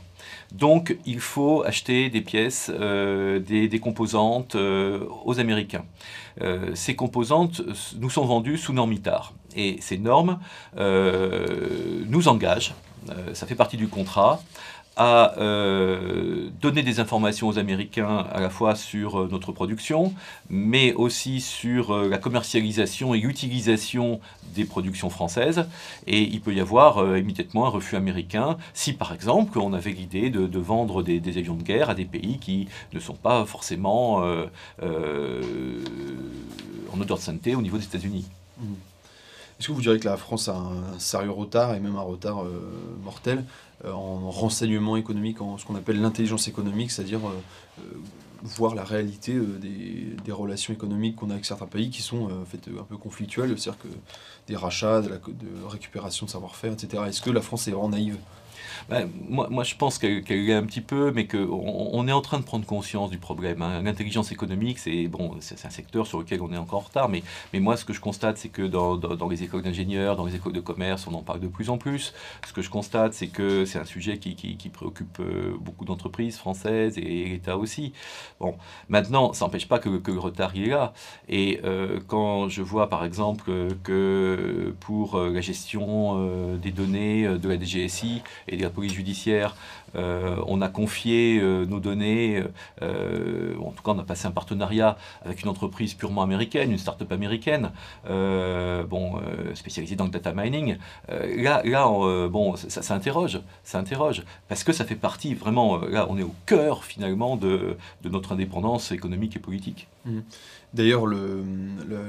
Donc 0.52 0.96
il 1.06 1.20
faut 1.20 1.62
acheter 1.64 2.10
des 2.10 2.20
pièces, 2.20 2.70
euh, 2.72 3.38
des, 3.38 3.80
composantes 3.80 4.54
euh, 4.54 5.04
aux 5.24 5.38
Américains. 5.40 5.84
ces 6.74 6.94
composantes 6.94 7.62
nous 7.98 8.10
sont 8.10 8.24
vendues 8.24 8.58
sous 8.58 8.72
normitar. 8.72 9.32
Et 9.56 9.78
ces 9.80 9.96
normes 9.96 10.38
nous 10.76 12.28
engagent, 12.28 12.74
ça 13.32 13.46
fait 13.46 13.54
partie 13.54 13.78
du 13.78 13.88
contrat, 13.88 14.42
à 14.96 15.34
euh, 15.38 16.48
donner 16.62 16.82
des 16.82 17.00
informations 17.00 17.48
aux 17.48 17.58
Américains 17.58 18.26
à 18.32 18.40
la 18.40 18.48
fois 18.48 18.74
sur 18.74 19.20
euh, 19.20 19.28
notre 19.30 19.52
production, 19.52 20.14
mais 20.48 20.94
aussi 20.94 21.42
sur 21.42 21.94
euh, 21.94 22.08
la 22.08 22.16
commercialisation 22.16 23.14
et 23.14 23.18
l'utilisation 23.18 24.20
des 24.54 24.64
productions 24.64 25.10
françaises. 25.10 25.66
Et 26.06 26.22
il 26.22 26.40
peut 26.40 26.54
y 26.54 26.60
avoir 26.60 27.18
immédiatement 27.18 27.66
un 27.66 27.68
refus 27.68 27.96
américain 27.96 28.56
si, 28.72 28.94
par 28.94 29.12
exemple, 29.12 29.58
on 29.58 29.74
avait 29.74 29.90
l'idée 29.90 30.30
de, 30.30 30.58
vendre 30.58 31.02
des, 31.02 31.20
avions 31.36 31.56
de 31.56 31.62
guerre 31.62 31.90
à 31.90 31.94
des 31.94 32.06
pays 32.06 32.38
qui 32.38 32.68
ne 32.94 33.00
sont 33.00 33.14
pas 33.14 33.44
forcément 33.44 34.16
en 34.18 34.50
odeur 36.98 37.18
de 37.18 37.22
sainteté 37.22 37.54
au 37.54 37.60
niveau 37.60 37.76
des 37.76 37.84
États-Unis. 37.84 38.24
Mmh. 38.58 38.64
Est-ce 39.58 39.68
que 39.68 39.72
vous 39.72 39.82
direz 39.82 39.98
que 39.98 40.08
la 40.08 40.16
France 40.16 40.48
a 40.48 40.56
un 40.56 40.98
sérieux 40.98 41.30
retard 41.30 41.74
et 41.74 41.80
même 41.80 41.96
un 41.96 42.02
retard 42.02 42.44
mortel 43.04 43.44
en 43.84 44.30
renseignement 44.30 44.96
économique, 44.96 45.40
en 45.40 45.58
ce 45.58 45.64
qu'on 45.64 45.76
appelle 45.76 46.00
l'intelligence 46.00 46.48
économique, 46.48 46.90
c'est-à-dire 46.90 47.26
euh, 47.26 47.32
euh, 47.80 47.82
voir 48.42 48.74
la 48.74 48.84
réalité 48.84 49.38
des, 49.38 50.32
relations 50.32 50.74
économiques 50.74 51.16
qu'on 51.16 51.30
a 51.30 51.34
avec 51.34 51.44
certains 51.44 51.66
pays 51.66 51.90
qui 51.90 52.02
sont 52.02 52.28
fait, 52.44 52.60
un 52.68 52.82
peu 52.82 52.96
conflictuelles, 52.96 53.58
c'est-à-dire 53.58 53.80
que 53.80 53.88
des 54.48 54.56
rachats, 54.56 55.00
de, 55.00 55.08
de 55.08 55.64
récupération 55.66 56.26
de 56.26 56.30
savoir-faire, 56.30 56.72
etc. 56.72 57.04
Est-ce 57.06 57.22
que 57.22 57.30
la 57.30 57.40
France 57.40 57.68
est 57.68 57.70
vraiment 57.70 57.88
naïve? 57.88 58.18
Moi, 59.28 59.64
je 59.64 59.74
pense 59.74 59.98
qu'elle 59.98 60.24
est 60.30 60.52
un 60.52 60.64
petit 60.64 60.80
peu, 60.80 61.12
mais 61.12 61.26
qu'on 61.26 61.90
on 61.92 62.08
est 62.08 62.12
en 62.12 62.20
train 62.20 62.38
de 62.38 62.44
prendre 62.44 62.66
conscience 62.66 63.10
du 63.10 63.18
problème. 63.18 63.62
Hein. 63.62 63.82
L'intelligence 63.82 64.32
économique, 64.32 64.78
c'est 64.78 65.06
bon, 65.08 65.36
un 65.36 65.70
secteur 65.70 66.06
sur 66.06 66.18
lequel 66.18 66.40
on 66.42 66.52
est 66.52 66.56
encore 66.56 66.80
en 66.80 66.82
retard, 66.82 67.08
mais, 67.08 67.22
mais 67.52 67.60
moi, 67.60 67.76
ce 67.76 67.84
que 67.84 67.92
je 67.92 68.00
constate, 68.00 68.38
c'est 68.38 68.48
que 68.48 68.62
dans, 68.62 68.96
dans, 68.96 69.28
les 69.28 69.42
écoles 69.42 69.62
d'ingénieurs, 69.62 70.16
dans 70.16 70.26
les 70.26 70.34
écoles 70.34 70.52
de 70.52 70.60
commerce, 70.60 71.06
on 71.06 71.14
en 71.14 71.22
parle 71.22 71.40
de 71.40 71.48
plus 71.48 71.70
en 71.70 71.78
plus. 71.78 72.14
Ce 72.46 72.52
que 72.52 72.62
je 72.62 72.70
constate, 72.70 73.14
c'est 73.14 73.28
que 73.28 73.64
c'est 73.64 73.78
un 73.78 73.84
sujet 73.84 74.18
qui, 74.18 74.70
préoccupe 74.72 75.20
euh, 75.20 75.56
beaucoup 75.60 75.84
d'entreprises 75.84 76.36
françaises 76.36 76.98
et, 76.98 77.26
l'État 77.26 77.56
aussi. 77.56 77.92
Bon, 78.40 78.56
maintenant, 78.88 79.32
ça 79.32 79.44
n'empêche 79.44 79.68
pas 79.68 79.78
que, 79.78 79.98
que, 79.98 80.10
le 80.10 80.18
retard 80.18 80.52
il 80.54 80.68
est 80.68 80.70
là. 80.70 80.92
Et 81.28 81.60
euh, 81.64 82.00
quand 82.06 82.48
je 82.48 82.62
vois, 82.62 82.88
par 82.88 83.04
exemple, 83.04 83.50
que 83.82 84.74
pour 84.80 85.16
euh, 85.16 85.30
la 85.30 85.40
gestion 85.40 86.56
des 86.56 86.72
données 86.72 87.26
de 87.26 87.48
la 87.48 87.58
DGSI 87.58 88.22
et 88.48 88.56
la 88.66 88.70
police 88.70 88.92
judiciaire. 88.92 89.54
Euh, 89.94 90.36
on 90.46 90.60
a 90.60 90.68
confié 90.68 91.38
euh, 91.40 91.64
nos 91.64 91.80
données, 91.80 92.42
euh, 92.82 93.54
en 93.58 93.70
tout 93.70 93.82
cas 93.82 93.92
on 93.92 93.98
a 93.98 94.02
passé 94.02 94.26
un 94.26 94.30
partenariat 94.30 94.98
avec 95.24 95.42
une 95.42 95.48
entreprise 95.48 95.94
purement 95.94 96.22
américaine, 96.22 96.70
une 96.70 96.78
start-up 96.78 97.10
américaine, 97.12 97.70
bon, 98.04 99.20
spécialisée 99.54 99.96
dans 99.96 100.04
le 100.04 100.10
data 100.10 100.32
mining. 100.34 100.76
là, 101.08 101.62
là 101.64 101.86
bon, 102.28 102.56
ça, 102.56 102.94
interroge, 102.94 103.40
ça 103.62 103.78
interroge, 103.78 104.24
parce 104.48 104.64
que 104.64 104.72
ça 104.72 104.84
fait 104.84 104.96
partie 104.96 105.34
vraiment, 105.34 105.78
là 105.78 106.06
on 106.10 106.18
est 106.18 106.22
au 106.22 106.34
cœur 106.44 106.84
finalement 106.84 107.36
de, 107.36 107.76
notre 108.04 108.32
indépendance 108.32 108.92
économique 108.92 109.36
et 109.36 109.40
politique. 109.40 109.88
Mmh. 110.04 110.20
D'ailleurs, 110.74 111.06
le, 111.06 111.44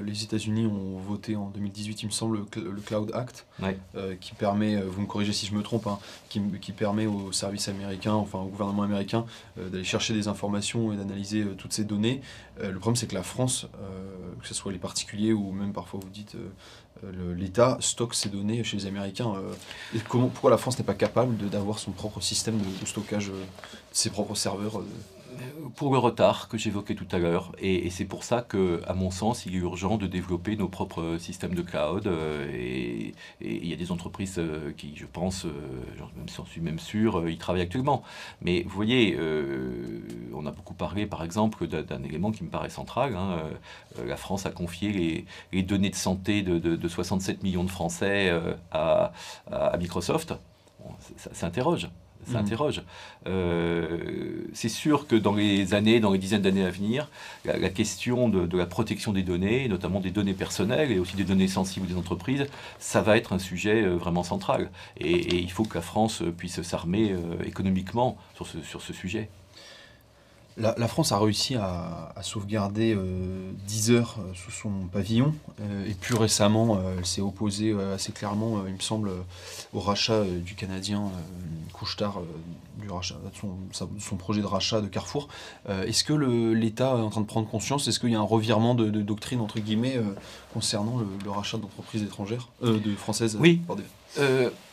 les 0.05 0.23
États-Unis 0.23 0.65
ont 0.65 0.97
voté 0.97 1.35
en 1.35 1.49
2018, 1.49 2.03
il 2.03 2.05
me 2.07 2.11
semble, 2.11 2.39
le, 2.55 2.81
Cloud 2.81 3.11
Act, 3.13 3.45
euh, 3.95 4.15
qui 4.19 4.33
permet, 4.33 4.75
euh, 4.75 4.85
vous 4.87 5.01
me 5.01 5.05
corrigez 5.05 5.33
si 5.33 5.45
je 5.45 5.53
me 5.53 5.61
trompe, 5.61 5.87
hein, 5.87 5.99
qui, 6.29 6.41
qui, 6.59 6.71
permet 6.71 7.05
aux 7.05 7.31
services 7.31 7.69
américains, 7.69 8.13
enfin 8.13 8.39
au 8.39 8.47
gouvernement 8.47 8.83
américain, 8.83 9.25
euh, 9.57 9.69
d'aller 9.69 9.83
chercher 9.83 10.13
des 10.13 10.27
informations 10.27 10.91
et 10.91 10.97
d'analyser 10.97 11.45
toutes 11.57 11.73
ces 11.73 11.83
données. 11.83 12.21
le 12.61 12.77
problème, 12.79 12.95
c'est 12.95 13.07
que 13.07 13.15
la 13.15 13.23
France, 13.23 13.67
que 14.41 14.47
ce 14.47 14.53
soit 14.53 14.71
les 14.71 14.79
particuliers 14.79 15.33
ou 15.33 15.51
même 15.51 15.73
parfois 15.73 15.99
vous 16.01 16.09
dites 16.09 16.35
l'État, 17.35 17.77
stocke 17.79 18.15
ces 18.15 18.29
données 18.29 18.63
chez 18.63 18.77
les 18.77 18.85
Américains. 18.87 19.33
et 19.95 19.99
comment, 20.07 20.27
pourquoi 20.27 20.49
la 20.49 20.57
France 20.57 20.77
n'est 20.79 20.85
pas 20.85 20.95
capable 20.95 21.37
d'avoir 21.49 21.79
son 21.79 21.91
propre 21.91 22.21
système 22.21 22.57
de, 22.57 22.79
de 22.81 22.85
stockage 22.85 23.27
de 23.27 23.33
ses 23.91 24.09
propres 24.09 24.35
serveurs 24.35 24.81
pour 25.75 25.91
le 25.91 25.97
retard 25.99 26.47
que 26.47 26.57
j'évoquais 26.57 26.95
tout 26.95 27.07
à 27.11 27.17
l'heure. 27.17 27.51
Et, 27.59 27.89
c'est 27.89 28.05
pour 28.05 28.23
ça 28.23 28.41
que, 28.41 28.81
à 28.87 28.93
mon 28.93 29.11
sens, 29.11 29.45
il 29.45 29.55
est 29.55 29.59
urgent 29.59 29.97
de 29.97 30.07
développer 30.07 30.55
nos 30.55 30.67
propres 30.67 31.17
systèmes 31.19 31.55
de 31.55 31.61
cloud. 31.61 32.07
Euh, 32.07 32.49
et, 32.53 33.13
il 33.41 33.67
y 33.67 33.73
a 33.73 33.75
des 33.75 33.91
entreprises 33.91 34.39
euh, 34.39 34.71
qui, 34.75 34.95
je 34.95 35.05
pense, 35.05 35.45
euh, 35.45 35.51
si 36.27 36.41
suis 36.51 36.61
même 36.61 36.79
sûr, 36.79 37.29
y 37.29 37.37
travaillent 37.37 37.61
actuellement. 37.61 38.03
Mais 38.41 38.63
vous 38.63 38.75
voyez, 38.75 39.17
on 40.33 40.45
a 40.45 40.51
beaucoup 40.51 40.73
parlé, 40.73 41.05
par 41.05 41.23
exemple, 41.23 41.67
d'un 41.67 42.03
élément 42.03 42.31
qui 42.31 42.43
me 42.43 42.49
paraît 42.49 42.69
central. 42.69 43.15
Hein, 43.15 43.41
la 44.05 44.17
France 44.17 44.45
a 44.45 44.51
confié 44.51 45.25
les, 45.51 45.63
données 45.63 45.89
de 45.89 45.95
santé 45.95 46.41
de, 46.43 46.87
67 46.87 47.43
millions 47.43 47.63
de 47.63 47.69
Français 47.69 48.31
à, 48.71 49.11
Microsoft. 49.77 50.33
ça 51.17 51.33
s'interroge 51.33 51.89
ça 52.27 52.39
interroge. 52.39 52.83
Euh, 53.27 54.45
c'est 54.53 54.69
sûr 54.69 55.07
que 55.07 55.15
dans 55.15 55.33
les 55.33 55.73
années, 55.73 55.99
dans 55.99 56.11
les 56.11 56.19
dizaines 56.19 56.41
d'années 56.41 56.65
à 56.65 56.69
venir, 56.69 57.09
la, 57.45 57.69
question 57.69 58.29
de, 58.29 58.57
la 58.57 58.65
protection 58.65 59.13
des 59.13 59.23
données, 59.23 59.67
notamment 59.67 59.99
des 59.99 60.11
données 60.11 60.33
personnelles 60.33 60.91
et 60.91 60.99
aussi 60.99 61.15
des 61.15 61.23
données 61.23 61.47
sensibles 61.47 61.87
des 61.87 61.95
entreprises, 61.95 62.45
ça 62.79 63.01
va 63.01 63.17
être 63.17 63.33
un 63.33 63.39
sujet 63.39 63.83
euh, 63.83 63.95
vraiment 63.95 64.23
central. 64.23 64.69
Et, 64.99 65.37
il 65.37 65.51
faut 65.51 65.63
que 65.63 65.75
la 65.75 65.81
France 65.81 66.23
puisse 66.37 66.61
s'armer 66.61 67.11
euh, 67.11 67.43
économiquement 67.45 68.17
sur 68.35 68.47
ce, 68.47 68.61
sur 68.61 68.81
ce 68.81 68.93
sujet. 68.93 69.29
La, 70.59 70.87
France 70.87 71.11
a 71.11 71.19
réussi 71.19 71.55
à, 71.55 72.13
sauvegarder 72.21 72.95
euh, 72.95 73.51
10 73.67 73.91
heures 73.91 74.15
euh, 74.19 74.33
sous 74.33 74.49
son 74.49 74.71
pavillon 74.91 75.35
euh, 75.61 75.87
et 75.87 75.93
plus 75.93 76.15
récemment, 76.15 76.81
elle 76.97 77.05
s'est 77.05 77.21
opposée 77.21 77.75
assez 77.93 78.11
clairement, 78.11 78.65
il 78.67 78.73
me 78.73 78.79
semble, 78.79 79.11
au 79.73 79.79
rachat 79.79 80.23
du 80.23 80.55
Canadien 80.55 81.11
Couchetard, 81.73 82.21
du 82.81 82.89
rachat, 82.89 83.15
son, 83.39 83.89
son, 83.99 84.15
projet 84.15 84.41
de 84.41 84.47
rachat 84.47 84.81
de 84.81 84.87
Carrefour. 84.87 85.27
Est-ce 85.69 86.03
que 86.03 86.13
l'État 86.13 86.89
est 86.97 87.01
en 87.01 87.09
train 87.09 87.21
de 87.21 87.27
prendre 87.27 87.47
conscience? 87.47 87.87
Est-ce 87.87 87.99
qu'il 87.99 88.09
y 88.09 88.15
a 88.15 88.19
un 88.19 88.23
revirement 88.23 88.73
de, 88.73 88.89
doctrine 89.01 89.41
entre 89.41 89.59
guillemets 89.59 89.99
concernant 90.53 90.97
le, 90.97 91.29
rachat 91.29 91.57
d'entreprises 91.57 92.03
étrangères, 92.03 92.49
de 92.61 92.95
françaises 92.95 93.37
Oui. 93.39 93.61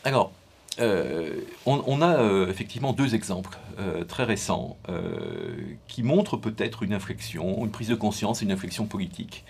alors. 0.04 0.32
Euh, 0.80 1.40
on, 1.66 2.02
a 2.02 2.16
euh, 2.16 2.48
effectivement 2.48 2.92
deux 2.92 3.14
exemples 3.14 3.58
euh, 3.78 4.04
très 4.04 4.24
récents 4.24 4.76
qui 5.86 6.02
montrent 6.02 6.36
peut-être 6.36 6.82
une 6.82 6.92
inflexion, 6.92 7.64
une 7.64 7.70
prise 7.70 7.88
de 7.88 7.94
conscience 7.94 8.42
et 8.42 8.44
une 8.44 8.52
inflexion 8.52 8.86
politique. 8.86 9.44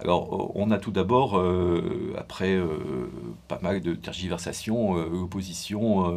Alors, 0.00 0.54
on 0.54 0.70
a 0.70 0.78
tout 0.78 0.90
d'abord, 0.90 1.42
après 2.18 2.58
pas 3.48 3.58
mal 3.62 3.80
de 3.80 3.94
tergiversations, 3.94 4.94
l'opposition 4.94 6.14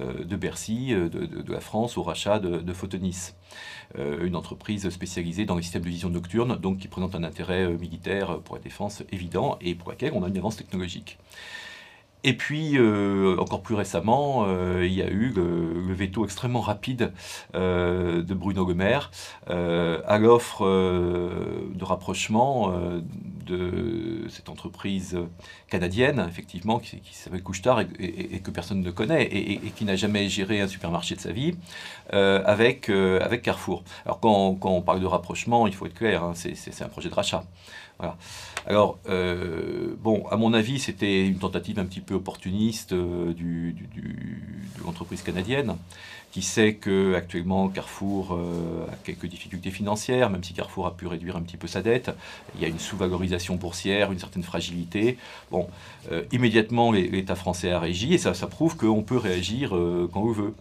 de 0.00 0.36
Bercy, 0.36 0.92
de, 0.92 1.52
la 1.52 1.60
France, 1.60 1.96
au 1.96 2.02
rachat 2.02 2.40
de, 2.40 2.58
de 2.58 2.72
Photonis, 2.72 3.34
une 3.96 4.34
entreprise 4.34 4.88
spécialisée 4.90 5.44
dans 5.44 5.54
les 5.54 5.62
systèmes 5.62 5.82
de 5.82 5.90
vision 5.90 6.10
nocturne, 6.10 6.56
donc 6.56 6.78
qui 6.78 6.88
présente 6.88 7.14
un 7.14 7.22
intérêt 7.22 7.68
militaire 7.68 8.40
pour 8.40 8.56
la 8.56 8.62
défense 8.62 9.04
évident 9.12 9.58
et 9.60 9.76
pour 9.76 9.90
laquelle 9.90 10.12
on 10.14 10.24
a 10.24 10.28
une 10.28 10.38
avance 10.38 10.56
technologique. 10.56 11.18
Et 12.26 12.32
puis, 12.32 12.78
euh, 12.78 13.36
encore 13.38 13.60
plus 13.60 13.74
récemment, 13.74 14.46
euh, 14.48 14.86
il 14.86 14.94
y 14.94 15.02
a 15.02 15.08
eu 15.08 15.28
le, 15.28 15.92
veto 15.92 16.24
extrêmement 16.24 16.62
rapide 16.62 17.12
euh, 17.54 18.22
de 18.22 18.34
Bruno 18.34 18.64
Le 18.64 18.74
Maire 18.74 19.10
à 19.46 20.18
l'offre 20.18 20.64
de 20.64 21.84
rapprochement 21.84 22.72
de 23.46 24.26
cette 24.28 24.48
entreprise 24.48 25.18
canadienne, 25.68 26.24
effectivement, 26.28 26.78
qui, 26.78 27.00
s'appelle 27.12 27.42
Couchetard 27.42 27.80
et, 27.80 28.40
que 28.40 28.50
personne 28.50 28.80
ne 28.80 28.90
connaît 28.90 29.24
et, 29.24 29.58
qui 29.76 29.84
n'a 29.84 29.96
jamais 29.96 30.28
géré 30.28 30.60
un 30.60 30.66
supermarché 30.66 31.14
de 31.14 31.20
sa 31.20 31.32
vie, 31.32 31.54
avec, 32.10 32.88
avec 32.88 33.42
Carrefour. 33.42 33.84
Alors, 34.06 34.18
quand, 34.20 34.58
on 34.62 34.82
parle 34.82 35.00
de 35.00 35.06
rapprochement, 35.06 35.66
il 35.66 35.74
faut 35.74 35.86
être 35.86 35.94
clair, 35.94 36.24
hein, 36.24 36.32
c'est 36.34 36.82
un 36.82 36.88
projet 36.88 37.10
de 37.10 37.14
rachat. 37.14 37.44
Voilà. 37.98 38.16
Alors, 38.66 38.98
euh, 39.08 39.94
bon, 40.00 40.26
à 40.28 40.36
mon 40.36 40.52
avis, 40.52 40.78
c'était 40.78 41.26
une 41.26 41.38
tentative 41.38 41.78
un 41.78 41.84
petit 41.84 42.00
peu 42.00 42.14
opportuniste 42.14 42.92
euh, 42.92 43.32
de 43.32 43.74
l'entreprise 44.84 45.22
canadienne, 45.22 45.76
qui 46.32 46.42
sait 46.42 46.74
que 46.74 47.14
actuellement 47.14 47.68
Carrefour 47.68 48.32
euh, 48.32 48.86
a 48.90 48.96
quelques 49.04 49.26
difficultés 49.26 49.70
financières, 49.70 50.30
même 50.30 50.42
si 50.42 50.54
Carrefour 50.54 50.86
a 50.86 50.96
pu 50.96 51.06
réduire 51.06 51.36
un 51.36 51.42
petit 51.42 51.56
peu 51.56 51.68
sa 51.68 51.82
dette. 51.82 52.10
Il 52.56 52.62
y 52.62 52.64
a 52.64 52.68
une 52.68 52.80
sous-valorisation 52.80 53.54
boursière, 53.56 54.10
une 54.10 54.18
certaine 54.18 54.42
fragilité. 54.42 55.16
Bon, 55.50 55.68
immédiatement, 56.32 56.90
l'État 56.90 57.36
français 57.36 57.70
a 57.70 57.78
réagi, 57.78 58.14
et 58.14 58.18
ça, 58.18 58.34
ça 58.34 58.46
prouve 58.46 58.76
qu'on 58.76 59.02
peut 59.02 59.18
réagir 59.18 59.70
quand 59.70 60.22
on 60.22 60.32
veut. 60.32 60.54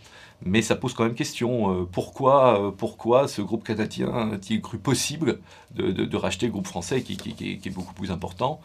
Mais 0.46 0.62
ça 0.62 0.76
pose 0.76 0.94
quand 0.94 1.04
même 1.04 1.16
question. 1.16 1.72
Euh, 1.72 1.88
pourquoi, 1.90 2.62
euh, 2.62 2.72
pourquoi 2.72 3.28
ce 3.28 3.42
groupe 3.42 3.64
canadien 3.64 4.32
a-t-il 4.34 4.62
cru 4.62 4.78
possible 4.78 5.40
de, 5.76 6.16
racheter 6.18 6.46
le 6.46 6.52
groupe 6.52 6.68
français 6.68 7.02
qui, 7.02 7.36
est 7.42 7.70
beaucoup 7.70 7.94
plus 7.94 8.12
important? 8.12 8.60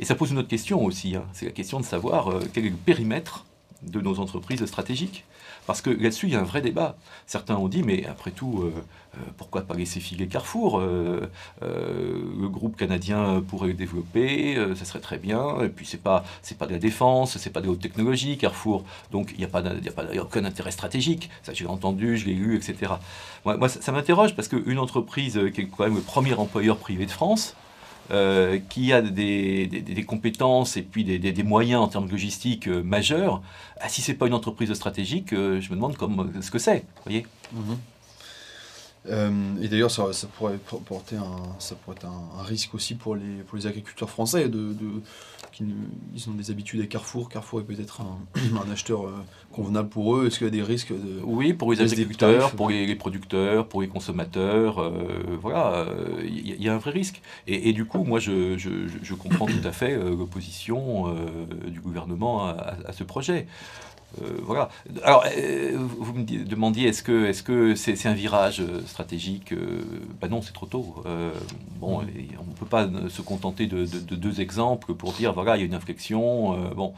Et 0.00 0.04
ça 0.04 0.14
pose 0.14 0.30
une 0.30 0.38
autre 0.38 0.48
question 0.48 0.84
aussi. 0.84 1.16
Hein. 1.16 1.24
C'est 1.32 1.46
la 1.46 1.52
question 1.52 1.80
de 1.80 1.84
savoir 1.84 2.30
euh, 2.30 2.40
quel 2.52 2.66
est 2.66 2.70
le 2.70 2.76
périmètre 2.76 3.46
de 3.82 4.00
nos 4.00 4.20
entreprises 4.20 4.64
stratégiques? 4.64 5.24
Parce 5.66 5.80
que 5.80 5.90
là-dessus, 5.90 6.26
il 6.26 6.32
y 6.32 6.36
a 6.36 6.40
un 6.40 6.44
vrai 6.44 6.60
débat. 6.60 6.96
Certains 7.26 7.56
ont 7.56 7.68
dit, 7.68 7.82
mais 7.82 8.04
après 8.06 8.30
tout, 8.30 8.62
euh, 8.62 8.72
euh, 9.16 9.20
pourquoi 9.38 9.62
pas 9.62 9.74
laisser 9.74 10.00
filer 10.00 10.26
Carrefour 10.26 10.78
euh, 10.78 11.26
Le 11.62 12.48
groupe 12.48 12.76
canadien 12.76 13.42
pourrait 13.48 13.68
le 13.68 13.74
développer, 13.74 14.56
ça 14.76 14.84
serait 14.84 15.00
très 15.00 15.18
bien. 15.18 15.60
Et 15.62 15.68
puis, 15.68 15.86
c'est 15.86 16.02
pas, 16.02 16.24
c'est 16.42 16.58
pas 16.58 16.66
de 16.66 16.72
la 16.72 16.78
défense, 16.78 17.38
c'est 17.38 17.50
pas 17.50 17.60
de 17.60 17.66
la 17.66 17.72
haute 17.72 17.80
technologie, 17.80 18.36
Carrefour. 18.36 18.84
Donc, 19.10 19.32
il 19.32 19.38
n'y 19.38 19.44
a, 19.44 19.48
pas, 19.48 19.60
a, 19.60 20.20
aucun 20.20 20.44
intérêt 20.44 20.70
stratégique. 20.70 21.30
Ça, 21.42 21.54
j'ai 21.54 21.66
entendu, 21.66 22.18
je 22.18 22.26
l'ai 22.26 22.34
lu, 22.34 22.56
etc. 22.56 22.92
Moi, 23.44 23.68
ça, 23.68 23.80
ça 23.80 23.92
m'interroge 23.92 24.34
parce 24.36 24.48
qu'une 24.48 24.78
entreprise 24.78 25.40
qui 25.54 25.62
est 25.62 25.66
quand 25.66 25.84
même 25.84 25.94
le 25.94 26.00
premier 26.00 26.34
employeur 26.34 26.76
privé 26.76 27.06
de 27.06 27.10
France, 27.10 27.56
euh, 28.10 28.58
qui 28.68 28.92
a 28.92 29.00
des, 29.00 30.04
compétences 30.06 30.76
et 30.76 30.82
puis 30.82 31.04
des, 31.04 31.42
moyens 31.42 31.80
en 31.80 31.88
termes 31.88 32.08
logistiques 32.10 32.68
euh, 32.68 32.82
majeurs, 32.82 33.40
ah, 33.80 33.88
si 33.88 34.02
ce 34.02 34.12
n'est 34.12 34.18
pas 34.18 34.26
une 34.26 34.34
entreprise 34.34 34.72
stratégique, 34.74 35.32
euh, 35.32 35.60
je 35.60 35.70
me 35.70 35.76
demande 35.76 35.96
ce 36.40 36.50
que 36.50 36.58
c'est. 36.58 36.84
voyez 37.04 37.26
mhm. 39.04 39.58
et 39.62 39.68
d'ailleurs, 39.68 39.90
ça, 39.90 40.04
pourrait 40.36 40.58
porter 40.86 41.16
un, 41.16 41.42
ça 41.58 41.74
pourrait 41.74 41.96
être 41.96 42.06
un, 42.06 42.42
risque 42.42 42.74
aussi 42.74 42.94
pour 42.94 43.16
les, 43.16 43.42
pour 43.46 43.56
les 43.56 43.66
agriculteurs 43.66 44.10
français 44.10 44.48
de 44.48 44.74
ils 45.60 46.28
ont 46.28 46.32
des 46.32 46.50
habitudes 46.50 46.80
à 46.80 46.86
Carrefour. 46.86 47.28
Carrefour 47.28 47.60
est 47.60 47.64
peut-être 47.64 48.02
un, 48.36 48.72
acheteur 48.72 49.06
euh, 49.06 49.12
convenable 49.52 49.88
pour 49.88 50.16
eux. 50.16 50.26
Est-ce 50.26 50.38
qu'il 50.38 50.46
y 50.46 50.48
a 50.48 50.52
des 50.52 50.62
risques 50.62 50.92
de 50.92 51.20
Oui, 51.22 51.52
pour 51.52 51.72
les 51.72 51.80
agriculteurs, 51.80 52.52
pour 52.52 52.70
les, 52.70 52.94
producteurs, 52.94 53.68
pour 53.68 53.82
les 53.82 53.88
consommateurs. 53.88 54.80
Euh, 54.80 54.92
voilà, 55.40 55.86
il 56.22 56.52
euh, 56.52 56.56
y, 56.58 56.68
a 56.68 56.74
un 56.74 56.78
vrai 56.78 56.90
risque. 56.90 57.22
Et, 57.46 57.72
du 57.72 57.84
coup, 57.84 58.04
moi, 58.04 58.18
je, 58.18 58.56
je, 58.56 59.14
comprends 59.14 59.46
tout 59.46 59.64
à 59.64 59.72
fait 59.72 59.96
l'opposition 59.96 61.14
du 61.66 61.80
gouvernement 61.80 62.46
à, 62.46 62.92
ce 62.92 63.04
projet. 63.04 63.46
Voilà. 64.42 64.68
Alors, 65.02 65.24
vous 65.98 66.12
me 66.14 66.24
demandiez, 66.44 66.88
est-ce 66.88 67.02
que 67.02 67.32
c'est 67.32 67.94
-ce 67.94 67.96
c'est 67.96 68.08
un 68.08 68.14
virage 68.14 68.62
stratégique 68.86 69.54
Ben 70.20 70.28
non, 70.28 70.42
c'est 70.42 70.52
trop 70.52 70.66
tôt. 70.66 71.02
bon, 71.80 72.02
mmh. 72.02 72.06
on 72.40 72.50
ne 72.50 72.56
peut 72.58 72.66
pas 72.66 72.88
se 73.08 73.22
contenter 73.22 73.66
de, 73.66 73.84
deux 74.16 74.40
exemples 74.40 74.94
pour 74.94 75.12
dire, 75.12 75.32
voilà, 75.32 75.56
il 75.56 75.60
y 75.60 75.62
a 75.62 75.66
une 75.66 75.74
inflexion. 75.74 76.56
bon, 76.74 76.94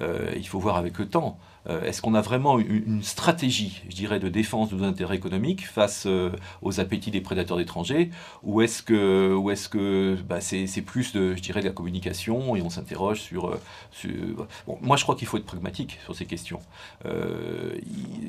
il 0.00 0.46
faut 0.46 0.58
voir 0.58 0.76
avec 0.76 0.98
le 0.98 1.08
temps. 1.08 1.38
Euh, 1.68 1.82
est-ce 1.82 2.02
qu'on 2.02 2.14
a 2.14 2.20
vraiment 2.20 2.58
une, 2.58 3.02
stratégie, 3.02 3.82
je 3.88 3.94
dirais, 3.94 4.18
de 4.18 4.28
défense 4.28 4.70
de 4.70 4.76
nos 4.76 4.84
intérêts 4.84 5.16
économiques 5.16 5.66
face 5.66 6.04
euh, 6.06 6.30
aux 6.60 6.80
appétits 6.80 7.10
des 7.10 7.20
prédateurs 7.20 7.60
étrangers 7.60 8.10
Ou 8.42 8.62
est-ce 8.62 8.82
que, 8.82 9.34
ou 9.34 9.50
est-ce 9.50 9.68
que 9.68 10.16
bah, 10.28 10.40
c'est, 10.40 10.66
plus, 10.82 11.12
de, 11.12 11.34
je 11.34 11.40
dirais, 11.40 11.60
de 11.60 11.66
la 11.66 11.72
communication 11.72 12.56
et 12.56 12.62
on 12.62 12.70
s'interroge 12.70 13.20
sur... 13.20 13.50
Euh, 13.50 14.46
bon, 14.66 14.78
moi, 14.80 14.96
je 14.96 15.04
crois 15.04 15.14
qu'il 15.14 15.28
faut 15.28 15.36
être 15.36 15.46
pragmatique 15.46 15.98
sur 16.04 16.14
ces 16.16 16.26
questions. 16.26 16.60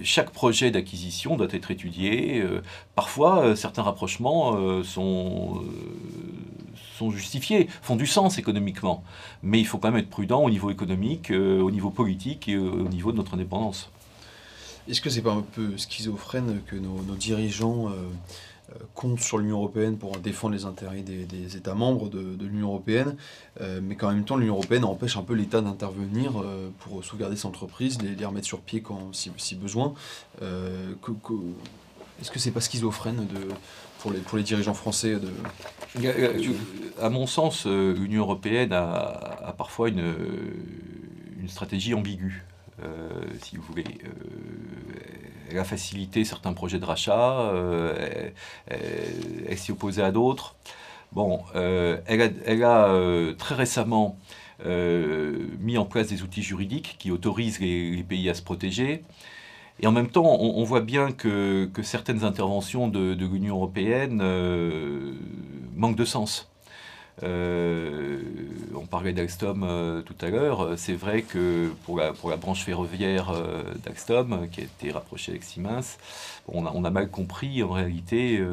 chaque 0.03 0.31
projet 0.31 0.71
d'acquisition 0.71 1.35
doit 1.37 1.47
être 1.51 1.71
étudié. 1.71 2.43
parfois, 2.95 3.55
certains 3.55 3.83
rapprochements 3.83 4.83
sont 4.83 5.61
justifiés, 7.11 7.67
font 7.81 7.95
du 7.95 8.05
sens 8.05 8.37
économiquement. 8.37 9.03
Mais 9.41 9.59
il 9.59 9.65
faut 9.65 9.77
quand 9.77 9.91
même 9.91 9.99
être 9.99 10.09
prudent 10.09 10.41
au 10.41 10.49
niveau 10.49 10.69
économique, 10.69 11.31
euh, 11.31 11.52
au 11.61 11.71
niveau 11.71 11.89
politique 11.89 12.47
et 12.47 12.55
euh, 12.55 12.69
au 12.69 12.89
niveau 12.89 13.11
de 13.11 13.17
notre 13.17 13.33
indépendance. 13.33 13.89
Est-ce 14.87 15.01
que 15.01 15.09
c'est 15.09 15.21
pas 15.21 15.33
un 15.33 15.41
peu 15.41 15.77
schizophrène 15.77 16.61
que 16.67 16.75
nos, 16.75 17.15
dirigeants 17.15 17.89
euh, 17.89 18.75
comptent 18.93 19.21
sur 19.21 19.37
l'Union 19.37 19.57
européenne 19.57 19.97
pour 19.97 20.17
défendre 20.17 20.55
les 20.55 20.65
intérêts 20.65 21.01
des, 21.01 21.55
États 21.55 21.73
membres 21.73 22.09
de, 22.09 22.45
l'Union 22.45 22.67
européenne, 22.69 23.15
mais 23.81 23.95
qu'en 23.95 24.11
même 24.11 24.25
temps 24.25 24.35
l'Union 24.35 24.55
européenne 24.55 24.83
empêche 24.83 25.15
un 25.15 25.21
peu 25.21 25.35
l'État 25.35 25.61
d'intervenir 25.61 26.33
pour 26.79 27.03
sauvegarder 27.05 27.37
ses 27.37 27.45
entreprises, 27.45 28.01
les, 28.01 28.15
les, 28.15 28.25
remettre 28.25 28.47
sur 28.47 28.59
pied 28.61 28.81
quand, 28.81 29.13
si, 29.13 29.31
si 29.37 29.55
besoin 29.55 29.93
Est-ce 30.41 32.31
que 32.31 32.39
c'est 32.39 32.51
pas 32.51 32.61
schizophrène 32.61 33.27
de, 33.27 33.47
pour 34.03 34.11
les, 34.11 34.19
pour 34.19 34.37
les 34.37 34.43
dirigeants 34.43 34.73
français 34.73 35.15
de... 35.15 35.29
À 37.01 37.09
mon 37.09 37.25
sens, 37.25 37.63
euh, 37.65 37.93
l'Union 37.93 38.23
européenne 38.23 38.73
a, 38.73 39.55
parfois 39.57 39.87
une, 39.87 40.13
une 41.43 41.49
stratégie 41.49 41.93
ambiguë. 41.93 42.43
Euh, 42.83 43.09
si 43.41 43.55
vous 43.57 43.63
voulez. 43.63 43.83
Euh, 43.83 44.09
elle 45.51 45.59
a 45.59 45.63
facilité 45.63 46.25
certains 46.25 46.53
projets 46.53 46.79
de 46.79 46.85
rachat, 46.85 47.53
elle, 48.67 49.57
s'y 49.57 49.71
opposait 49.71 50.01
à 50.01 50.11
d'autres. 50.11 50.55
Bon, 51.11 51.43
elle 51.53 52.21
a, 52.21 52.29
elle 52.47 52.63
a 52.63 53.35
très 53.37 53.53
récemment 53.53 54.17
mis 54.65 55.77
en 55.77 55.85
place 55.85 56.07
des 56.07 56.23
outils 56.23 56.41
juridiques 56.41 56.95
qui 56.97 57.11
autorisent 57.11 57.59
les, 57.59 58.01
pays 58.01 58.31
à 58.31 58.33
se 58.33 58.41
protéger. 58.41 59.03
Et 59.79 59.87
en 59.87 59.91
même 59.91 60.09
temps, 60.09 60.39
on, 60.39 60.63
voit 60.63 60.81
bien 60.81 61.11
que, 61.11 61.69
certaines 61.81 62.23
interventions 62.23 62.87
de, 62.87 63.25
l'Union 63.25 63.55
européenne 63.55 64.19
euh, 64.21 65.13
manquent 65.75 65.97
de 65.97 66.05
sens. 66.05 66.52
Euh, 67.21 68.19
on 68.75 68.87
parlait 68.87 69.13
d'Alstom 69.13 69.63
euh, 69.63 70.01
tout 70.01 70.15
à 70.21 70.29
l'heure. 70.29 70.73
C'est 70.77 70.95
vrai 70.95 71.21
que 71.21 71.71
pour 71.83 71.99
la, 71.99 72.11
branche 72.37 72.63
ferroviaire 72.63 73.29
euh, 73.29 73.61
d'Alstom, 73.83 74.47
qui 74.51 74.61
a 74.61 74.63
été 74.63 74.91
rapprochée 74.91 75.31
avec 75.31 75.43
Siemens, 75.43 75.97
on, 76.47 76.65
a, 76.65 76.89
mal 76.89 77.09
compris 77.09 77.61
en 77.63 77.69
réalité 77.69 78.43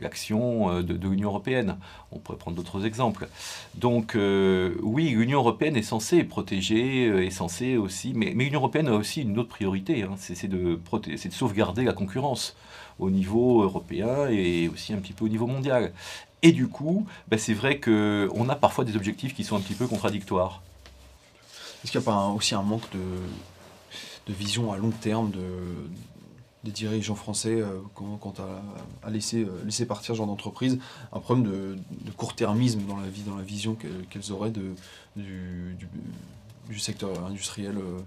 l'action 0.00 0.80
de, 0.82 1.08
l'Union 1.08 1.30
européenne. 1.30 1.76
On 2.12 2.18
pourrait 2.18 2.38
prendre 2.38 2.56
d'autres 2.56 2.86
exemples. 2.86 3.28
Donc 3.74 4.16
oui, 4.16 5.10
l'Union 5.10 5.40
européenne 5.40 5.76
est 5.76 5.82
censée 5.82 6.22
protéger, 6.22 7.06
est 7.26 7.30
censée 7.30 7.76
aussi, 7.76 8.12
mais, 8.14 8.30
l'Union 8.30 8.60
européenne 8.60 8.88
a 8.88 8.94
aussi 8.94 9.22
une 9.22 9.38
autre 9.40 9.48
priorité, 9.48 10.04
hein. 10.04 10.14
c'est 10.18 10.46
de 10.46 10.78
sauvegarder 11.30 11.82
la 11.82 11.92
concurrence 11.92 12.54
au 13.00 13.10
niveau 13.10 13.62
européen 13.62 14.28
et 14.30 14.68
aussi 14.68 14.92
un 14.92 14.98
petit 14.98 15.12
peu 15.14 15.24
au 15.24 15.28
niveau 15.28 15.48
mondial. 15.48 15.92
Et 16.42 16.52
du 16.52 16.68
coup, 16.68 17.06
ben, 17.28 17.38
c'est 17.38 17.54
vrai 17.54 17.78
qu'on 17.78 18.48
a 18.48 18.56
parfois 18.56 18.84
des 18.84 18.96
objectifs 18.96 19.34
qui 19.34 19.44
sont 19.44 19.56
un 19.56 19.60
petit 19.60 19.74
peu 19.74 19.86
contradictoires. 19.86 20.62
Est-ce 21.82 21.92
qu'il 21.92 22.00
n'y 22.00 22.06
a 22.06 22.10
pas 22.10 22.26
aussi 22.28 22.54
un 22.54 22.62
manque 22.62 22.90
de, 22.92 22.98
de, 24.26 24.32
vision 24.32 24.72
à 24.72 24.76
long 24.76 24.90
terme 24.90 25.30
de, 25.30 25.40
des 26.64 26.70
dirigeants 26.70 27.14
français 27.14 27.60
euh, 27.60 27.80
quant, 27.94 28.34
à, 29.02 29.10
laisser, 29.10 29.44
euh, 29.44 29.62
laisser 29.64 29.86
partir 29.86 30.14
ce 30.14 30.18
genre 30.18 30.26
d'entreprise 30.26 30.78
Un 31.12 31.20
problème 31.20 31.44
de, 31.44 31.78
de 32.04 32.10
court-termisme 32.12 32.82
dans 32.86 32.96
la, 32.96 33.08
vie, 33.08 33.22
dans 33.22 33.36
la 33.36 33.42
vision 33.42 33.74
qu'elles 33.76 34.32
auraient 34.32 34.52
du, 34.52 34.74
du, 35.16 36.78
secteur 36.78 37.24
industriel 37.26 37.76
euh, 37.76 38.00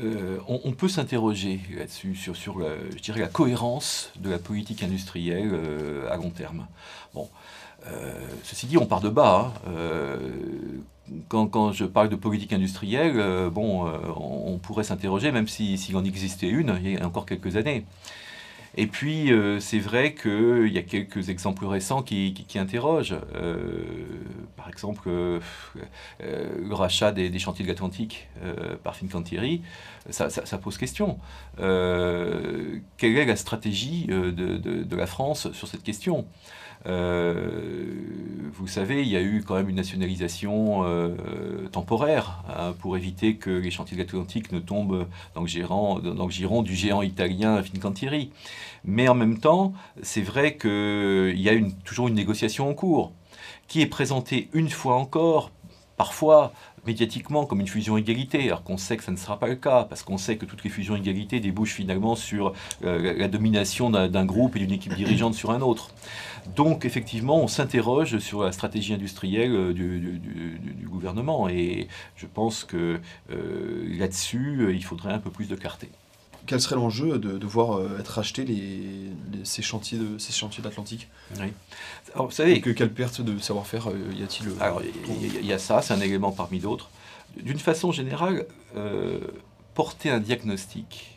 euh, 0.00 0.38
on, 0.48 0.72
peut 0.72 0.88
s'interroger 0.88 1.60
là-dessus, 1.76 2.14
sur, 2.14 2.58
la, 2.58 3.28
cohérence 3.28 4.10
de 4.18 4.30
la 4.30 4.38
politique 4.38 4.82
industrielle 4.82 5.50
euh, 5.52 6.10
à 6.10 6.16
long 6.16 6.30
terme. 6.30 6.66
Euh, 7.86 8.14
ceci 8.42 8.66
dit, 8.66 8.78
on 8.78 8.86
part 8.86 9.02
de 9.02 9.10
bas. 9.10 9.52
Hein. 9.66 10.18
Quand, 11.28 11.72
je 11.72 11.84
parle 11.84 12.08
de 12.08 12.16
politique 12.16 12.54
industrielle, 12.54 13.20
on, 13.54 14.58
pourrait 14.62 14.84
s'interroger, 14.84 15.30
même 15.30 15.48
s'il 15.48 15.78
si, 15.78 15.94
en 15.94 16.04
existait 16.04 16.48
une, 16.48 16.78
il 16.82 16.92
y 16.92 16.96
a 16.96 17.06
encore 17.06 17.26
quelques 17.26 17.56
années. 17.56 17.84
Et 18.74 18.86
puis, 18.86 19.32
euh, 19.32 19.60
c'est 19.60 19.78
vrai 19.78 20.14
qu'il 20.14 20.72
y 20.72 20.78
a 20.78 20.82
quelques 20.82 21.28
exemples 21.28 21.66
récents 21.66 22.02
qui, 22.02 22.34
interrogent. 22.54 23.16
Euh, 23.34 23.84
par 24.56 24.68
exemple, 24.68 25.08
euh, 25.08 25.40
le 26.18 26.74
rachat 26.74 27.12
des, 27.12 27.38
chantiers 27.38 27.64
de 27.64 27.70
l'Atlantique 27.70 28.28
par 28.82 28.96
Fincantieri, 28.96 29.62
ça, 30.10 30.30
ça, 30.30 30.58
pose 30.58 30.78
question. 30.78 31.18
quelle 31.56 32.82
est 33.02 33.24
la 33.26 33.36
stratégie 33.36 34.06
de, 34.06 34.96
la 34.96 35.06
France 35.06 35.52
sur 35.52 35.68
cette 35.68 35.82
question? 35.82 36.26
Vous 36.84 38.66
savez, 38.66 39.02
il 39.02 39.08
y 39.08 39.16
a 39.16 39.22
eu 39.22 39.42
quand 39.46 39.54
même 39.54 39.68
une 39.68 39.76
nationalisation 39.76 40.84
temporaire 41.70 42.42
hein, 42.48 42.74
pour 42.80 42.96
éviter 42.96 43.36
que 43.36 43.50
les 43.50 43.70
chantiers 43.70 43.96
de 43.96 44.02
l'Atlantique 44.02 44.52
ne 44.52 44.58
tombent 44.58 45.06
dans 45.34 45.42
le, 45.42 46.14
dans 46.14 46.24
le 46.24 46.30
giron 46.30 46.62
du 46.62 46.74
géant 46.74 47.02
italien 47.02 47.62
Fincantieri. 47.62 48.30
Mais 48.84 49.08
en 49.08 49.14
même 49.14 49.38
temps, 49.38 49.72
c'est 50.02 50.22
vrai 50.22 50.56
qu'il 50.56 51.40
y 51.40 51.48
a 51.48 51.54
toujours 51.84 52.08
une 52.08 52.14
négociation 52.14 52.68
en 52.68 52.74
cours, 52.74 53.12
qui 53.68 53.80
est 53.80 53.86
présentée 53.86 54.48
une 54.52 54.70
fois 54.70 54.96
encore, 54.96 55.50
parfois 55.96 56.52
médiatiquement 56.86 57.46
comme 57.46 57.60
une 57.60 57.68
fusion 57.68 57.96
égalité, 57.96 58.46
alors 58.46 58.62
qu'on 58.62 58.76
sait 58.76 58.96
que 58.96 59.04
ça 59.04 59.12
ne 59.12 59.16
sera 59.16 59.38
pas 59.38 59.46
le 59.46 59.56
cas, 59.56 59.84
parce 59.84 60.02
qu'on 60.02 60.18
sait 60.18 60.36
que 60.36 60.44
toutes 60.44 60.64
les 60.64 60.70
fusions 60.70 60.96
égalité 60.96 61.40
débouchent 61.40 61.74
finalement 61.74 62.16
sur 62.16 62.52
euh, 62.84 63.14
la 63.16 63.28
domination 63.28 63.90
d'un 63.90 64.24
groupe 64.24 64.56
et 64.56 64.60
d'une 64.60 64.72
équipe 64.72 64.94
dirigeante 64.94 65.34
sur 65.34 65.50
un 65.50 65.60
autre. 65.60 65.90
Donc 66.56 66.84
effectivement, 66.84 67.40
on 67.40 67.46
s'interroge 67.46 68.18
sur 68.18 68.42
la 68.42 68.52
stratégie 68.52 68.94
industrielle 68.94 69.52
euh, 69.52 69.72
du, 69.72 70.88
gouvernement, 70.88 71.48
et 71.48 71.88
je 72.16 72.26
pense 72.26 72.64
que 72.64 73.00
euh, 73.30 73.98
là-dessus, 73.98 74.68
il 74.74 74.84
faudrait 74.84 75.12
un 75.12 75.18
peu 75.18 75.30
plus 75.30 75.48
de 75.48 75.56
clarté 75.56 75.88
quel 76.46 76.60
serait 76.60 76.76
l'enjeu 76.76 77.18
de, 77.18 77.46
voir 77.46 77.78
euh, 77.78 77.98
être 77.98 78.18
achetés 78.18 78.44
les, 78.44 79.44
ces 79.44 79.62
chantiers 79.62 79.98
de 79.98 80.18
ces 80.18 80.32
chantiers 80.32 80.62
d'Atlantique? 80.62 81.08
Oui. 81.38 81.52
Alors, 82.14 82.26
vous 82.26 82.32
savez, 82.32 82.60
que, 82.60 82.70
quelle 82.70 82.92
perte 82.92 83.20
de 83.20 83.38
savoir-faire 83.38 83.88
euh, 83.88 84.12
y 84.14 84.22
a-t-il 84.22 84.48
euh, 84.48 84.54
Alors, 84.60 84.82
il 84.82 85.44
y, 85.44 85.52
a 85.52 85.58
ça, 85.58 85.82
c'est 85.82 85.94
un 85.94 86.00
élément 86.00 86.32
parmi 86.32 86.58
d'autres. 86.58 86.90
D'une 87.36 87.58
façon 87.58 87.92
générale, 87.92 88.46
porter 89.74 90.10
un 90.10 90.20
diagnostic 90.20 91.11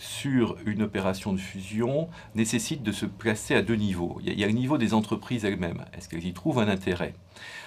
sur 0.00 0.56
une 0.64 0.82
opération 0.82 1.32
de 1.34 1.38
fusion 1.38 2.08
nécessite 2.34 2.82
de 2.82 2.90
se 2.90 3.04
placer 3.04 3.54
à 3.54 3.60
deux 3.60 3.74
niveaux. 3.74 4.18
Il 4.24 4.38
y 4.38 4.44
a, 4.44 4.46
le 4.46 4.54
niveau 4.54 4.78
des 4.78 4.94
entreprises 4.94 5.44
elles-mêmes. 5.44 5.84
Est-ce 5.96 6.08
qu'elles 6.08 6.24
y 6.24 6.32
trouvent 6.32 6.58
un 6.58 6.68
intérêt? 6.68 7.12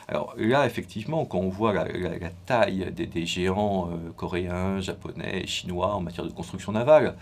Alors 0.08 0.34
là, 0.36 0.66
effectivement, 0.66 1.26
quand 1.26 1.38
on 1.38 1.50
voit 1.50 1.74
la, 1.74 1.86
taille 2.48 2.92
des, 2.92 3.26
géants 3.28 3.90
euh, 3.92 4.12
coréens, 4.18 4.82
japonais, 4.82 5.46
chinois 5.46 5.94
en 5.94 6.02
matière 6.02 6.26
de 6.26 6.32
construction 6.32 6.72
navale, 6.72 7.16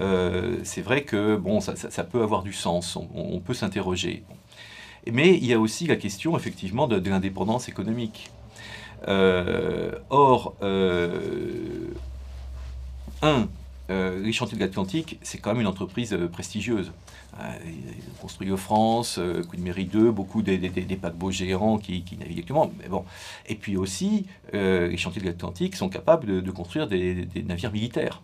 euh, 0.00 0.58
c'est 0.62 0.80
vrai 0.80 1.02
que 1.02 1.34
bon, 1.36 1.60
ça, 1.60 2.04
peut 2.04 2.22
avoir 2.22 2.44
du 2.44 2.52
sens, 2.52 2.96
on, 2.96 3.40
peut 3.40 3.54
s'interroger. 3.54 4.22
Mais 5.10 5.36
il 5.36 5.44
y 5.44 5.52
a 5.52 5.58
aussi 5.58 5.88
la 5.88 5.96
question, 5.96 6.36
effectivement, 6.36 6.86
de, 6.86 7.10
l'indépendance 7.10 7.68
économique. 7.68 8.30
Euh, 9.08 9.98
or, 10.08 10.54
un, 13.22 13.48
les 13.88 14.32
chantiers 14.32 14.56
de 14.56 14.62
l'Atlantique, 14.62 15.18
c'est 15.22 15.38
quand 15.38 15.50
même 15.50 15.60
une 15.60 15.66
entreprise 15.66 16.16
prestigieuse. 16.32 16.92
Euh, 17.40 17.58
construit 18.20 18.52
en 18.52 18.58
France, 18.58 19.16
euh, 19.18 19.42
Queen 19.42 19.64
Mary 19.64 19.86
2, 19.86 20.10
beaucoup 20.10 20.42
des, 20.42 20.58
paquebots 21.00 21.30
géants 21.30 21.78
qui, 21.78 22.04
naviguent 22.18 22.40
actuellement. 22.40 22.70
Bon. 22.90 23.04
Et 23.46 23.54
puis 23.54 23.76
aussi, 23.78 24.26
euh, 24.52 24.88
les 24.88 24.98
chantiers 24.98 25.22
de 25.22 25.26
l'Atlantique 25.26 25.74
sont 25.74 25.88
capables 25.88 26.42
de, 26.42 26.50
construire 26.50 26.86
des, 26.88 27.26
navires 27.46 27.72
militaires. 27.72 28.22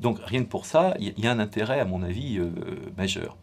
Donc 0.00 0.18
rien 0.24 0.42
que 0.42 0.48
pour 0.48 0.64
ça, 0.64 0.94
il 0.98 1.12
y, 1.18 1.26
a 1.26 1.30
un 1.30 1.38
intérêt, 1.38 1.80
à 1.80 1.84
mon 1.84 2.02
avis, 2.02 2.40
majeur. 2.96 3.36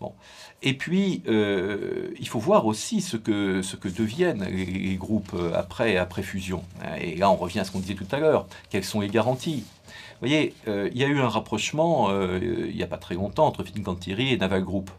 Bon. 0.00 0.12
Et 0.60 0.74
puis, 0.74 1.22
il 1.26 2.28
faut 2.28 2.40
voir 2.40 2.66
aussi 2.66 3.00
ce 3.00 3.16
que, 3.16 3.62
ce 3.62 3.76
que 3.76 3.88
deviennent 3.88 4.44
les, 4.44 4.96
groupes 4.96 5.34
après, 5.54 5.96
après 5.96 6.22
fusion. 6.22 6.64
Et 7.00 7.16
là, 7.16 7.30
on 7.30 7.36
revient 7.36 7.60
à 7.60 7.64
ce 7.64 7.70
qu'on 7.70 7.80
disait 7.80 7.94
tout 7.94 8.06
à 8.10 8.18
l'heure. 8.18 8.46
Quelles 8.70 8.84
sont 8.84 9.00
les 9.00 9.08
garanties? 9.08 9.64
Voyez, 10.28 10.54
il 10.66 10.96
y 10.96 11.04
a 11.04 11.06
eu 11.06 11.20
un 11.20 11.28
rapprochement 11.28 12.10
il 12.40 12.74
n'y 12.74 12.82
a 12.82 12.86
pas 12.86 12.98
très 12.98 13.14
longtemps 13.14 13.46
entre 13.46 13.64
Fincantieri 13.64 14.32
et 14.32 14.36
Naval 14.36 14.64
Group 14.64 14.90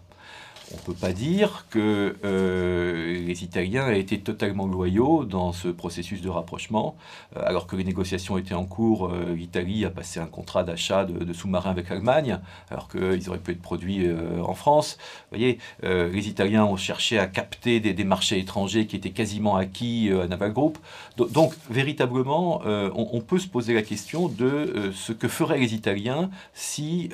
on 0.76 0.82
ne 0.82 0.94
peut 0.94 1.00
pas 1.00 1.14
dire 1.14 1.66
que 1.70 2.16
euh, 2.26 3.26
les 3.26 3.44
Italiens 3.44 3.88
aient 3.90 4.00
été 4.00 4.20
totalement 4.20 4.68
loyaux 4.68 5.24
dans 5.24 5.54
ce 5.54 5.70
processus 5.70 6.22
de 6.22 6.30
rapprochement. 6.30 6.96
Euh, 7.36 7.42
alors 7.46 7.66
que 7.68 7.76
les 7.76 7.84
négociations 7.84 8.38
étaient 8.38 8.54
en 8.54 8.66
cours, 8.66 9.08
euh, 9.08 9.34
l'Italie 9.36 9.86
a 9.86 9.90
passé 9.90 10.20
un 10.20 10.26
contrat 10.26 10.64
d'achat 10.64 11.06
de, 11.06 11.34
sous-marins 11.34 11.72
avec 11.72 11.90
l'Allemagne, 11.90 12.40
alors 12.70 12.90
qu'ils 12.90 13.30
auraient 13.30 13.40
pu 13.40 13.52
être 13.52 13.62
produits 13.62 14.08
en 14.42 14.54
France. 14.54 14.98
Vous 15.00 15.38
voyez, 15.38 15.60
les 15.84 16.28
Italiens 16.28 16.66
ont 16.66 16.78
cherché 16.78 17.20
à 17.20 17.28
capter 17.28 17.80
des, 17.80 18.04
marchés 18.04 18.40
étrangers 18.40 18.88
qui 18.88 18.96
étaient 18.96 19.12
quasiment 19.12 19.56
acquis 19.56 20.12
à 20.12 20.28
Naval 20.28 20.54
Group. 20.54 20.78
Donc, 21.18 21.54
véritablement, 21.70 22.62
on, 22.66 23.22
peut 23.22 23.40
se 23.40 23.48
poser 23.48 23.74
la 23.74 23.82
question 23.82 24.30
de 24.30 24.92
ce 24.94 25.12
que 25.12 25.28
feraient 25.28 25.60
les 25.60 25.74
Italiens 25.74 26.30
si 26.54 27.10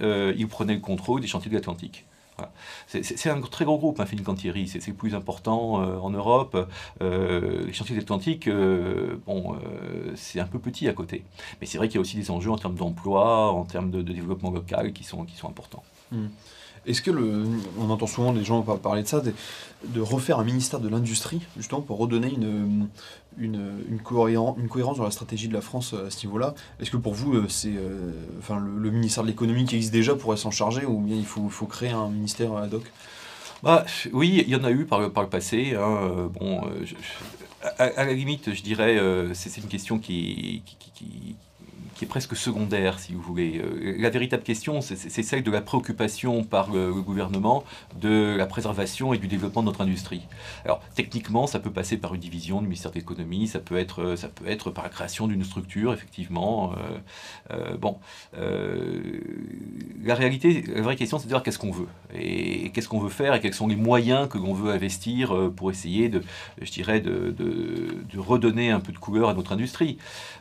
prenaient 0.50 0.76
le 0.76 0.80
contrôle 0.80 1.22
des 1.22 1.28
chantiers 1.28 1.50
de 1.50 1.56
l'Atlantique. 1.56 2.06
C'est 2.88 3.30
un 3.30 3.42
très 3.42 3.66
gros 3.66 3.78
groupe, 3.78 4.00
hein, 4.00 4.06
Fincantieri, 4.06 4.68
c'est 4.68 4.86
le 4.86 4.94
plus 4.94 5.16
important 5.16 5.82
euh, 5.82 5.98
en 5.98 6.10
Europe. 6.10 6.70
Euh, 7.02 7.66
les 7.66 7.74
chantiers 7.74 7.98
atlantiques, 7.98 8.48
euh, 8.48 9.18
bon, 9.26 9.56
c'est 10.16 10.40
un 10.40 10.46
peu 10.46 10.60
petit 10.60 10.88
à 10.88 10.94
côté. 10.94 11.24
Mais 11.60 11.68
c'est 11.68 11.78
vrai 11.78 11.88
qu'il 11.88 11.96
y 11.96 11.98
a 12.00 12.02
aussi 12.02 12.18
des 12.18 12.32
enjeux 12.32 12.52
en 12.52 12.58
termes 12.58 12.76
d'emploi, 12.76 13.52
en 13.52 13.66
termes 13.66 13.92
de, 13.92 14.02
développement 14.02 14.52
local 14.52 14.94
qui 14.94 15.04
sont, 15.04 15.26
qui 15.26 15.36
sont 15.36 15.48
importants. 15.48 15.84
Hmm. 16.12 16.28
Est-ce 16.88 17.02
que 17.02 17.12
le, 17.12 17.46
on 17.78 17.90
entend 17.92 18.08
souvent 18.08 18.32
les 18.32 18.44
gens 18.44 18.62
parler 18.64 19.04
de 19.04 19.08
ça, 19.08 19.22
de, 19.22 20.02
refaire 20.02 20.40
un 20.40 20.44
ministère 20.44 20.80
de 20.80 20.90
l'industrie, 20.90 21.42
justement, 21.56 21.82
pour 21.82 22.00
redonner 22.00 22.34
une, 22.34 22.88
cohérence, 24.04 24.58
une 24.58 24.68
dans 24.68 25.04
la 25.04 25.12
stratégie 25.12 25.48
de 25.48 25.54
la 25.54 25.62
France 25.62 25.94
à 25.94 26.10
ce 26.10 26.26
niveau-là? 26.26 26.56
Est-ce 26.80 26.90
que 26.90 26.98
pour 26.98 27.14
vous, 27.14 27.36
euh, 27.36 27.46
c'est, 27.48 27.76
euh, 27.76 28.12
enfin, 28.40 28.60
le, 28.60 28.90
ministère 28.90 29.24
de 29.24 29.28
l'économie 29.28 29.66
qui 29.66 29.76
existe 29.76 29.94
déjà 29.94 30.16
pourrait 30.16 30.38
s'en 30.38 30.52
charger, 30.52 30.86
ou 30.86 31.00
bien 31.00 31.16
il 31.16 31.26
faut, 31.26 31.50
créer 31.68 31.92
un 31.92 32.10
ministère 32.10 32.56
ad 32.56 32.74
hoc? 32.74 32.84
Bah, 33.62 33.86
oui, 34.12 34.44
il 34.48 34.50
y 34.50 34.56
en 34.56 34.64
a 34.64 34.72
eu 34.72 34.86
par 34.86 35.02
le, 35.02 35.12
passé. 35.12 35.76
Hein, 35.76 35.98
euh, 36.02 36.28
bon, 36.30 36.62
à, 37.78 38.06
la 38.06 38.14
limite, 38.14 38.56
je 38.56 38.64
dirais, 38.64 39.00
c'est, 39.34 39.56
une 39.58 39.68
question 39.68 40.00
qui 40.00 40.64
presque 42.06 42.36
secondaire, 42.36 43.00
si 43.00 43.14
vous 43.14 43.22
voulez. 43.22 43.60
Euh, 43.60 43.96
la 43.98 44.10
véritable 44.10 44.44
question, 44.44 44.82
c'est 44.82 44.96
celle 44.96 45.44
de 45.44 45.52
la 45.52 45.62
préoccupation 45.62 46.44
par 46.44 46.72
le, 46.72 46.92
gouvernement 47.02 47.64
de 48.00 48.36
la 48.38 48.46
préservation 48.46 49.14
et 49.14 49.18
du 49.18 49.28
développement 49.28 49.62
de 49.62 49.68
notre 49.68 49.82
industrie. 49.82 50.22
Alors, 50.66 50.82
techniquement, 50.96 51.48
ça 51.48 51.60
peut 51.60 51.72
passer 51.72 51.98
par 51.98 52.14
une 52.14 52.22
division 52.22 52.62
du 52.62 52.68
ministère 52.68 52.92
de 52.92 52.96
l'économie, 52.98 53.48
ça 53.48 53.60
peut 53.60 53.78
être, 53.78 54.16
ça 54.16 54.28
peut 54.28 54.48
être 54.48 54.72
par 54.72 54.84
la 54.84 54.90
création 54.90 55.28
d'une 55.28 55.44
structure, 55.44 55.94
effectivement. 55.94 56.74
Euh, 56.74 56.98
euh, 57.52 57.78
bon, 57.78 57.98
la 60.04 60.16
réalité, 60.16 60.64
la 60.74 60.82
vraie 60.82 60.96
question, 60.96 61.18
c'est 61.18 61.26
de 61.26 61.30
savoir 61.30 61.44
qu'est-ce 61.44 61.60
qu'on 61.60 61.72
veut 61.72 61.88
et, 62.14 62.70
qu'est-ce 62.72 62.90
qu'on 62.90 63.00
veut 63.00 63.10
faire 63.10 63.34
et 63.34 63.40
quels 63.40 63.54
sont 63.54 63.68
les 63.68 63.76
moyens 63.76 64.28
que 64.28 64.38
l'on 64.38 64.54
veut 64.54 64.72
investir 64.72 65.34
pour 65.56 65.72
essayer 65.72 66.10
de, 66.10 66.22
je 66.62 66.72
dirais, 66.72 67.00
de, 67.00 67.36
redonner 68.18 68.70
un 68.70 68.80
peu 68.80 68.92
de 68.92 68.98
couleur 68.98 69.30
à 69.30 69.34
notre 69.34 69.52
industrie. 69.54 69.98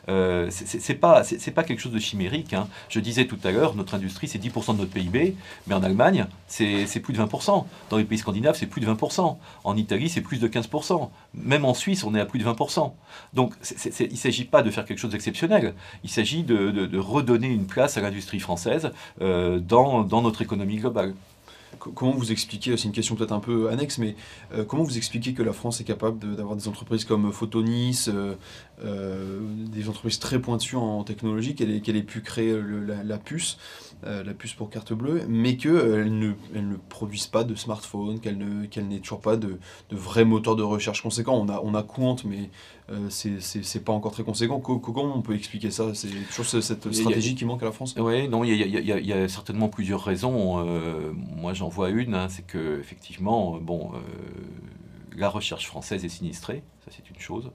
c'est 0.07 0.99
pas, 0.99 1.23
pas 1.51 1.63
quelque 1.63 1.79
chose 1.79 1.91
de 1.91 1.99
chimérique. 1.99 2.53
Hein. 2.53 2.67
Je 2.89 2.99
disais 2.99 3.25
tout 3.25 3.37
à 3.43 3.51
l'heure, 3.51 3.75
notre 3.75 3.95
industrie, 3.95 4.27
c'est 4.27 4.39
10% 4.39 4.73
de 4.73 4.79
notre 4.79 4.91
PIB, 4.91 5.35
mais 5.67 5.75
en 5.75 5.83
Allemagne, 5.83 6.25
c'est 6.47 6.99
plus 7.01 7.13
de 7.13 7.19
20%. 7.19 7.65
Dans 7.89 7.97
les 7.97 8.03
pays 8.03 8.17
scandinaves, 8.17 8.55
c'est 8.57 8.67
plus 8.67 8.81
de 8.81 8.87
20%. 8.87 9.37
En 9.63 9.77
Italie, 9.77 10.09
c'est 10.09 10.21
plus 10.21 10.39
de 10.39 10.47
15%. 10.47 11.09
Même 11.33 11.65
en 11.65 11.73
Suisse, 11.73 12.03
on 12.03 12.15
est 12.15 12.19
à 12.19 12.25
plus 12.25 12.39
de 12.39 12.45
20%. 12.45 12.91
Donc, 13.33 13.53
il 13.85 14.11
ne 14.11 14.15
s'agit 14.15 14.45
pas 14.45 14.63
de 14.63 14.71
faire 14.71 14.85
quelque 14.85 14.99
chose 14.99 15.11
d'exceptionnel. 15.11 15.73
Il 16.03 16.09
s'agit 16.09 16.43
de, 16.43 16.97
redonner 16.97 17.47
une 17.47 17.65
place 17.65 17.97
à 17.97 18.01
l'industrie 18.01 18.39
française 18.39 18.91
euh, 19.21 19.59
dans 19.59 20.21
notre 20.21 20.41
économie 20.41 20.77
globale 20.77 21.13
comment 21.79 22.11
vous 22.11 22.31
expliquez, 22.31 22.75
c'est 22.77 22.85
une 22.85 22.93
question 22.93 23.15
peut-être 23.15 23.31
un 23.31 23.39
peu 23.39 23.69
annexe, 23.69 23.97
mais 23.97 24.15
euh, 24.53 24.65
comment 24.65 24.83
vous 24.83 24.97
expliquez 24.97 25.33
que 25.33 25.43
la 25.43 25.53
France 25.53 25.81
est 25.81 25.83
capable 25.83 26.35
d'avoir 26.35 26.55
des 26.55 26.67
entreprises 26.67 27.05
comme 27.05 27.31
Photonis, 27.31 28.05
euh, 28.07 28.35
euh, 28.83 29.39
des 29.71 29.89
entreprises 29.89 30.19
très 30.19 30.39
pointues 30.39 30.75
en 30.75 31.03
technologie, 31.03 31.55
qu'elle 31.55 31.71
ait, 31.71 32.03
pu 32.03 32.21
créer 32.21 32.59
la, 33.03 33.17
puce, 33.17 33.57
la 34.03 34.33
puce 34.33 34.53
pour 34.53 34.69
carte 34.69 34.93
bleue, 34.93 35.21
mais 35.27 35.57
qu'elle 35.57 36.17
ne, 36.17 36.33
elle 36.55 36.67
ne 36.67 36.75
produisent 36.75 37.27
pas 37.27 37.43
de 37.43 37.55
smartphone, 37.55 38.19
qu'elle 38.19 38.37
n'ait 38.37 38.99
toujours 38.99 39.21
pas 39.21 39.37
de, 39.37 39.59
de 39.89 39.95
vrais 39.95 40.25
moteurs 40.25 40.55
de 40.55 40.63
recherche 40.63 41.01
conséquents. 41.01 41.37
On 41.37 41.49
a, 41.49 41.61
on 41.63 41.75
a 41.75 41.83
Quant, 41.83 42.15
mais 42.25 42.49
euh, 42.91 43.09
c'est 43.09 43.83
pas 43.83 43.93
encore 43.93 44.11
très 44.11 44.23
conséquent. 44.23 44.59
Comment 44.59 45.15
on 45.15 45.21
peut 45.21 45.35
expliquer 45.35 45.71
ça? 45.71 45.93
C'est 45.93 46.09
toujours 46.29 46.45
cette 46.45 46.91
stratégie 46.91 47.35
qui 47.35 47.45
manque 47.45 47.61
à 47.61 47.65
la 47.65 47.71
France? 47.71 47.95
Oui, 47.97 48.27
non, 48.27 48.43
il 48.43 48.55
y, 48.55 49.13
a 49.13 49.27
certainement 49.27 49.69
plusieurs 49.69 50.03
raisons. 50.03 50.65
Euh, 50.65 51.11
moi, 51.13 51.53
j'en 51.53 51.69
vois 51.69 51.89
une, 51.89 52.15
hein, 52.15 52.27
c'est 52.29 52.45
que 52.45 52.79
effectivement, 52.79 53.57
bon, 53.61 53.91
euh, 53.93 53.99
la 55.15 55.29
recherche 55.29 55.67
française 55.67 56.03
est 56.03 56.09
sinistrée, 56.09 56.63
ça 56.85 56.91
c'est 56.91 57.09
une 57.09 57.19
chose. 57.19 57.51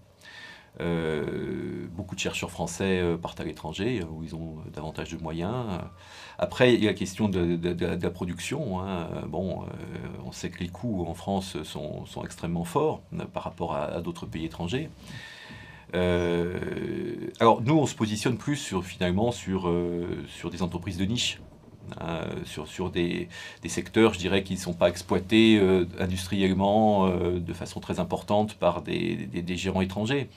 beaucoup 1.96 2.14
de 2.14 2.20
chercheurs 2.20 2.50
français 2.50 3.02
partent 3.20 3.40
à 3.40 3.44
l'étranger 3.44 4.04
où 4.10 4.22
ils 4.22 4.34
ont 4.34 4.56
davantage 4.72 5.10
de 5.10 5.18
moyens. 5.18 5.80
Après, 6.38 6.74
il 6.74 6.82
y 6.82 6.86
a 6.86 6.90
la 6.90 6.96
question 6.96 7.28
de, 7.28 7.58
la 7.80 8.10
production. 8.10 8.80
Hein. 8.80 9.08
Bon, 9.28 9.64
on 10.24 10.32
sait 10.32 10.50
que 10.50 10.60
les 10.60 10.68
coûts 10.68 11.04
en 11.08 11.14
France 11.14 11.56
sont, 11.62 12.04
extrêmement 12.24 12.64
forts 12.64 13.00
par 13.32 13.42
rapport 13.44 13.74
à 13.74 14.00
d'autres 14.00 14.26
pays 14.26 14.44
étrangers. 14.44 14.90
Euh, 15.94 17.30
alors 17.40 17.62
nous, 17.62 17.74
on 17.74 17.86
se 17.86 17.94
positionne 17.94 18.36
plus 18.36 18.56
sur, 18.56 18.84
finalement 18.84 19.32
sur, 19.32 19.68
euh, 19.68 20.24
sur 20.28 20.50
des 20.50 20.62
entreprises 20.62 20.98
de 20.98 21.04
niche. 21.04 21.40
Hein, 22.00 22.22
sur, 22.44 22.66
sur 22.66 22.90
des, 22.90 23.28
secteurs, 23.68 24.12
je 24.12 24.18
dirais, 24.18 24.42
qui 24.42 24.54
ne 24.54 24.58
sont 24.58 24.72
pas 24.72 24.88
exploités 24.88 25.56
euh, 25.56 25.86
industriellement 26.00 27.08
de 27.08 27.52
façon 27.52 27.78
très 27.78 28.00
importante 28.00 28.54
par 28.54 28.82
des, 28.82 29.14
des 29.14 29.56
gérants 29.56 29.82
étrangers. 29.82 30.28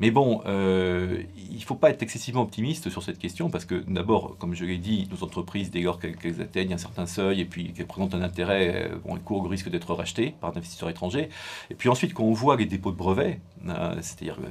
Mais 0.00 0.12
bon, 0.12 0.42
euh, 0.46 1.22
il 1.50 1.56
ne 1.56 1.62
faut 1.62 1.74
pas 1.74 1.90
être 1.90 2.02
excessivement 2.02 2.42
optimiste 2.42 2.88
sur 2.88 3.02
cette 3.02 3.18
question 3.18 3.50
parce 3.50 3.64
que 3.64 3.74
d'abord, 3.88 4.36
comme 4.38 4.54
je 4.54 4.64
l'ai 4.64 4.78
dit, 4.78 5.08
nos 5.10 5.24
entreprises, 5.24 5.70
dès 5.72 5.80
lors 5.80 5.98
qu'elles 5.98 6.40
atteignent 6.40 6.74
un 6.74 6.78
certain 6.78 7.06
seuil 7.06 7.40
et 7.40 7.44
puis 7.44 7.72
qu'elles 7.72 7.86
présentent 7.86 8.14
un 8.14 8.22
intérêt, 8.22 8.92
bon, 9.04 9.16
elles 9.16 9.22
courent 9.22 9.42
le 9.42 9.48
risque 9.48 9.68
d'être 9.70 9.92
rachetées 9.92 10.34
par 10.40 10.52
d'investisseurs 10.52 10.88
étrangers. 10.88 11.28
Et 11.70 11.74
puis 11.74 11.88
ensuite, 11.88 12.14
quand 12.14 12.22
on 12.22 12.32
voit 12.32 12.56
les 12.56 12.66
dépôts 12.66 12.92
de 12.92 12.96
brevets, 12.96 13.40
euh, 13.66 13.94
c'est-à-dire 14.00 14.36
euh, 14.40 14.48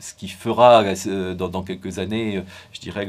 ce 0.00 0.12
qui 0.12 0.28
fera 0.28 0.84
dans, 1.34 1.62
quelques 1.62 1.98
années, 1.98 2.42
je 2.72 2.80
dirais, 2.80 3.08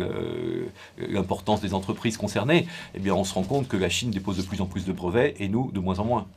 l'importance 0.97 1.59
des 1.59 1.73
entreprises 1.73 2.15
concernées, 2.15 2.67
eh 2.95 2.99
bien, 2.99 3.13
on 3.13 3.25
se 3.25 3.33
rend 3.33 3.43
compte 3.43 3.67
que 3.67 3.77
la 3.77 3.89
Chine 3.89 4.11
dépose 4.11 4.37
de 4.37 4.43
plus 4.43 4.61
en 4.61 4.65
plus 4.65 4.85
de 4.85 4.93
brevets 4.93 5.35
et 5.39 5.49
nous, 5.49 5.71
de 5.73 5.79
moins 5.79 5.99
en 5.99 6.05
moins. 6.05 6.27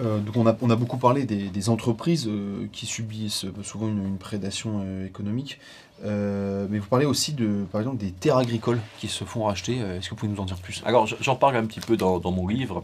Euh, 0.00 0.18
donc 0.18 0.36
on 0.36 0.46
a, 0.46 0.76
beaucoup 0.76 0.96
parlé 0.96 1.24
des, 1.24 1.68
entreprises 1.68 2.26
euh, 2.28 2.66
qui 2.72 2.86
subissent 2.86 3.44
souvent 3.62 3.88
une, 3.88 4.16
prédation 4.18 4.80
euh, 4.82 5.06
économique, 5.06 5.58
mais 6.02 6.78
vous 6.78 6.88
parlez 6.88 7.04
aussi 7.04 7.36
par 7.70 7.80
exemple, 7.82 7.98
des 7.98 8.12
terres 8.12 8.38
agricoles 8.38 8.80
qui 8.98 9.08
se 9.08 9.24
font 9.24 9.44
racheter. 9.44 9.76
Est-ce 9.78 10.06
que 10.06 10.10
vous 10.10 10.16
pouvez 10.16 10.32
nous 10.32 10.40
en 10.40 10.46
dire 10.46 10.58
plus? 10.58 10.82
Alors 10.86 11.06
j'en 11.06 11.36
parle 11.36 11.56
un 11.56 11.66
petit 11.66 11.80
peu 11.80 11.96
dans, 11.96 12.18
dans 12.18 12.32
mon 12.32 12.46
livre. 12.48 12.82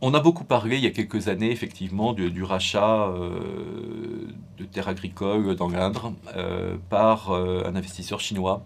on 0.00 0.14
a 0.14 0.20
beaucoup 0.20 0.44
parlé 0.44 0.76
il 0.76 0.84
y 0.84 0.86
a 0.86 0.90
quelques 0.90 1.28
années 1.28 1.50
effectivement 1.52 2.12
du, 2.12 2.42
rachat 2.42 3.12
de 4.58 4.64
terres 4.64 4.88
agricoles 4.88 5.54
dans 5.54 5.68
l'Indre 5.68 6.12
par 6.88 7.32
un 7.32 7.76
investisseur 7.76 8.18
chinois 8.18 8.64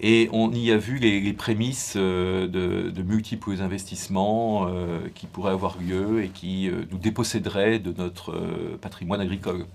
et 0.00 0.28
on 0.32 0.50
y 0.52 0.70
a 0.70 0.76
vu 0.76 0.98
les, 0.98 1.32
prémices 1.32 1.94
euh, 1.96 2.46
de, 2.48 3.02
multiples 3.02 3.60
investissements 3.60 4.66
euh, 4.68 5.00
qui 5.14 5.26
pourraient 5.26 5.52
avoir 5.52 5.76
lieu 5.78 6.24
et 6.24 6.28
qui 6.28 6.68
euh, 6.68 6.84
nous 6.90 6.98
déposséderaient 6.98 7.78
de 7.78 7.92
notre 7.96 8.32
patrimoine 8.80 9.20
agricole. 9.20 9.66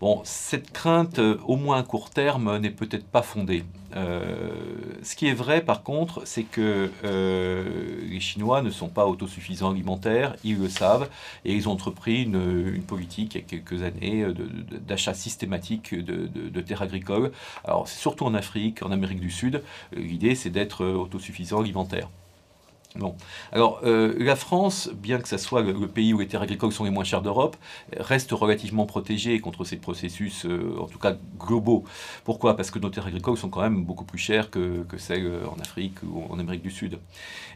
Bon, 0.00 0.22
cette 0.24 0.72
crainte, 0.72 1.18
euh, 1.18 1.36
au 1.44 1.56
moins 1.56 1.78
à 1.78 1.82
court 1.82 2.08
terme, 2.08 2.56
n'est 2.56 2.70
peut-être 2.70 3.06
pas 3.06 3.20
fondée. 3.20 3.64
Euh, 3.94 4.50
ce 5.02 5.14
qui 5.14 5.26
est 5.26 5.34
vrai, 5.34 5.60
par 5.60 5.82
contre, 5.82 6.22
c'est 6.24 6.44
que 6.44 6.90
euh, 7.04 8.00
les 8.08 8.18
Chinois 8.18 8.62
ne 8.62 8.70
sont 8.70 8.88
pas 8.88 9.06
autosuffisants 9.06 9.70
alimentaires, 9.72 10.36
ils 10.42 10.58
le 10.58 10.70
savent, 10.70 11.10
et 11.44 11.52
ils 11.54 11.68
ont 11.68 11.72
entrepris 11.72 12.22
une, 12.22 12.82
politique 12.82 13.34
il 13.34 13.42
y 13.42 13.44
a 13.44 13.46
quelques 13.46 13.82
années 13.82 14.24
d'achat 14.88 15.12
systématique 15.12 15.94
de, 15.94 16.60
terres 16.62 16.80
agricoles. 16.80 17.30
Alors, 17.64 17.86
c'est 17.86 18.00
surtout 18.00 18.24
en 18.24 18.32
Afrique, 18.32 18.82
en 18.82 18.92
Amérique 18.92 19.20
du 19.20 19.30
Sud, 19.30 19.62
l'idée 19.92 20.34
c'est 20.34 20.50
d'être 20.50 20.86
autosuffisant 20.86 21.60
alimentaire. 21.60 22.08
Bon. 22.96 23.14
Alors, 23.52 23.80
euh, 23.84 24.14
la 24.18 24.34
France, 24.34 24.90
bien 24.92 25.20
que 25.20 25.28
ce 25.28 25.36
soit 25.36 25.62
le, 25.62 25.86
pays 25.86 26.12
où 26.12 26.18
les 26.18 26.26
terres 26.26 26.42
agricoles 26.42 26.72
sont 26.72 26.82
les 26.82 26.90
moins 26.90 27.04
chères 27.04 27.22
d'Europe, 27.22 27.56
reste 27.96 28.32
relativement 28.32 28.84
protégée 28.84 29.38
contre 29.38 29.62
ces 29.64 29.76
processus, 29.76 30.44
euh, 30.44 30.74
en 30.80 30.86
tout 30.86 30.98
cas 30.98 31.14
globaux. 31.38 31.84
Pourquoi? 32.24 32.56
Parce 32.56 32.72
que 32.72 32.80
nos 32.80 32.90
terres 32.90 33.06
agricoles 33.06 33.36
sont 33.36 33.48
quand 33.48 33.60
même 33.60 33.84
beaucoup 33.84 34.04
plus 34.04 34.18
chères 34.18 34.50
que, 34.50 34.84
celles 34.98 35.24
euh, 35.24 35.46
en 35.46 35.60
Afrique 35.60 36.02
ou 36.02 36.24
en 36.30 36.40
Amérique 36.40 36.62
du 36.62 36.72
Sud. 36.72 36.98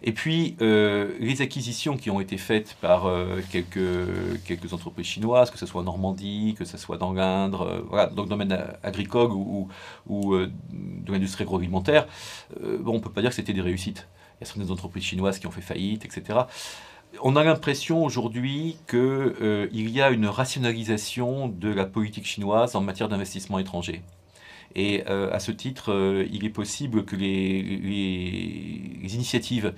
Et 0.05 0.12
puis, 0.12 0.57
les 0.61 1.41
acquisitions 1.41 1.97
qui 1.97 2.11
ont 2.11 2.20
été 2.20 2.37
faites 2.37 2.74
par 2.80 3.11
quelques, 3.51 4.72
entreprises 4.72 5.07
chinoises, 5.07 5.51
que 5.51 5.59
ce 5.59 5.66
soit 5.66 5.80
en 5.80 5.85
Normandie, 5.85 6.55
que 6.59 6.64
ce 6.64 6.76
soit 6.76 6.99
dans 6.99 7.12
l'Indre, 7.12 7.85
voilà, 7.89 8.07
dans 8.07 8.22
le 8.22 8.28
domaine 8.28 8.57
agricole 8.82 9.32
ou, 9.32 9.68
de 10.37 11.12
l'industrie 11.12 11.45
agroalimentaire, 11.45 12.07
on 12.62 12.95
ne 12.95 12.99
peut 12.99 13.11
pas 13.11 13.22
dire 13.22 13.30
que 13.30 13.37
c'était 13.37 13.55
des 13.55 13.62
réussites 13.62 14.07
il 14.41 14.41
y 14.41 14.45
a 14.45 14.47
certaines 14.47 14.70
entreprises 14.70 15.05
chinoises 15.05 15.39
qui 15.39 15.47
ont 15.47 15.51
fait 15.51 15.61
faillite, 15.61 16.05
etc. 16.05 16.41
On 17.22 17.37
a 17.37 17.45
l'impression 17.45 18.05
aujourd'hui 18.05 18.76
qu'il 18.89 18.99
euh, 18.99 19.68
y 19.72 20.01
a 20.01 20.11
une 20.11 20.26
rationalisation 20.26 21.49
de 21.49 21.68
la 21.68 21.87
politique 21.87 22.26
chinoise 22.26 22.74
en 22.74 22.80
matière 22.80 23.09
d'investissement 23.09 23.59
étranger. 23.59 24.03
Et 24.74 25.05
euh, 25.09 25.32
à 25.32 25.39
ce 25.39 25.53
titre, 25.53 25.93
euh, 25.93 26.26
il 26.32 26.45
est 26.45 26.51
possible 26.51 27.05
que 27.05 27.14
les, 27.14 27.61
initiatives 29.14 29.74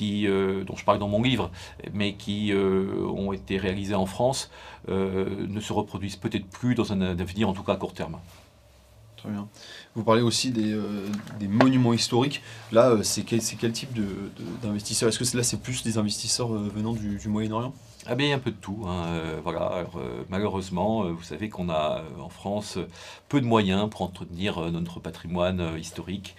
dont 0.00 0.76
je 0.76 0.84
parle 0.84 0.98
dans 0.98 1.08
mon 1.08 1.22
livre, 1.22 1.50
mais 1.92 2.14
qui 2.14 2.52
ont 2.54 3.32
été 3.32 3.58
réalisées 3.58 3.96
en 3.96 4.06
France, 4.06 4.48
ne 4.86 5.60
se 5.60 5.72
reproduisent 5.72 6.16
peut-être 6.16 6.46
plus 6.46 6.76
dans 6.76 6.92
un 6.92 7.00
avenir, 7.00 7.48
en 7.48 7.52
tout 7.52 7.64
cas 7.64 7.72
à 7.72 7.76
court 7.76 7.94
terme. 7.94 8.18
Très 9.18 9.30
bien. 9.30 9.48
Vous 9.96 10.04
parlez 10.04 10.22
aussi 10.22 10.52
des, 10.52 10.72
euh, 10.72 11.08
monuments 11.42 11.92
historiques. 11.92 12.40
Là, 12.70 12.90
euh, 12.90 13.02
c'est 13.02 13.22
quel, 13.22 13.40
quel, 13.40 13.72
type 13.72 13.90
d'investisseurs? 14.62 15.08
Est-ce 15.08 15.18
que 15.18 15.36
là, 15.36 15.42
c'est 15.42 15.60
plus 15.60 15.82
des 15.82 15.98
investisseurs 15.98 16.54
euh, 16.54 16.70
venant 16.72 16.92
du, 16.92 17.18
Moyen-Orient? 17.26 17.74
Ah 18.06 18.14
bien, 18.14 18.34
un 18.36 18.38
peu 18.38 18.52
de 18.52 18.56
tout. 18.56 18.84
Hein. 18.86 19.20
voilà. 19.42 19.84
malheureusement, 20.30 21.12
vous 21.12 21.22
savez 21.22 21.50
qu'on 21.50 21.68
a 21.68 22.04
en 22.20 22.30
France 22.30 22.78
peu 23.28 23.40
de 23.40 23.44
moyens 23.44 23.90
pour 23.90 24.00
entretenir 24.00 24.70
notre 24.70 24.98
patrimoine 24.98 25.76
historique. 25.78 26.34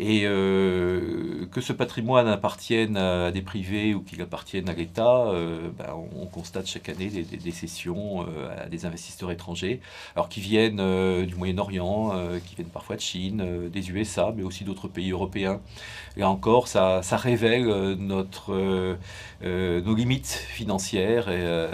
Et 0.00 0.22
euh, 0.26 1.46
que 1.50 1.60
ce 1.60 1.72
patrimoine 1.72 2.28
appartienne 2.28 2.96
à 2.96 3.32
des 3.32 3.42
privés 3.42 3.94
ou 3.94 4.00
qu'il 4.00 4.22
appartienne 4.22 4.68
à 4.68 4.72
l'État, 4.72 5.26
euh, 5.26 5.70
ben, 5.76 5.92
on, 6.14 6.26
constate 6.26 6.68
chaque 6.68 6.88
année 6.88 7.08
des, 7.08 7.50
cessions 7.50 8.22
euh, 8.22 8.64
à 8.64 8.68
des 8.68 8.86
investisseurs 8.86 9.32
étrangers, 9.32 9.80
alors 10.14 10.28
qui 10.28 10.40
viennent 10.40 11.26
du 11.26 11.34
Moyen-Orient, 11.34 12.12
qui 12.46 12.54
viennent 12.54 12.68
parfois 12.68 12.94
de 12.94 13.00
Chine, 13.00 13.68
des 13.72 13.90
USA, 13.90 14.32
mais 14.36 14.44
aussi 14.44 14.62
d'autres 14.62 14.86
pays 14.86 15.10
européens. 15.10 15.60
Là 16.16 16.30
encore, 16.30 16.68
ça, 16.68 17.00
révèle 17.12 17.66
notre, 17.94 18.96
nos 19.42 19.94
limites 19.94 20.28
financières 20.48 21.28
et, 21.28 21.68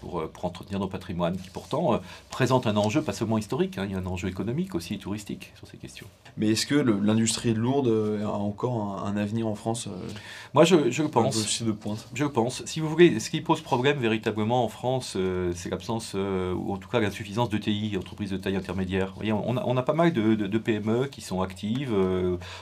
pour, 0.00 0.22
entretenir 0.42 0.78
nos 0.78 0.88
patrimoines, 0.88 1.36
qui 1.38 1.50
pourtant 1.50 2.00
présentent 2.30 2.68
un 2.68 2.76
enjeu 2.76 3.02
pas 3.02 3.12
seulement 3.12 3.38
historique, 3.38 3.78
hein, 3.78 3.86
il 3.86 3.92
y 3.92 3.94
a 3.96 3.98
un 3.98 4.06
enjeu 4.06 4.28
économique 4.28 4.74
aussi 4.74 4.98
touristique 4.98 5.52
sur 5.56 5.66
ces 5.66 5.78
questions. 5.78 6.06
Mais 6.36 6.50
est-ce 6.50 6.66
que 6.66 6.74
l'industrie 6.74 7.23
lourde 7.54 7.88
euh, 7.88 8.24
a 8.24 8.30
encore 8.30 9.04
un, 9.04 9.16
avenir 9.16 9.46
en 9.46 9.54
France 9.54 9.86
euh, 9.86 10.08
Moi, 10.52 10.64
je, 10.64 10.90
je 10.90 11.02
pense. 11.02 11.62
De 11.62 11.72
pointe. 11.72 12.08
Je 12.14 12.24
pense. 12.24 12.64
Si 12.66 12.80
vous 12.80 12.88
voulez, 12.88 13.20
ce 13.20 13.30
qui 13.30 13.40
pose 13.40 13.60
problème 13.60 13.98
véritablement 13.98 14.64
en 14.64 14.68
France, 14.68 15.14
euh, 15.16 15.52
c'est 15.54 15.70
l'absence, 15.70 16.14
ou 16.14 16.72
en 16.72 16.76
tout 16.76 16.88
cas 16.88 17.00
l'insuffisance 17.00 17.48
de 17.48 17.58
TI, 17.58 17.96
entreprises 17.98 18.30
de 18.30 18.36
taille 18.36 18.56
intermédiaire. 18.56 19.08
Vous 19.08 19.16
voyez, 19.16 19.32
on, 19.32 19.56
a, 19.56 19.64
on, 19.64 19.76
a, 19.76 19.82
pas 19.82 19.92
mal 19.92 20.12
de, 20.12 20.34
de, 20.34 20.58
PME 20.58 21.06
qui 21.06 21.20
sont 21.20 21.42
actives, 21.42 21.94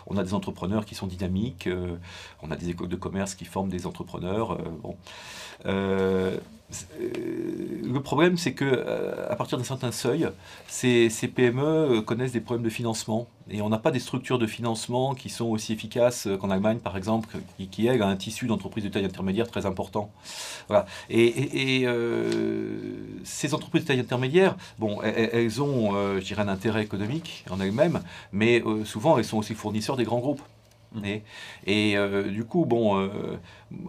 on 0.07 0.17
a 0.17 0.23
des 0.23 0.35
entrepreneurs 0.35 0.85
qui 0.85 0.95
sont 0.95 1.07
dynamiques, 1.07 1.69
on 2.43 2.51
a 2.51 2.57
des 2.57 2.71
écoles 2.71 2.89
de 2.89 2.97
commerce 2.97 3.35
qui 3.35 3.45
forment 3.45 3.71
des 3.71 3.87
entrepreneurs. 3.87 4.59
bon. 4.83 4.97
Le 7.01 8.01
problème, 8.01 8.37
c'est 8.37 8.53
que 8.53 8.85
à 9.29 9.37
partir 9.37 9.59
d'un 9.59 9.65
certain 9.65 9.93
seuil, 9.93 10.29
ces, 10.69 11.09
PME 11.35 12.03
connaissent 12.03 12.33
des 12.33 12.41
problèmes 12.41 12.65
de 12.65 12.71
financement 12.71 13.29
et 13.51 13.61
on 13.61 13.69
n'a 13.69 13.79
pas 13.79 13.91
des 13.91 13.99
structures 13.99 14.39
de 14.39 14.47
financement 14.47 15.15
qui 15.15 15.29
sont 15.29 15.47
aussi 15.47 15.73
efficaces 15.73 16.29
qu'en 16.41 16.51
Allemagne, 16.51 16.79
par 16.79 16.97
exemple, 16.97 17.29
qui, 17.59 17.69
qui 17.69 17.89
a 17.89 18.07
un 18.07 18.17
tissu 18.17 18.47
d'entreprises 18.47 18.85
de 18.85 18.89
taille 18.89 19.05
intermédiaire 19.05 19.49
très 19.49 19.67
important. 19.67 20.11
Voilà. 20.69 20.87
Et, 21.11 21.83
euh, 21.85 22.95
ces 23.25 23.55
entreprises 23.55 23.83
de 23.83 23.89
taille 23.89 24.01
intermédiaire, 24.01 24.57
bon, 24.79 25.01
elles, 25.03 25.63
ont, 25.63 25.95
euh, 25.95 26.21
je 26.21 26.25
dirais, 26.25 26.43
un 26.43 26.49
intérêt 26.49 26.83
économique 26.83 27.45
en 27.51 27.61
elles-mêmes, 27.61 28.01
mais 28.33 28.63
euh, 28.65 28.85
souvent 28.85 29.19
elles 29.19 29.25
sont 29.25 29.39
aussi 29.39 29.55
fournisseurs 29.55 29.97
des 29.97 30.05
grands 30.05 30.21
groupes. 30.21 30.43
Et, 31.67 31.97
euh, 31.97 32.31
du 32.31 32.45
coup, 32.45 32.65
bon, 32.65 32.99
euh, 32.99 33.09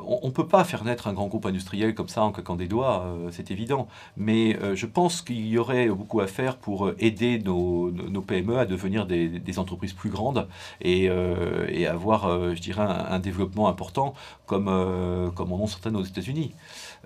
on 0.05 0.27
ne 0.27 0.31
peut 0.31 0.47
pas 0.47 0.63
faire 0.63 0.83
naître 0.83 1.07
un 1.07 1.13
grand 1.13 1.27
groupe 1.27 1.45
industriel 1.45 1.93
comme 1.95 2.07
ça 2.07 2.23
en 2.23 2.31
claquant 2.31 2.55
des 2.55 2.67
doigts, 2.67 3.03
euh, 3.05 3.29
c'est 3.31 3.51
évident. 3.51 3.87
Mais 4.17 4.57
je 4.75 4.85
pense 4.85 5.21
qu'il 5.21 5.47
y 5.47 5.57
aurait 5.57 5.87
beaucoup 5.89 6.19
à 6.19 6.27
faire 6.27 6.57
pour 6.57 6.91
aider 6.99 7.39
nos, 7.39 7.91
PME 8.25 8.57
à 8.57 8.65
devenir 8.65 9.05
des, 9.05 9.59
entreprises 9.59 9.93
plus 9.93 10.09
grandes 10.09 10.47
et, 10.81 11.09
avoir, 11.87 12.55
je 12.55 12.61
dirais, 12.61 12.83
un, 12.83 13.19
développement 13.19 13.67
important 13.67 14.13
comme, 14.45 14.65
comme 15.35 15.51
en 15.51 15.61
ont 15.61 15.67
certaines 15.67 15.95
aux 15.95 16.03
États-Unis. 16.03 16.53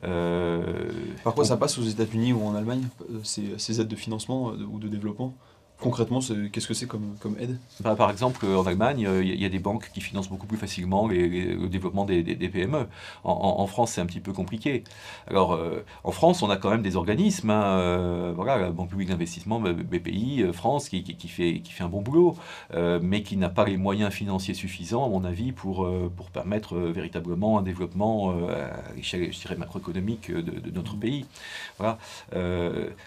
Par 0.01 1.33
quoi 1.33 1.45
ça 1.45 1.57
passe 1.57 1.77
aux 1.77 1.83
États-Unis 1.83 2.33
ou 2.33 2.45
en 2.45 2.55
Allemagne, 2.55 2.87
ces 3.23 3.81
aides 3.81 3.87
de 3.87 3.95
financement 3.95 4.53
ou 4.71 4.79
de 4.79 4.87
développement 4.87 5.33
Concrètement, 5.79 6.19
qu'est-ce 6.51 6.67
que 6.67 6.73
c'est 6.73 6.87
comme, 6.87 7.15
comme, 7.19 7.35
aide? 7.39 7.59
Bah, 7.81 7.95
Par 7.95 8.09
exemple, 8.09 8.43
en 8.47 8.65
Allemagne, 8.65 9.01
il 9.01 9.07
euh, 9.07 9.23
y, 9.23 9.45
a 9.45 9.49
des 9.49 9.59
banques 9.59 9.91
qui 9.93 10.01
financent 10.01 10.27
beaucoup 10.27 10.47
plus 10.47 10.57
facilement 10.57 11.07
le 11.07 11.67
développement 11.67 12.03
des, 12.03 12.23
PME. 12.23 12.87
En, 13.23 13.67
France, 13.67 13.91
c'est 13.91 14.01
un 14.01 14.07
petit 14.07 14.19
peu 14.19 14.33
compliqué. 14.33 14.83
Alors, 15.27 15.53
euh, 15.53 15.85
en 16.03 16.11
France, 16.11 16.41
on 16.41 16.49
a 16.49 16.57
quand 16.57 16.71
même 16.71 16.81
des 16.81 16.95
organismes. 16.95 17.51
Hein, 17.51 17.63
euh, 17.63 18.33
voilà, 18.35 18.57
la 18.57 18.71
Banque 18.71 18.89
publique 18.89 19.09
d'investissement, 19.09 19.59
BPI, 19.59 20.45
France, 20.51 20.89
qui, 20.89 21.03
qui, 21.03 21.27
fait, 21.27 21.59
qui 21.59 21.71
fait 21.71 21.83
un 21.83 21.89
bon 21.89 22.01
boulot, 22.01 22.35
mais 22.73 23.21
qui 23.21 23.37
n'a 23.37 23.49
pas 23.49 23.65
les 23.65 23.77
moyens 23.77 24.11
financiers 24.11 24.55
suffisants, 24.55 25.05
à 25.05 25.09
mon 25.09 25.23
avis, 25.23 25.51
pour, 25.51 25.87
pour 26.15 26.31
permettre 26.31 26.75
véritablement 26.75 27.59
un 27.59 27.61
développement 27.61 28.31
à 28.31 28.95
l'échelle, 28.95 29.31
je 29.31 29.39
dirais, 29.39 29.55
macroéconomique 29.55 30.31
de, 30.31 30.41
de 30.41 30.71
notre 30.71 30.95
pays. 30.95 31.25
Voilà. 31.77 31.99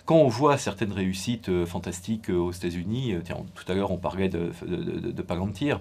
quand 0.05 0.17
on 0.17 0.29
voit 0.29 0.57
certaines 0.57 0.93
réussites 0.93 1.65
fantastiques 1.65 2.29
au 2.29 2.53
Euh, 2.65 3.21
tout 3.55 3.73
à 3.73 3.75
l'heure, 3.75 3.91
on 3.91 3.97
parlait 3.97 4.29
de, 4.29 4.51
de, 4.67 5.23
Palantir. 5.23 5.81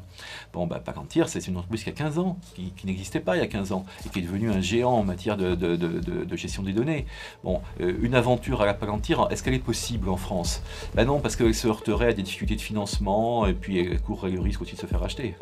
Bon, 0.53 0.67
bah, 0.67 0.79
Palantir, 0.79 1.29
c'est 1.29 1.45
une 1.47 1.57
entreprise 1.57 1.83
qui 1.83 1.89
a 1.89 1.93
15 1.93 2.19
ans, 2.19 2.37
qui, 2.55 2.73
n'existait 2.85 3.19
pas 3.19 3.35
il 3.35 3.39
y 3.39 3.43
a 3.43 3.47
15 3.47 3.71
ans, 3.71 3.85
et 4.05 4.09
qui 4.09 4.19
est 4.19 4.21
devenue 4.21 4.51
un 4.51 4.61
géant 4.61 4.93
en 4.93 5.03
matière 5.03 5.37
de, 5.37 6.35
gestion 6.35 6.63
des 6.63 6.73
données. 6.73 7.05
Bon, 7.43 7.61
euh, 7.81 7.97
une 8.01 8.15
aventure 8.15 8.61
à 8.61 8.65
la 8.65 8.73
Palantir, 8.73 9.27
est-ce 9.29 9.43
qu'elle 9.43 9.53
est 9.53 9.59
possible 9.59 10.09
en 10.09 10.17
France? 10.17 10.61
Ben 10.95 11.05
non, 11.05 11.19
parce 11.19 11.35
qu'elle 11.35 11.55
se 11.55 11.67
heurterait 11.67 12.07
à 12.07 12.13
des 12.13 12.23
difficultés 12.23 12.55
de 12.55 12.61
financement, 12.61 13.45
et 13.45 13.53
puis 13.53 13.79
elle 13.79 14.01
courrait 14.01 14.31
le 14.31 14.39
risque 14.39 14.61
aussi 14.61 14.75
de 14.75 14.79
se 14.79 14.85
faire 14.85 15.03
acheter. 15.03 15.35